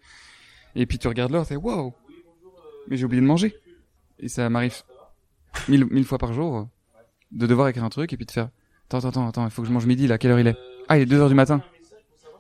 Et 0.76 0.86
puis 0.86 1.00
tu 1.00 1.08
regardes 1.08 1.32
l'heure, 1.32 1.48
t'es 1.48 1.56
wow, 1.56 1.94
mais 2.88 2.98
j'ai 2.98 3.06
oublié 3.06 3.22
de 3.22 3.28
manger. 3.28 3.56
Et 4.20 4.28
ça 4.28 4.50
m'arrive 4.50 4.76
mille, 5.68 5.86
mille 5.86 6.06
fois 6.06 6.18
par 6.18 6.34
jour 6.34 6.68
de 7.32 7.48
devoir 7.48 7.68
écrire 7.70 7.84
un 7.84 7.90
truc 7.90 8.12
et 8.14 8.18
puis 8.18 8.26
de 8.26 8.32
faire 8.32 8.50
attends, 8.88 8.98
attends, 8.98 9.10
attends, 9.10 9.28
attends, 9.28 9.46
il 9.46 9.52
faut 9.52 9.62
que 9.62 9.68
je 9.68 9.74
mange 9.74 9.86
midi 9.86 10.08
là, 10.08 10.18
quelle 10.18 10.32
heure 10.32 10.40
il 10.40 10.48
est? 10.48 10.58
Ah, 10.90 10.98
il 10.98 11.04
est 11.04 11.06
2 11.06 11.20
heures 11.20 11.30
du 11.30 11.36
matin. 11.36 11.64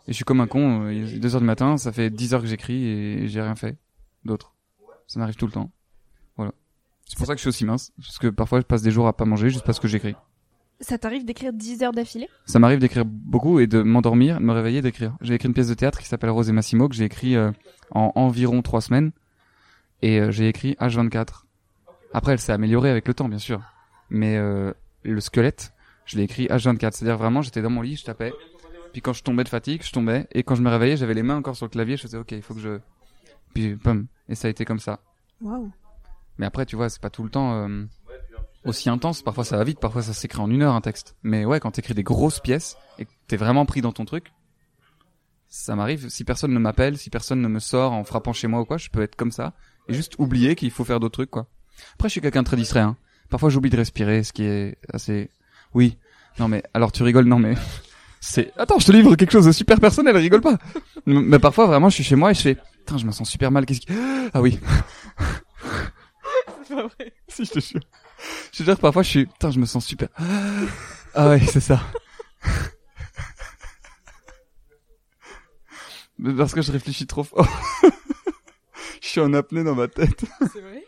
Et 0.07 0.11
je 0.11 0.13
suis 0.13 0.25
comme 0.25 0.41
un 0.41 0.47
con, 0.47 0.85
euh, 0.85 0.93
il 0.93 1.15
est 1.15 1.19
2 1.19 1.35
heures 1.35 1.41
du 1.41 1.47
matin, 1.47 1.77
ça 1.77 1.91
fait 1.91 2.09
10 2.09 2.33
heures 2.33 2.41
que 2.41 2.47
j'écris 2.47 2.85
et 2.85 3.27
j'ai 3.27 3.41
rien 3.41 3.55
fait 3.55 3.77
d'autre. 4.25 4.53
Ça 5.07 5.19
m'arrive 5.19 5.35
tout 5.35 5.45
le 5.45 5.51
temps. 5.51 5.71
Voilà. 6.35 6.51
C'est 7.05 7.17
pour 7.17 7.27
ça 7.27 7.33
que 7.33 7.37
je 7.37 7.43
suis 7.43 7.49
aussi 7.49 7.65
mince, 7.65 7.91
parce 7.97 8.19
que 8.19 8.27
parfois 8.27 8.59
je 8.59 8.65
passe 8.65 8.81
des 8.81 8.91
jours 8.91 9.07
à 9.07 9.15
pas 9.15 9.25
manger 9.25 9.49
juste 9.49 9.65
parce 9.65 9.79
que 9.79 9.87
j'écris. 9.87 10.15
Ça 10.81 10.97
t'arrive 10.97 11.25
d'écrire 11.25 11.53
10 11.53 11.83
heures 11.83 11.91
d'affilée? 11.91 12.27
Ça 12.45 12.57
m'arrive 12.57 12.79
d'écrire 12.79 13.05
beaucoup 13.05 13.59
et 13.59 13.67
de 13.67 13.83
m'endormir, 13.83 14.39
de 14.39 14.43
me 14.43 14.51
réveiller, 14.51 14.81
d'écrire. 14.81 15.15
J'ai 15.21 15.35
écrit 15.35 15.47
une 15.47 15.53
pièce 15.53 15.67
de 15.67 15.75
théâtre 15.75 15.99
qui 15.99 16.07
s'appelle 16.07 16.31
Rose 16.31 16.49
et 16.49 16.51
Massimo 16.51 16.89
que 16.89 16.95
j'ai 16.95 17.05
écrit 17.05 17.35
euh, 17.35 17.51
en 17.91 18.11
environ 18.15 18.63
trois 18.63 18.81
semaines 18.81 19.11
et 20.01 20.19
euh, 20.19 20.31
j'ai 20.31 20.47
écrit 20.47 20.73
H24. 20.79 21.43
Après, 22.13 22.33
elle 22.33 22.39
s'est 22.39 22.51
améliorée 22.51 22.89
avec 22.89 23.07
le 23.07 23.13
temps, 23.13 23.29
bien 23.29 23.37
sûr, 23.37 23.61
mais 24.09 24.37
euh, 24.37 24.73
le 25.03 25.21
squelette, 25.21 25.73
je 26.05 26.17
l'ai 26.17 26.23
écrit 26.23 26.47
H24. 26.47 26.93
C'est-à-dire 26.93 27.17
vraiment, 27.17 27.43
j'étais 27.43 27.61
dans 27.61 27.69
mon 27.69 27.81
lit, 27.81 27.95
je 27.95 28.03
tapais, 28.03 28.33
puis 28.91 29.01
quand 29.01 29.13
je 29.13 29.21
tombais 29.21 29.43
de 29.43 29.49
fatigue, 29.49 29.83
je 29.83 29.91
tombais 29.91 30.27
et 30.31 30.41
quand 30.41 30.55
je 30.55 30.63
me 30.63 30.69
réveillais, 30.69 30.97
j'avais 30.97 31.13
les 31.13 31.23
mains 31.23 31.37
encore 31.37 31.55
sur 31.55 31.67
le 31.67 31.71
clavier, 31.71 31.95
je 31.95 32.01
faisais 32.01 32.17
OK, 32.17 32.31
il 32.31 32.41
faut 32.41 32.55
que 32.55 32.59
je, 32.59 32.79
puis 33.53 33.75
pam, 33.75 34.07
et 34.27 34.35
ça 34.35 34.47
a 34.47 34.51
été 34.51 34.65
comme 34.65 34.79
ça. 34.79 34.99
Waouh. 35.41 35.71
Mais 36.37 36.45
après, 36.47 36.65
tu 36.65 36.75
vois, 36.75 36.89
c'est 36.89 37.01
pas 37.01 37.09
tout 37.09 37.23
le 37.23 37.29
temps 37.29 37.53
euh, 37.53 37.85
aussi 38.65 38.89
intense. 38.89 39.21
Parfois, 39.21 39.43
ça 39.43 39.57
va 39.57 39.63
vite. 39.63 39.79
Parfois, 39.79 40.01
ça 40.01 40.13
s'écrit 40.13 40.39
en 40.39 40.49
une 40.49 40.61
heure 40.61 40.75
un 40.75 40.81
texte. 40.81 41.15
Mais 41.23 41.45
ouais, 41.45 41.59
quand 41.59 41.71
t'écris 41.71 41.93
des 41.93 42.03
grosses 42.03 42.39
pièces 42.39 42.77
et 42.99 43.05
que 43.05 43.11
t'es 43.27 43.37
vraiment 43.37 43.65
pris 43.65 43.81
dans 43.81 43.91
ton 43.91 44.05
truc, 44.05 44.31
ça 45.47 45.75
m'arrive. 45.75 46.09
Si 46.09 46.23
personne 46.23 46.53
ne 46.53 46.59
m'appelle, 46.59 46.97
si 46.97 47.09
personne 47.09 47.41
ne 47.41 47.47
me 47.47 47.59
sort 47.59 47.91
en 47.91 48.03
frappant 48.03 48.33
chez 48.33 48.47
moi 48.47 48.61
ou 48.61 48.65
quoi, 48.65 48.77
je 48.77 48.89
peux 48.89 49.01
être 49.01 49.15
comme 49.15 49.31
ça 49.31 49.53
et 49.87 49.93
juste 49.93 50.15
oublier 50.17 50.55
qu'il 50.55 50.71
faut 50.71 50.83
faire 50.83 50.99
d'autres 50.99 51.13
trucs, 51.13 51.31
quoi. 51.31 51.47
Après, 51.95 52.07
je 52.07 52.13
suis 52.13 52.21
quelqu'un 52.21 52.43
de 52.43 52.47
très 52.47 52.57
distrait. 52.57 52.79
Hein. 52.79 52.95
Parfois, 53.29 53.49
j'oublie 53.49 53.69
de 53.69 53.77
respirer, 53.77 54.23
ce 54.23 54.33
qui 54.33 54.43
est 54.43 54.77
assez. 54.93 55.29
Oui. 55.73 55.97
Non 56.39 56.47
mais 56.47 56.63
alors 56.73 56.93
tu 56.93 57.03
rigoles 57.03 57.25
Non 57.25 57.39
mais 57.39 57.55
c'est. 58.21 58.53
Attends, 58.57 58.79
je 58.79 58.85
te 58.87 58.91
livre 58.91 59.15
quelque 59.15 59.31
chose 59.31 59.45
de 59.45 59.51
super 59.51 59.79
personnel. 59.79 60.15
Rigole 60.15 60.41
pas. 60.41 60.57
mais 61.05 61.39
parfois, 61.39 61.65
vraiment, 61.65 61.89
je 61.89 61.95
suis 61.95 62.03
chez 62.03 62.15
moi 62.15 62.31
et 62.31 62.33
je 62.33 62.41
fais. 62.41 62.57
Putain, 62.79 62.97
je 62.97 63.05
me 63.05 63.11
sens 63.11 63.29
super 63.29 63.51
mal. 63.51 63.65
Qu'est-ce 63.65 63.81
qui 63.81 63.87
Ah 64.33 64.41
oui. 64.41 64.59
C'est 66.67 66.75
pas 66.75 66.83
vrai. 66.83 67.13
Si, 67.27 67.45
je 67.45 67.51
te 67.51 67.59
jure. 67.59 67.81
Je 68.51 68.57
te 68.59 68.63
jure, 68.63 68.77
parfois, 68.77 69.03
je 69.03 69.09
suis, 69.09 69.25
putain, 69.25 69.51
je 69.51 69.59
me 69.59 69.65
sens 69.65 69.85
super. 69.85 70.09
Ah 71.13 71.29
ouais, 71.29 71.39
c'est 71.39 71.59
ça. 71.59 71.81
Mais 76.19 76.33
Parce 76.33 76.53
que 76.53 76.61
je 76.61 76.71
réfléchis 76.71 77.07
trop 77.07 77.23
fort. 77.23 77.47
je 79.01 79.07
suis 79.07 79.21
en 79.21 79.33
apnée 79.33 79.63
dans 79.63 79.75
ma 79.75 79.87
tête. 79.87 80.23
C'est 80.53 80.61
vrai? 80.61 80.85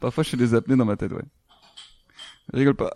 Parfois, 0.00 0.24
je 0.24 0.30
fais 0.30 0.36
des 0.36 0.54
apnées 0.54 0.76
dans 0.76 0.86
ma 0.86 0.96
tête, 0.96 1.12
ouais. 1.12 1.22
Rigole 2.52 2.74
pas. 2.74 2.90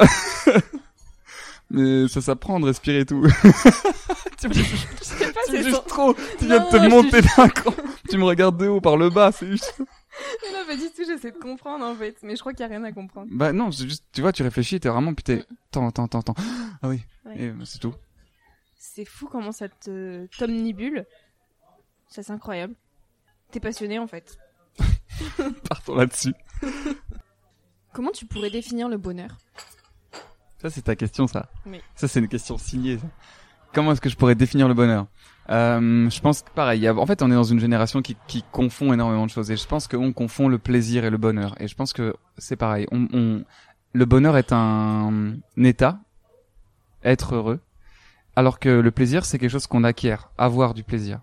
Mais 1.70 2.08
ça 2.08 2.20
s'apprend 2.20 2.60
de 2.60 2.66
respirer 2.66 3.00
et 3.00 3.06
tout. 3.06 3.22
tu 4.40 4.48
me 4.48 4.54
tu 4.54 5.62
juges 5.62 5.84
trop. 5.86 6.14
Tu 6.38 6.46
viens 6.46 6.60
de 6.60 6.70
te 6.70 6.88
monter 6.88 7.22
te 7.22 7.36
d'un 7.36 7.48
cran. 7.48 7.74
Tu 8.10 8.18
me 8.18 8.24
regardes 8.24 8.56
de 8.58 8.66
haut 8.68 8.80
par 8.80 8.96
le 8.96 9.10
bas, 9.10 9.32
c'est 9.32 9.50
juste. 9.50 9.82
Non, 10.52 10.64
pas 10.66 10.76
du 10.76 10.88
tout, 10.90 11.04
j'essaie 11.06 11.32
de 11.32 11.38
comprendre 11.38 11.84
en 11.84 11.94
fait. 11.94 12.16
Mais 12.22 12.36
je 12.36 12.40
crois 12.40 12.52
qu'il 12.52 12.60
y 12.60 12.64
a 12.64 12.68
rien 12.68 12.84
à 12.84 12.92
comprendre. 12.92 13.28
Bah 13.30 13.52
non, 13.52 13.70
c'est 13.72 13.88
juste, 13.88 14.04
tu 14.12 14.20
vois, 14.20 14.32
tu 14.32 14.42
réfléchis, 14.42 14.78
t'es 14.80 14.88
vraiment, 14.88 15.14
puis 15.14 15.24
t'es, 15.24 15.44
attends, 15.68 15.88
attends, 15.88 16.04
attends, 16.04 16.20
attends. 16.20 16.34
Ah 16.82 16.88
oui. 16.88 17.04
Ouais. 17.24 17.40
Et 17.40 17.50
bah, 17.50 17.64
c'est 17.66 17.78
tout. 17.78 17.94
C'est 18.76 19.04
fou 19.04 19.28
comment 19.30 19.52
ça 19.52 19.68
te 19.68 20.26
t'omnibule. 20.38 21.06
Ça, 22.08 22.22
c'est 22.22 22.32
incroyable. 22.32 22.74
T'es 23.50 23.60
passionné 23.60 23.98
en 23.98 24.06
fait. 24.06 24.38
Partons 25.68 25.94
là-dessus. 25.94 26.34
Comment 27.92 28.10
tu 28.10 28.26
pourrais 28.26 28.50
définir 28.50 28.88
le 28.88 28.96
bonheur? 28.96 29.38
Ça, 30.60 30.68
c'est 30.68 30.82
ta 30.82 30.96
question, 30.96 31.28
ça. 31.28 31.48
Oui. 31.64 31.80
Ça, 31.94 32.08
c'est 32.08 32.18
une 32.18 32.26
question 32.26 32.58
signée, 32.58 32.98
ça. 32.98 33.06
Comment 33.72 33.92
est-ce 33.92 34.00
que 34.00 34.08
je 34.08 34.16
pourrais 34.16 34.34
définir 34.34 34.66
le 34.66 34.74
bonheur? 34.74 35.06
Euh, 35.50 36.08
Je 36.10 36.20
pense 36.20 36.42
que 36.42 36.50
pareil. 36.50 36.88
En 36.88 37.06
fait, 37.06 37.22
on 37.22 37.30
est 37.30 37.34
dans 37.34 37.42
une 37.44 37.60
génération 37.60 38.02
qui, 38.02 38.16
qui 38.26 38.44
confond 38.52 38.92
énormément 38.92 39.26
de 39.26 39.30
choses. 39.30 39.50
Et 39.50 39.56
je 39.56 39.66
pense 39.66 39.88
qu'on 39.88 40.12
confond 40.12 40.48
le 40.48 40.58
plaisir 40.58 41.04
et 41.04 41.10
le 41.10 41.18
bonheur. 41.18 41.54
Et 41.60 41.68
je 41.68 41.74
pense 41.74 41.92
que 41.92 42.14
c'est 42.38 42.56
pareil. 42.56 42.86
On, 42.92 43.08
on... 43.12 43.44
Le 43.92 44.04
bonheur 44.06 44.36
est 44.36 44.52
un, 44.52 45.34
un 45.56 45.64
état, 45.64 45.98
être 47.04 47.34
heureux. 47.34 47.60
Alors 48.36 48.58
que 48.58 48.68
le 48.68 48.90
plaisir, 48.90 49.24
c'est 49.24 49.38
quelque 49.38 49.50
chose 49.50 49.66
qu'on 49.68 49.84
acquiert, 49.84 50.30
avoir 50.38 50.74
du 50.74 50.82
plaisir. 50.82 51.20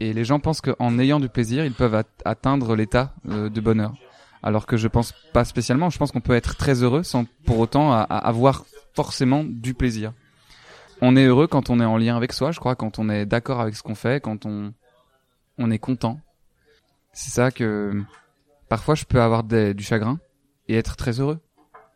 Et 0.00 0.12
les 0.12 0.24
gens 0.24 0.40
pensent 0.40 0.60
qu'en 0.60 0.98
ayant 0.98 1.20
du 1.20 1.28
plaisir, 1.28 1.64
ils 1.64 1.72
peuvent 1.72 1.94
at- 1.94 2.04
atteindre 2.24 2.76
l'état 2.76 3.14
euh, 3.30 3.48
de 3.48 3.60
bonheur. 3.60 3.94
Alors 4.42 4.66
que 4.66 4.76
je 4.76 4.88
pense 4.88 5.14
pas 5.32 5.44
spécialement. 5.44 5.88
Je 5.88 5.96
pense 5.96 6.12
qu'on 6.12 6.20
peut 6.20 6.34
être 6.34 6.56
très 6.56 6.82
heureux 6.82 7.02
sans 7.02 7.24
pour 7.46 7.58
autant 7.60 7.92
avoir 7.92 8.66
forcément 8.92 9.42
du 9.42 9.72
plaisir. 9.72 10.12
On 11.00 11.16
est 11.16 11.24
heureux 11.26 11.46
quand 11.46 11.70
on 11.70 11.80
est 11.80 11.84
en 11.84 11.96
lien 11.98 12.16
avec 12.16 12.32
soi, 12.32 12.52
je 12.52 12.60
crois, 12.60 12.76
quand 12.76 12.98
on 12.98 13.08
est 13.08 13.26
d'accord 13.26 13.60
avec 13.60 13.74
ce 13.76 13.82
qu'on 13.82 13.94
fait, 13.94 14.22
quand 14.22 14.46
on 14.46 14.72
on 15.58 15.70
est 15.70 15.78
content. 15.78 16.20
C'est 17.12 17.30
ça 17.30 17.50
que 17.50 18.02
parfois 18.68 18.94
je 18.94 19.04
peux 19.04 19.20
avoir 19.20 19.44
des- 19.44 19.72
du 19.74 19.84
chagrin 19.84 20.18
et 20.68 20.76
être 20.76 20.96
très 20.96 21.20
heureux. 21.20 21.38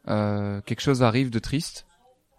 Euh, 0.09 0.61
quelque 0.62 0.80
chose 0.80 1.03
arrive 1.03 1.30
de 1.30 1.38
triste. 1.38 1.86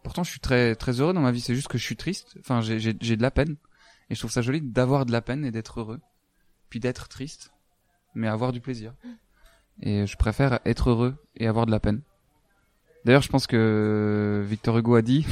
Pourtant, 0.03 0.23
je 0.23 0.31
suis 0.31 0.39
très 0.39 0.75
très 0.75 1.01
heureux 1.01 1.13
dans 1.13 1.21
ma 1.21 1.31
vie. 1.31 1.41
C'est 1.41 1.55
juste 1.55 1.67
que 1.67 1.77
je 1.77 1.83
suis 1.83 1.97
triste. 1.97 2.37
Enfin, 2.39 2.61
j'ai 2.61 2.79
j'ai 2.79 2.95
j'ai 3.01 3.17
de 3.17 3.21
la 3.21 3.31
peine. 3.31 3.57
Et 4.09 4.15
je 4.15 4.19
trouve 4.19 4.31
ça 4.31 4.41
joli 4.41 4.61
d'avoir 4.61 5.05
de 5.05 5.11
la 5.11 5.21
peine 5.21 5.45
et 5.45 5.51
d'être 5.51 5.81
heureux, 5.81 5.99
puis 6.69 6.79
d'être 6.79 7.07
triste, 7.09 7.51
mais 8.15 8.27
avoir 8.27 8.51
du 8.51 8.59
plaisir. 8.61 8.93
Et 9.81 10.07
je 10.07 10.17
préfère 10.17 10.59
être 10.65 10.89
heureux 10.89 11.15
et 11.35 11.47
avoir 11.47 11.65
de 11.67 11.71
la 11.71 11.79
peine. 11.79 12.01
D'ailleurs, 13.05 13.21
je 13.21 13.29
pense 13.29 13.45
que 13.45 14.43
Victor 14.47 14.77
Hugo 14.79 14.95
a 14.95 15.01
dit. 15.03 15.27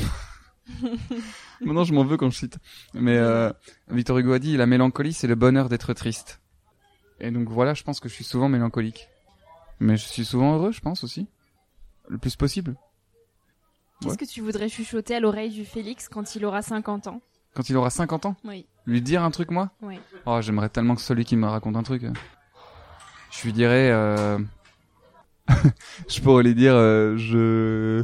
Maintenant, 1.62 1.84
je 1.84 1.94
m'en 1.94 2.04
veux 2.04 2.18
quand 2.18 2.30
je 2.30 2.38
cite. 2.38 2.58
Mais 2.94 3.18
euh, 3.18 3.52
Victor 3.90 4.18
Hugo 4.18 4.34
a 4.34 4.40
dit 4.40 4.58
la 4.58 4.66
mélancolie, 4.66 5.14
c'est 5.14 5.28
le 5.28 5.36
bonheur 5.36 5.70
d'être 5.70 5.94
triste. 5.94 6.42
Et 7.20 7.32
donc 7.32 7.50
voilà, 7.50 7.74
je 7.74 7.84
pense 7.84 8.00
que 8.00 8.10
je 8.10 8.14
suis 8.14 8.24
souvent 8.24 8.50
mélancolique. 8.50 9.08
Mais 9.80 9.98
je 9.98 10.06
suis 10.06 10.26
souvent 10.26 10.56
heureux, 10.56 10.72
je 10.72 10.82
pense 10.82 11.04
aussi. 11.04 11.28
Le 12.10 12.18
plus 12.18 12.36
possible. 12.36 12.76
Qu'est-ce 14.02 14.12
Ouais. 14.14 14.18
que 14.18 14.26
tu 14.26 14.42
voudrais 14.42 14.70
chuchoter 14.70 15.16
à 15.16 15.20
l'oreille 15.20 15.50
du 15.52 15.66
Félix 15.66 16.08
quand 16.10 16.36
il 16.36 16.46
aura 16.46 16.62
50 16.62 17.08
ans? 17.08 17.22
Quand 17.56 17.68
il 17.70 17.76
aura 17.78 17.90
50 17.90 18.28
ans, 18.28 18.36
Oui, 18.44 18.68
lui 18.86 19.02
dire 19.02 19.24
un 19.24 19.32
truc, 19.32 19.50
moi? 19.50 19.72
Oui. 19.82 20.00
Oh, 20.28 20.40
j'aimerais 20.42 20.70
tellement 20.70 20.94
que 20.96 21.02
celui 21.02 21.26
qui 21.26 21.36
me 21.36 21.48
raconte 21.48 21.76
un 21.76 21.82
truc. 21.84 22.04
euh, 22.04 22.14
Je 23.32 23.44
lui 23.44 23.54
dirais... 23.54 23.90
Euh... 23.92 24.38
je 26.08 26.22
pourrais 26.22 26.44
lui 26.44 26.54
dire... 26.54 26.76
euh, 26.76 27.18
je... 27.18 28.04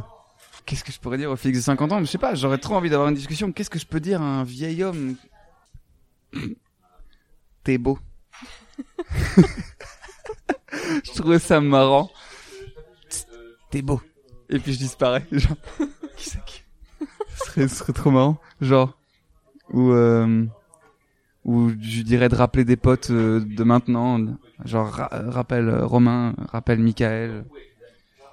Qu'est-ce 0.66 0.84
que 0.84 0.92
je 0.92 0.98
pourrais 0.98 1.18
dire 1.18 1.30
au 1.30 1.36
Félix 1.36 1.58
de 1.60 1.64
50 1.64 1.92
ans? 1.92 2.00
Je 2.00 2.04
sais 2.06 2.18
pas, 2.18 2.34
j'aurais 2.34 2.58
trop 2.58 2.74
envie 2.74 2.90
d'avoir 2.90 3.08
une 3.08 3.14
discussion. 3.14 3.52
Qu'est-ce 3.52 3.70
que 3.70 3.78
je 3.78 3.86
peux 3.86 4.00
dire 4.00 4.22
à 4.22 4.24
un 4.40 4.44
vieil 4.44 4.82
homme? 4.82 5.16
T'es 7.64 7.78
beau. 7.78 7.98
je 10.72 11.12
trouvais 11.14 11.38
ça 11.38 11.60
marrant. 11.60 12.10
T'es 13.70 13.82
beau. 13.82 14.00
Et 14.48 14.58
puis 14.58 14.72
je 14.72 14.78
disparais. 14.78 15.24
Genre, 15.32 15.56
qui 16.16 16.30
c'est 16.30 16.44
qui? 16.44 16.62
Ce 17.56 17.68
serait, 17.68 17.92
trop 17.92 18.10
marrant. 18.10 18.38
Genre, 18.60 18.96
ou... 19.70 19.92
Euh 19.92 20.46
ou 21.44 21.70
je 21.80 22.02
dirais 22.02 22.28
de 22.28 22.34
rappeler 22.34 22.64
des 22.64 22.76
potes 22.76 23.10
euh, 23.10 23.40
de 23.40 23.64
maintenant, 23.64 24.18
genre 24.64 24.88
ra- 24.88 25.10
rappelle 25.28 25.68
euh, 25.68 25.84
Romain, 25.84 26.34
rappelle 26.50 26.78
Michael, 26.78 27.44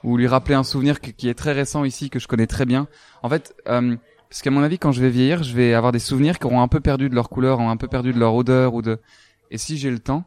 ou 0.04 0.18
lui 0.18 0.28
rappeler 0.28 0.56
un 0.56 0.64
souvenir 0.64 0.99
qui- 1.02 1.30
est 1.30 1.34
très 1.34 1.52
récent 1.54 1.84
ici 1.84 2.10
que 2.10 2.20
je 2.20 2.28
connais 2.28 2.47
très 2.47 2.66
bien. 2.66 2.88
En 3.24 3.30
fait, 3.30 3.56
euh, 3.68 3.95
parce 4.30 4.41
qu'à 4.41 4.52
mon 4.52 4.64
avis, 4.64 4.80
quand 4.80 4.91
je 4.91 5.02
vais 5.02 5.10
vieillir, 5.10 5.43
je 5.43 5.54
vais 5.54 5.74
avoir 5.74 5.91
des 5.91 5.99
souvenirs 5.99 6.39
qui 6.39 6.45
auront 6.45 6.62
un 6.62 6.68
peu 6.68 6.80
perdu 6.80 7.10
de 7.10 7.16
leur 7.16 7.30
couleur, 7.30 7.60
ont 7.60 7.70
un 7.70 7.78
peu 7.78 7.88
perdu 7.88 8.14
de 8.14 8.20
leur 8.20 8.34
odeur 8.34 8.74
ou 8.74 8.82
de. 8.82 8.99
Et 9.52 9.58
si 9.58 9.78
j'ai 9.78 9.91
le 9.91 9.99
temps, 9.99 10.24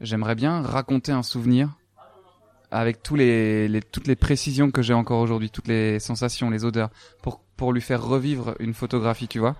j'aimerais 0.00 0.34
bien 0.34 0.60
raconter 0.62 1.12
un 1.12 1.22
souvenir 1.22 1.70
avec 2.70 3.02
tous 3.02 3.16
les, 3.16 3.66
les 3.68 3.80
toutes 3.80 4.06
les 4.06 4.16
précisions 4.16 4.70
que 4.70 4.82
j'ai 4.82 4.92
encore 4.92 5.20
aujourd'hui, 5.20 5.50
toutes 5.50 5.68
les 5.68 5.98
sensations, 5.98 6.50
les 6.50 6.64
odeurs, 6.64 6.90
pour 7.22 7.40
pour 7.56 7.72
lui 7.72 7.80
faire 7.80 8.02
revivre 8.02 8.54
une 8.60 8.74
photographie, 8.74 9.26
tu 9.26 9.38
vois. 9.38 9.56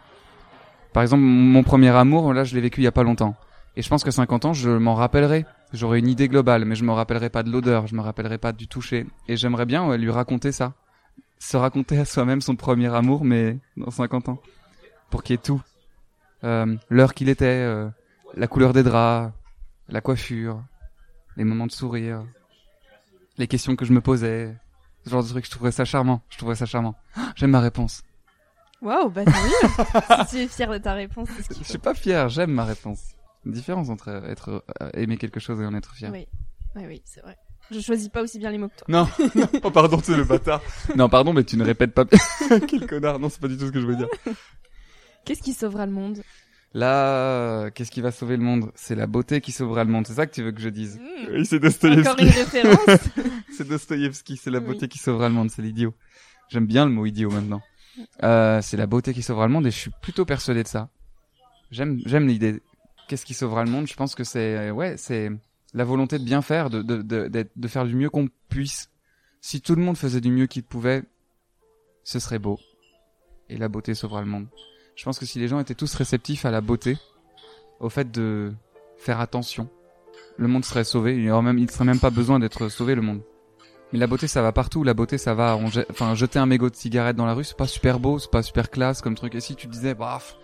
Par 0.92 1.02
exemple, 1.02 1.22
mon 1.22 1.62
premier 1.62 1.88
amour, 1.88 2.32
là, 2.32 2.44
je 2.44 2.54
l'ai 2.54 2.60
vécu 2.60 2.80
il 2.80 2.84
y 2.84 2.86
a 2.86 2.92
pas 2.92 3.02
longtemps. 3.02 3.34
Et 3.76 3.82
je 3.82 3.88
pense 3.88 4.04
que 4.04 4.10
50 4.10 4.44
ans, 4.44 4.52
je 4.52 4.70
m'en 4.70 4.94
rappellerai. 4.94 5.46
J'aurai 5.72 5.98
une 5.98 6.08
idée 6.08 6.28
globale, 6.28 6.64
mais 6.64 6.74
je 6.74 6.84
me 6.84 6.92
rappellerai 6.92 7.28
pas 7.28 7.42
de 7.42 7.50
l'odeur, 7.50 7.86
je 7.86 7.94
me 7.94 8.00
rappellerai 8.00 8.38
pas 8.38 8.52
du 8.52 8.68
toucher. 8.68 9.06
Et 9.28 9.36
j'aimerais 9.36 9.66
bien 9.66 9.86
ouais, 9.86 9.98
lui 9.98 10.10
raconter 10.10 10.50
ça. 10.52 10.72
Se 11.38 11.56
raconter 11.56 11.98
à 11.98 12.04
soi-même 12.04 12.40
son 12.40 12.56
premier 12.56 12.92
amour, 12.94 13.24
mais 13.24 13.58
dans 13.76 13.90
50 13.90 14.30
ans. 14.30 14.40
Pour 15.10 15.22
qu'il 15.22 15.34
y 15.34 15.38
ait 15.38 15.42
tout. 15.42 15.60
Euh, 16.44 16.74
L'heure 16.88 17.14
qu'il 17.14 17.28
était, 17.28 17.44
euh, 17.46 17.88
la 18.34 18.46
couleur 18.46 18.72
des 18.72 18.82
draps, 18.82 19.32
la 19.88 20.00
coiffure, 20.00 20.62
les 21.36 21.44
moments 21.44 21.66
de 21.66 21.72
sourire, 21.72 22.24
les 23.36 23.46
questions 23.46 23.76
que 23.76 23.84
je 23.84 23.92
me 23.92 24.00
posais. 24.00 24.56
Ce 25.04 25.10
genre 25.10 25.22
de 25.22 25.28
truc, 25.28 25.44
je 25.44 25.50
trouverais 25.50 25.72
ça 25.72 25.84
charmant. 25.84 26.22
Je 26.30 26.38
trouverais 26.38 26.56
ça 26.56 26.66
charmant. 26.66 26.94
Ah, 27.16 27.32
J'aime 27.36 27.50
ma 27.50 27.60
réponse. 27.60 28.02
Waouh, 28.80 29.10
bah 29.10 29.24
tant 29.24 29.30
mieux 29.32 30.24
Si 30.28 30.36
tu 30.36 30.42
es 30.42 30.48
fier 30.48 30.70
de 30.70 30.78
ta 30.78 30.92
réponse, 30.94 31.28
c'est 31.36 31.52
ce 31.52 31.58
Je 31.58 31.64
suis 31.64 31.78
pas 31.78 31.94
fier, 31.94 32.28
j'aime 32.28 32.52
ma 32.52 32.64
réponse. 32.64 33.14
Différence 33.48 33.88
entre 33.88 34.08
être 34.28 34.64
euh, 34.82 34.90
aimer 34.94 35.16
quelque 35.16 35.40
chose 35.40 35.60
et 35.60 35.66
en 35.66 35.74
être 35.74 35.94
fier. 35.94 36.10
Oui, 36.12 36.26
oui, 36.76 36.82
oui, 36.86 37.02
c'est 37.04 37.20
vrai. 37.22 37.36
Je 37.70 37.80
choisis 37.80 38.08
pas 38.08 38.22
aussi 38.22 38.38
bien 38.38 38.50
les 38.50 38.58
mots 38.58 38.68
que 38.68 38.76
toi. 38.76 38.86
Non, 38.88 39.08
non, 39.34 39.48
oh 39.62 39.70
pardon, 39.70 39.98
tu 40.00 40.12
es 40.12 40.16
le 40.16 40.24
bâtard. 40.24 40.62
non, 40.96 41.08
pardon, 41.08 41.32
mais 41.32 41.44
tu 41.44 41.56
ne 41.56 41.64
répètes 41.64 41.92
pas. 41.92 42.04
Quel 42.68 42.86
connard. 42.86 43.18
Non, 43.18 43.28
c'est 43.28 43.40
pas 43.40 43.48
du 43.48 43.56
tout 43.58 43.66
ce 43.66 43.72
que 43.72 43.80
je 43.80 43.86
veux 43.86 43.96
dire. 43.96 44.08
Qu'est-ce 45.24 45.42
qui 45.42 45.52
sauvera 45.52 45.84
le 45.86 45.92
monde? 45.92 46.22
Là, 46.74 47.70
qu'est-ce 47.70 47.90
qui 47.90 48.00
va 48.02 48.10
sauver 48.10 48.36
le 48.36 48.42
monde? 48.42 48.70
C'est 48.74 48.94
la 48.94 49.06
beauté 49.06 49.40
qui 49.40 49.52
sauvera 49.52 49.84
le 49.84 49.90
monde. 49.90 50.06
C'est 50.06 50.14
ça 50.14 50.26
que 50.26 50.34
tu 50.34 50.42
veux 50.42 50.52
que 50.52 50.60
je 50.60 50.68
dise? 50.68 50.98
Mmh. 50.98 51.32
Oui, 51.32 51.46
c'est 51.46 51.56
Encore 51.56 51.70
Dostoïevski. 51.70 52.22
une 52.22 52.28
référence 52.30 53.00
c'est 53.56 53.66
Dostoïevski. 53.68 54.36
C'est 54.36 54.50
la 54.50 54.58
Oui. 54.60 54.66
beauté 54.66 54.88
qui 54.88 54.98
sauvera 54.98 55.28
le 55.28 55.34
monde. 55.34 55.50
C'est 55.50 55.62
l'idiot. 55.62 55.94
J'aime 56.50 56.66
bien 56.66 56.84
le 56.84 56.90
mot 56.92 57.04
idiot 57.06 57.30
maintenant. 57.30 57.62
Euh, 58.22 58.60
c'est 58.62 58.76
la 58.76 58.86
beauté 58.86 59.12
qui 59.12 59.22
sauvera 59.22 59.46
le 59.46 59.52
monde 59.52 59.66
et 59.66 59.70
je 59.70 59.76
suis 59.76 59.90
plutôt 60.02 60.24
persuadé 60.24 60.62
de 60.62 60.68
ça. 60.68 60.88
J'aime, 61.70 62.00
j'aime 62.06 62.26
l'idée. 62.26 62.62
Qu'est-ce 63.08 63.24
qui 63.24 63.34
sauvera 63.34 63.64
le 63.64 63.70
monde 63.70 63.86
Je 63.86 63.94
pense 63.94 64.14
que 64.14 64.22
c'est, 64.22 64.70
ouais, 64.70 64.96
c'est 64.96 65.30
la 65.74 65.84
volonté 65.84 66.18
de 66.18 66.24
bien 66.24 66.42
faire, 66.42 66.70
de, 66.70 66.82
de, 66.82 67.02
de, 67.02 67.28
de 67.28 67.68
faire 67.68 67.84
du 67.84 67.96
mieux 67.96 68.10
qu'on 68.10 68.28
puisse. 68.48 68.90
Si 69.40 69.60
tout 69.60 69.74
le 69.74 69.82
monde 69.82 69.96
faisait 69.96 70.20
du 70.20 70.30
mieux 70.30 70.46
qu'il 70.46 70.62
pouvait, 70.62 71.02
ce 72.04 72.18
serait 72.18 72.38
beau. 72.38 72.58
Et 73.48 73.56
la 73.56 73.68
beauté 73.68 73.94
sauvera 73.94 74.20
le 74.20 74.26
monde. 74.26 74.46
Je 74.94 75.04
pense 75.04 75.18
que 75.18 75.26
si 75.26 75.38
les 75.38 75.48
gens 75.48 75.60
étaient 75.60 75.74
tous 75.74 75.94
réceptifs 75.94 76.44
à 76.44 76.50
la 76.50 76.60
beauté, 76.60 76.98
au 77.80 77.88
fait 77.88 78.10
de 78.10 78.52
faire 78.96 79.20
attention, 79.20 79.68
le 80.36 80.48
monde 80.48 80.64
serait 80.64 80.84
sauvé. 80.84 81.16
Il 81.16 81.30
aurait 81.30 81.42
même, 81.42 81.58
il 81.58 81.70
serait 81.70 81.84
même 81.84 82.00
pas 82.00 82.10
besoin 82.10 82.38
d'être 82.38 82.68
sauvé, 82.68 82.94
le 82.94 83.02
monde. 83.02 83.22
Mais 83.92 83.98
la 83.98 84.06
beauté, 84.06 84.26
ça 84.26 84.42
va 84.42 84.52
partout. 84.52 84.84
La 84.84 84.94
beauté, 84.94 85.16
ça 85.16 85.34
va. 85.34 85.56
On 85.56 85.66
enfin, 85.90 86.14
jeter 86.14 86.38
un 86.38 86.46
mégot 86.46 86.68
de 86.68 86.76
cigarette 86.76 87.16
dans 87.16 87.26
la 87.26 87.34
rue, 87.34 87.44
c'est 87.44 87.56
pas 87.56 87.66
super 87.66 88.00
beau, 88.00 88.18
c'est 88.18 88.30
pas 88.30 88.42
super 88.42 88.70
classe 88.70 89.00
comme 89.00 89.14
truc. 89.14 89.34
Et 89.34 89.40
si 89.40 89.54
tu 89.54 89.66
disais, 89.66 89.94
bref, 89.94 90.36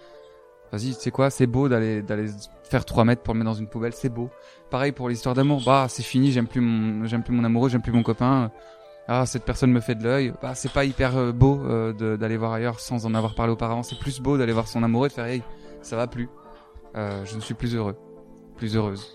vas-y, 0.75 0.95
tu 0.95 1.01
sais 1.01 1.11
quoi, 1.11 1.31
c'est 1.31 1.47
beau 1.47 1.68
d'aller 1.68 2.03
d'aller 2.03 2.29
faire 2.62 2.85
3 2.85 3.05
mètres 3.05 3.22
pour 3.22 3.35
le 3.35 3.39
mettre 3.39 3.51
dans 3.51 3.57
une 3.57 3.68
poubelle, 3.68 3.93
c'est 3.95 4.09
beau. 4.09 4.31
Pareil 4.70 4.93
pour 4.93 5.09
l'histoire 5.09 5.35
d'amour. 5.35 5.62
Bah, 5.64 5.87
c'est 5.89 6.03
fini, 6.03 6.33
j'aime 6.33 6.47
plus 6.47 6.61
mon, 6.61 7.07
j'aime 7.07 7.22
plus 7.22 7.35
mon 7.35 7.45
amoureux, 7.45 7.68
j'aime 7.68 7.83
plus 7.83 7.93
mon 7.93 8.03
copain. 8.03 8.51
Ah, 9.07 9.27
cette 9.27 9.45
personne 9.45 9.70
me 9.70 9.81
fait 9.81 9.95
de 9.95 10.03
l'œil. 10.03 10.33
Bah, 10.41 10.55
c'est 10.55 10.72
pas 10.72 10.85
hyper 10.85 11.16
euh, 11.16 11.33
beau 11.33 11.61
euh, 11.64 12.16
d'aller 12.16 12.37
voir 12.37 12.53
ailleurs 12.53 12.81
sans 12.81 13.05
en 13.07 13.14
avoir 13.14 13.35
parlé 13.35 13.53
auparavant. 13.53 13.83
C'est 13.83 13.99
plus 13.99 14.20
beau 14.20 14.39
d'aller 14.39 14.53
voir 14.53 14.66
son 14.66 14.83
amoureux 14.83 15.07
et 15.07 15.09
de 15.11 15.14
faire, 15.14 15.27
hey, 15.27 15.43
ça 15.83 15.97
va 15.97 16.07
plus. 16.07 16.29
Euh, 16.97 17.25
je 17.25 17.37
ne 17.37 17.41
suis 17.41 17.55
plus 17.55 17.75
heureux, 17.75 17.97
plus 18.57 18.77
heureuse. 18.77 19.14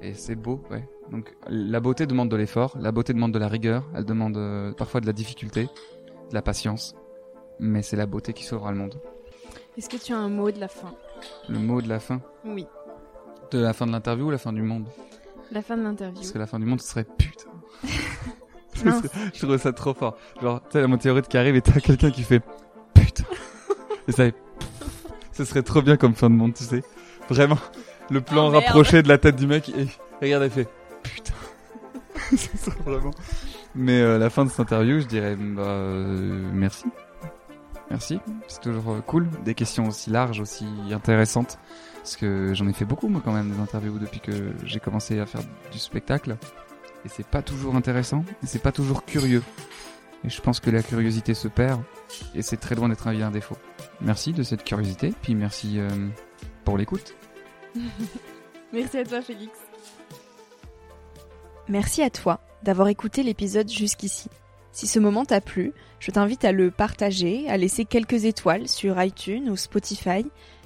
Et 0.00 0.14
c'est 0.14 0.36
beau, 0.36 0.62
ouais. 0.70 0.88
Donc 1.10 1.34
la 1.48 1.80
beauté 1.80 2.06
demande 2.06 2.30
de 2.30 2.36
l'effort, 2.36 2.76
la 2.80 2.92
beauté 2.92 3.12
demande 3.12 3.32
de 3.32 3.38
la 3.38 3.48
rigueur, 3.48 3.84
elle 3.94 4.04
demande 4.04 4.74
parfois 4.76 5.00
de 5.00 5.06
la 5.06 5.12
difficulté, 5.12 5.64
de 5.64 6.34
la 6.34 6.42
patience. 6.42 6.94
Mais 7.60 7.82
c'est 7.82 7.96
la 7.96 8.06
beauté 8.06 8.32
qui 8.32 8.44
sauvera 8.44 8.72
le 8.72 8.78
monde. 8.78 9.00
Est-ce 9.76 9.88
que 9.88 9.96
tu 9.96 10.12
as 10.12 10.18
un 10.18 10.28
mot 10.28 10.50
de 10.50 10.60
la 10.60 10.68
fin 10.68 10.92
Le 11.48 11.58
mot 11.58 11.80
de 11.80 11.88
la 11.88 11.98
fin, 12.00 12.20
Oui, 12.44 12.66
de 13.50 13.58
la 13.58 13.72
fin 13.72 13.86
de 13.86 13.92
l'interview 13.92 14.26
ou 14.26 14.30
la 14.30 14.38
fin 14.38 14.52
du 14.52 14.62
monde 14.62 14.86
la 15.50 15.60
fin 15.60 15.76
de 15.76 15.82
l'interview. 15.82 16.16
Parce 16.20 16.32
que 16.32 16.38
la 16.38 16.46
fin 16.46 16.58
du 16.58 16.64
monde, 16.64 16.80
ce 16.80 16.88
serait 16.88 17.04
putain. 17.04 17.50
Je 19.34 19.38
trouve 19.38 19.58
ça 19.58 19.72
trop 19.74 19.92
fort. 19.92 20.16
Genre, 20.40 20.62
tu 20.62 20.68
sais, 20.72 20.80
la 20.80 20.88
météorite 20.88 21.28
qui 21.28 21.36
arrive 21.36 21.56
et 21.56 21.60
t'as 21.60 21.78
quelqu'un 21.78 22.10
qui 22.10 22.22
fait 22.22 22.40
putain. 22.94 23.24
Et 24.08 24.12
ça 24.12 24.24
fait 24.24 24.34
Ce 25.32 25.44
serait 25.44 25.62
trop 25.62 25.82
bien 25.82 25.98
comme 25.98 26.14
fin 26.14 26.30
de 26.30 26.34
monde, 26.34 26.54
tu 26.54 26.64
sais. 26.64 26.82
Vraiment. 27.28 27.58
Le 28.08 28.22
plan 28.22 28.48
Oh, 28.48 28.50
merde. 28.50 28.64
rapproché 28.64 29.02
de 29.02 29.08
la 29.08 29.18
tête 29.18 29.36
du 29.36 29.46
mec 29.46 29.68
et 29.68 29.86
regarde, 30.22 30.42
elle 30.44 30.50
fait 30.50 30.68
putain. 31.02 31.34
ça 32.36 32.56
serait 32.56 32.82
vraiment. 32.84 33.10
Mais 33.74 34.00
euh, 34.00 34.16
la 34.18 34.30
fin 34.30 34.46
de 34.46 34.50
cette 34.50 34.60
interview, 34.60 35.00
je 35.00 35.06
dirais 35.06 35.36
bah 35.36 35.62
euh, 35.64 36.50
merci. 36.54 36.84
Merci. 37.92 38.20
C'est 38.48 38.62
toujours 38.62 38.94
euh, 38.94 39.00
cool. 39.02 39.28
Des 39.44 39.54
questions 39.54 39.86
aussi 39.86 40.08
larges, 40.08 40.40
aussi 40.40 40.64
intéressantes. 40.90 41.58
Parce 41.96 42.16
que 42.16 42.54
j'en 42.54 42.66
ai 42.66 42.72
fait 42.72 42.86
beaucoup, 42.86 43.08
moi, 43.08 43.20
quand 43.22 43.32
même, 43.32 43.50
des 43.50 43.60
interviews 43.60 43.98
depuis 43.98 44.18
que 44.18 44.54
j'ai 44.64 44.80
commencé 44.80 45.20
à 45.20 45.26
faire 45.26 45.42
du 45.70 45.78
spectacle. 45.78 46.38
Et 47.04 47.10
c'est 47.10 47.26
pas 47.26 47.42
toujours 47.42 47.76
intéressant, 47.76 48.24
et 48.42 48.46
c'est 48.46 48.62
pas 48.62 48.72
toujours 48.72 49.04
curieux. 49.04 49.42
Et 50.24 50.30
je 50.30 50.40
pense 50.40 50.58
que 50.58 50.70
la 50.70 50.82
curiosité 50.82 51.34
se 51.34 51.48
perd, 51.48 51.82
et 52.34 52.40
c'est 52.40 52.56
très 52.56 52.76
loin 52.76 52.88
d'être 52.88 53.06
un 53.08 53.12
vilain 53.12 53.30
défaut. 53.30 53.58
Merci 54.00 54.32
de 54.32 54.42
cette 54.42 54.64
curiosité, 54.64 55.12
puis 55.20 55.34
merci 55.34 55.78
euh, 55.78 55.90
pour 56.64 56.78
l'écoute. 56.78 57.14
Merci 58.72 58.96
à 58.98 59.04
toi, 59.04 59.20
Félix. 59.20 59.52
Merci 61.68 62.00
à 62.00 62.08
toi 62.08 62.40
d'avoir 62.62 62.88
écouté 62.88 63.22
l'épisode 63.22 63.68
jusqu'ici. 63.68 64.30
Si 64.72 64.86
ce 64.86 64.98
moment 64.98 65.26
t'a 65.26 65.42
plu, 65.42 65.72
je 66.00 66.10
t'invite 66.10 66.44
à 66.44 66.52
le 66.52 66.70
partager, 66.70 67.48
à 67.48 67.58
laisser 67.58 67.84
quelques 67.84 68.24
étoiles 68.24 68.68
sur 68.68 69.02
iTunes 69.02 69.50
ou 69.50 69.56
Spotify, 69.56 70.24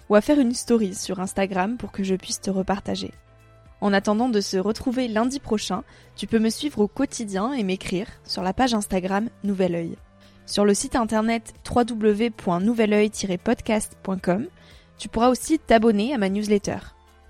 ou 0.08 0.14
à 0.14 0.20
faire 0.20 0.38
une 0.38 0.54
story 0.54 0.94
sur 0.94 1.18
Instagram 1.20 1.76
pour 1.76 1.90
que 1.90 2.04
je 2.04 2.14
puisse 2.14 2.40
te 2.40 2.50
repartager. 2.50 3.10
En 3.80 3.92
attendant 3.92 4.28
de 4.28 4.40
se 4.40 4.56
retrouver 4.56 5.08
lundi 5.08 5.40
prochain, 5.40 5.82
tu 6.14 6.28
peux 6.28 6.38
me 6.38 6.50
suivre 6.50 6.78
au 6.78 6.86
quotidien 6.88 7.52
et 7.52 7.64
m'écrire 7.64 8.06
sur 8.24 8.42
la 8.42 8.54
page 8.54 8.74
Instagram 8.74 9.28
Nouvel 9.44 9.74
Oeil. 9.74 9.96
Sur 10.46 10.64
le 10.64 10.72
site 10.74 10.94
internet 10.94 11.54
www.nouveloeil-podcast.com, 11.68 14.46
tu 14.96 15.08
pourras 15.08 15.28
aussi 15.28 15.58
t'abonner 15.58 16.14
à 16.14 16.18
ma 16.18 16.28
newsletter. 16.28 16.78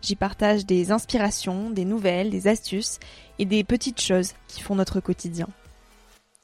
J'y 0.03 0.15
partage 0.15 0.67
des 0.67 0.93
inspirations, 0.93 1.71
des 1.71 1.87
nouvelles, 1.87 2.29
des 2.31 2.47
astuces 2.47 3.01
et 3.39 3.47
des 3.47 3.65
petites 3.65 4.01
choses 4.01 4.35
qui 4.47 4.61
font 4.61 4.77
notre 4.77 5.01
quotidien. 5.01 5.49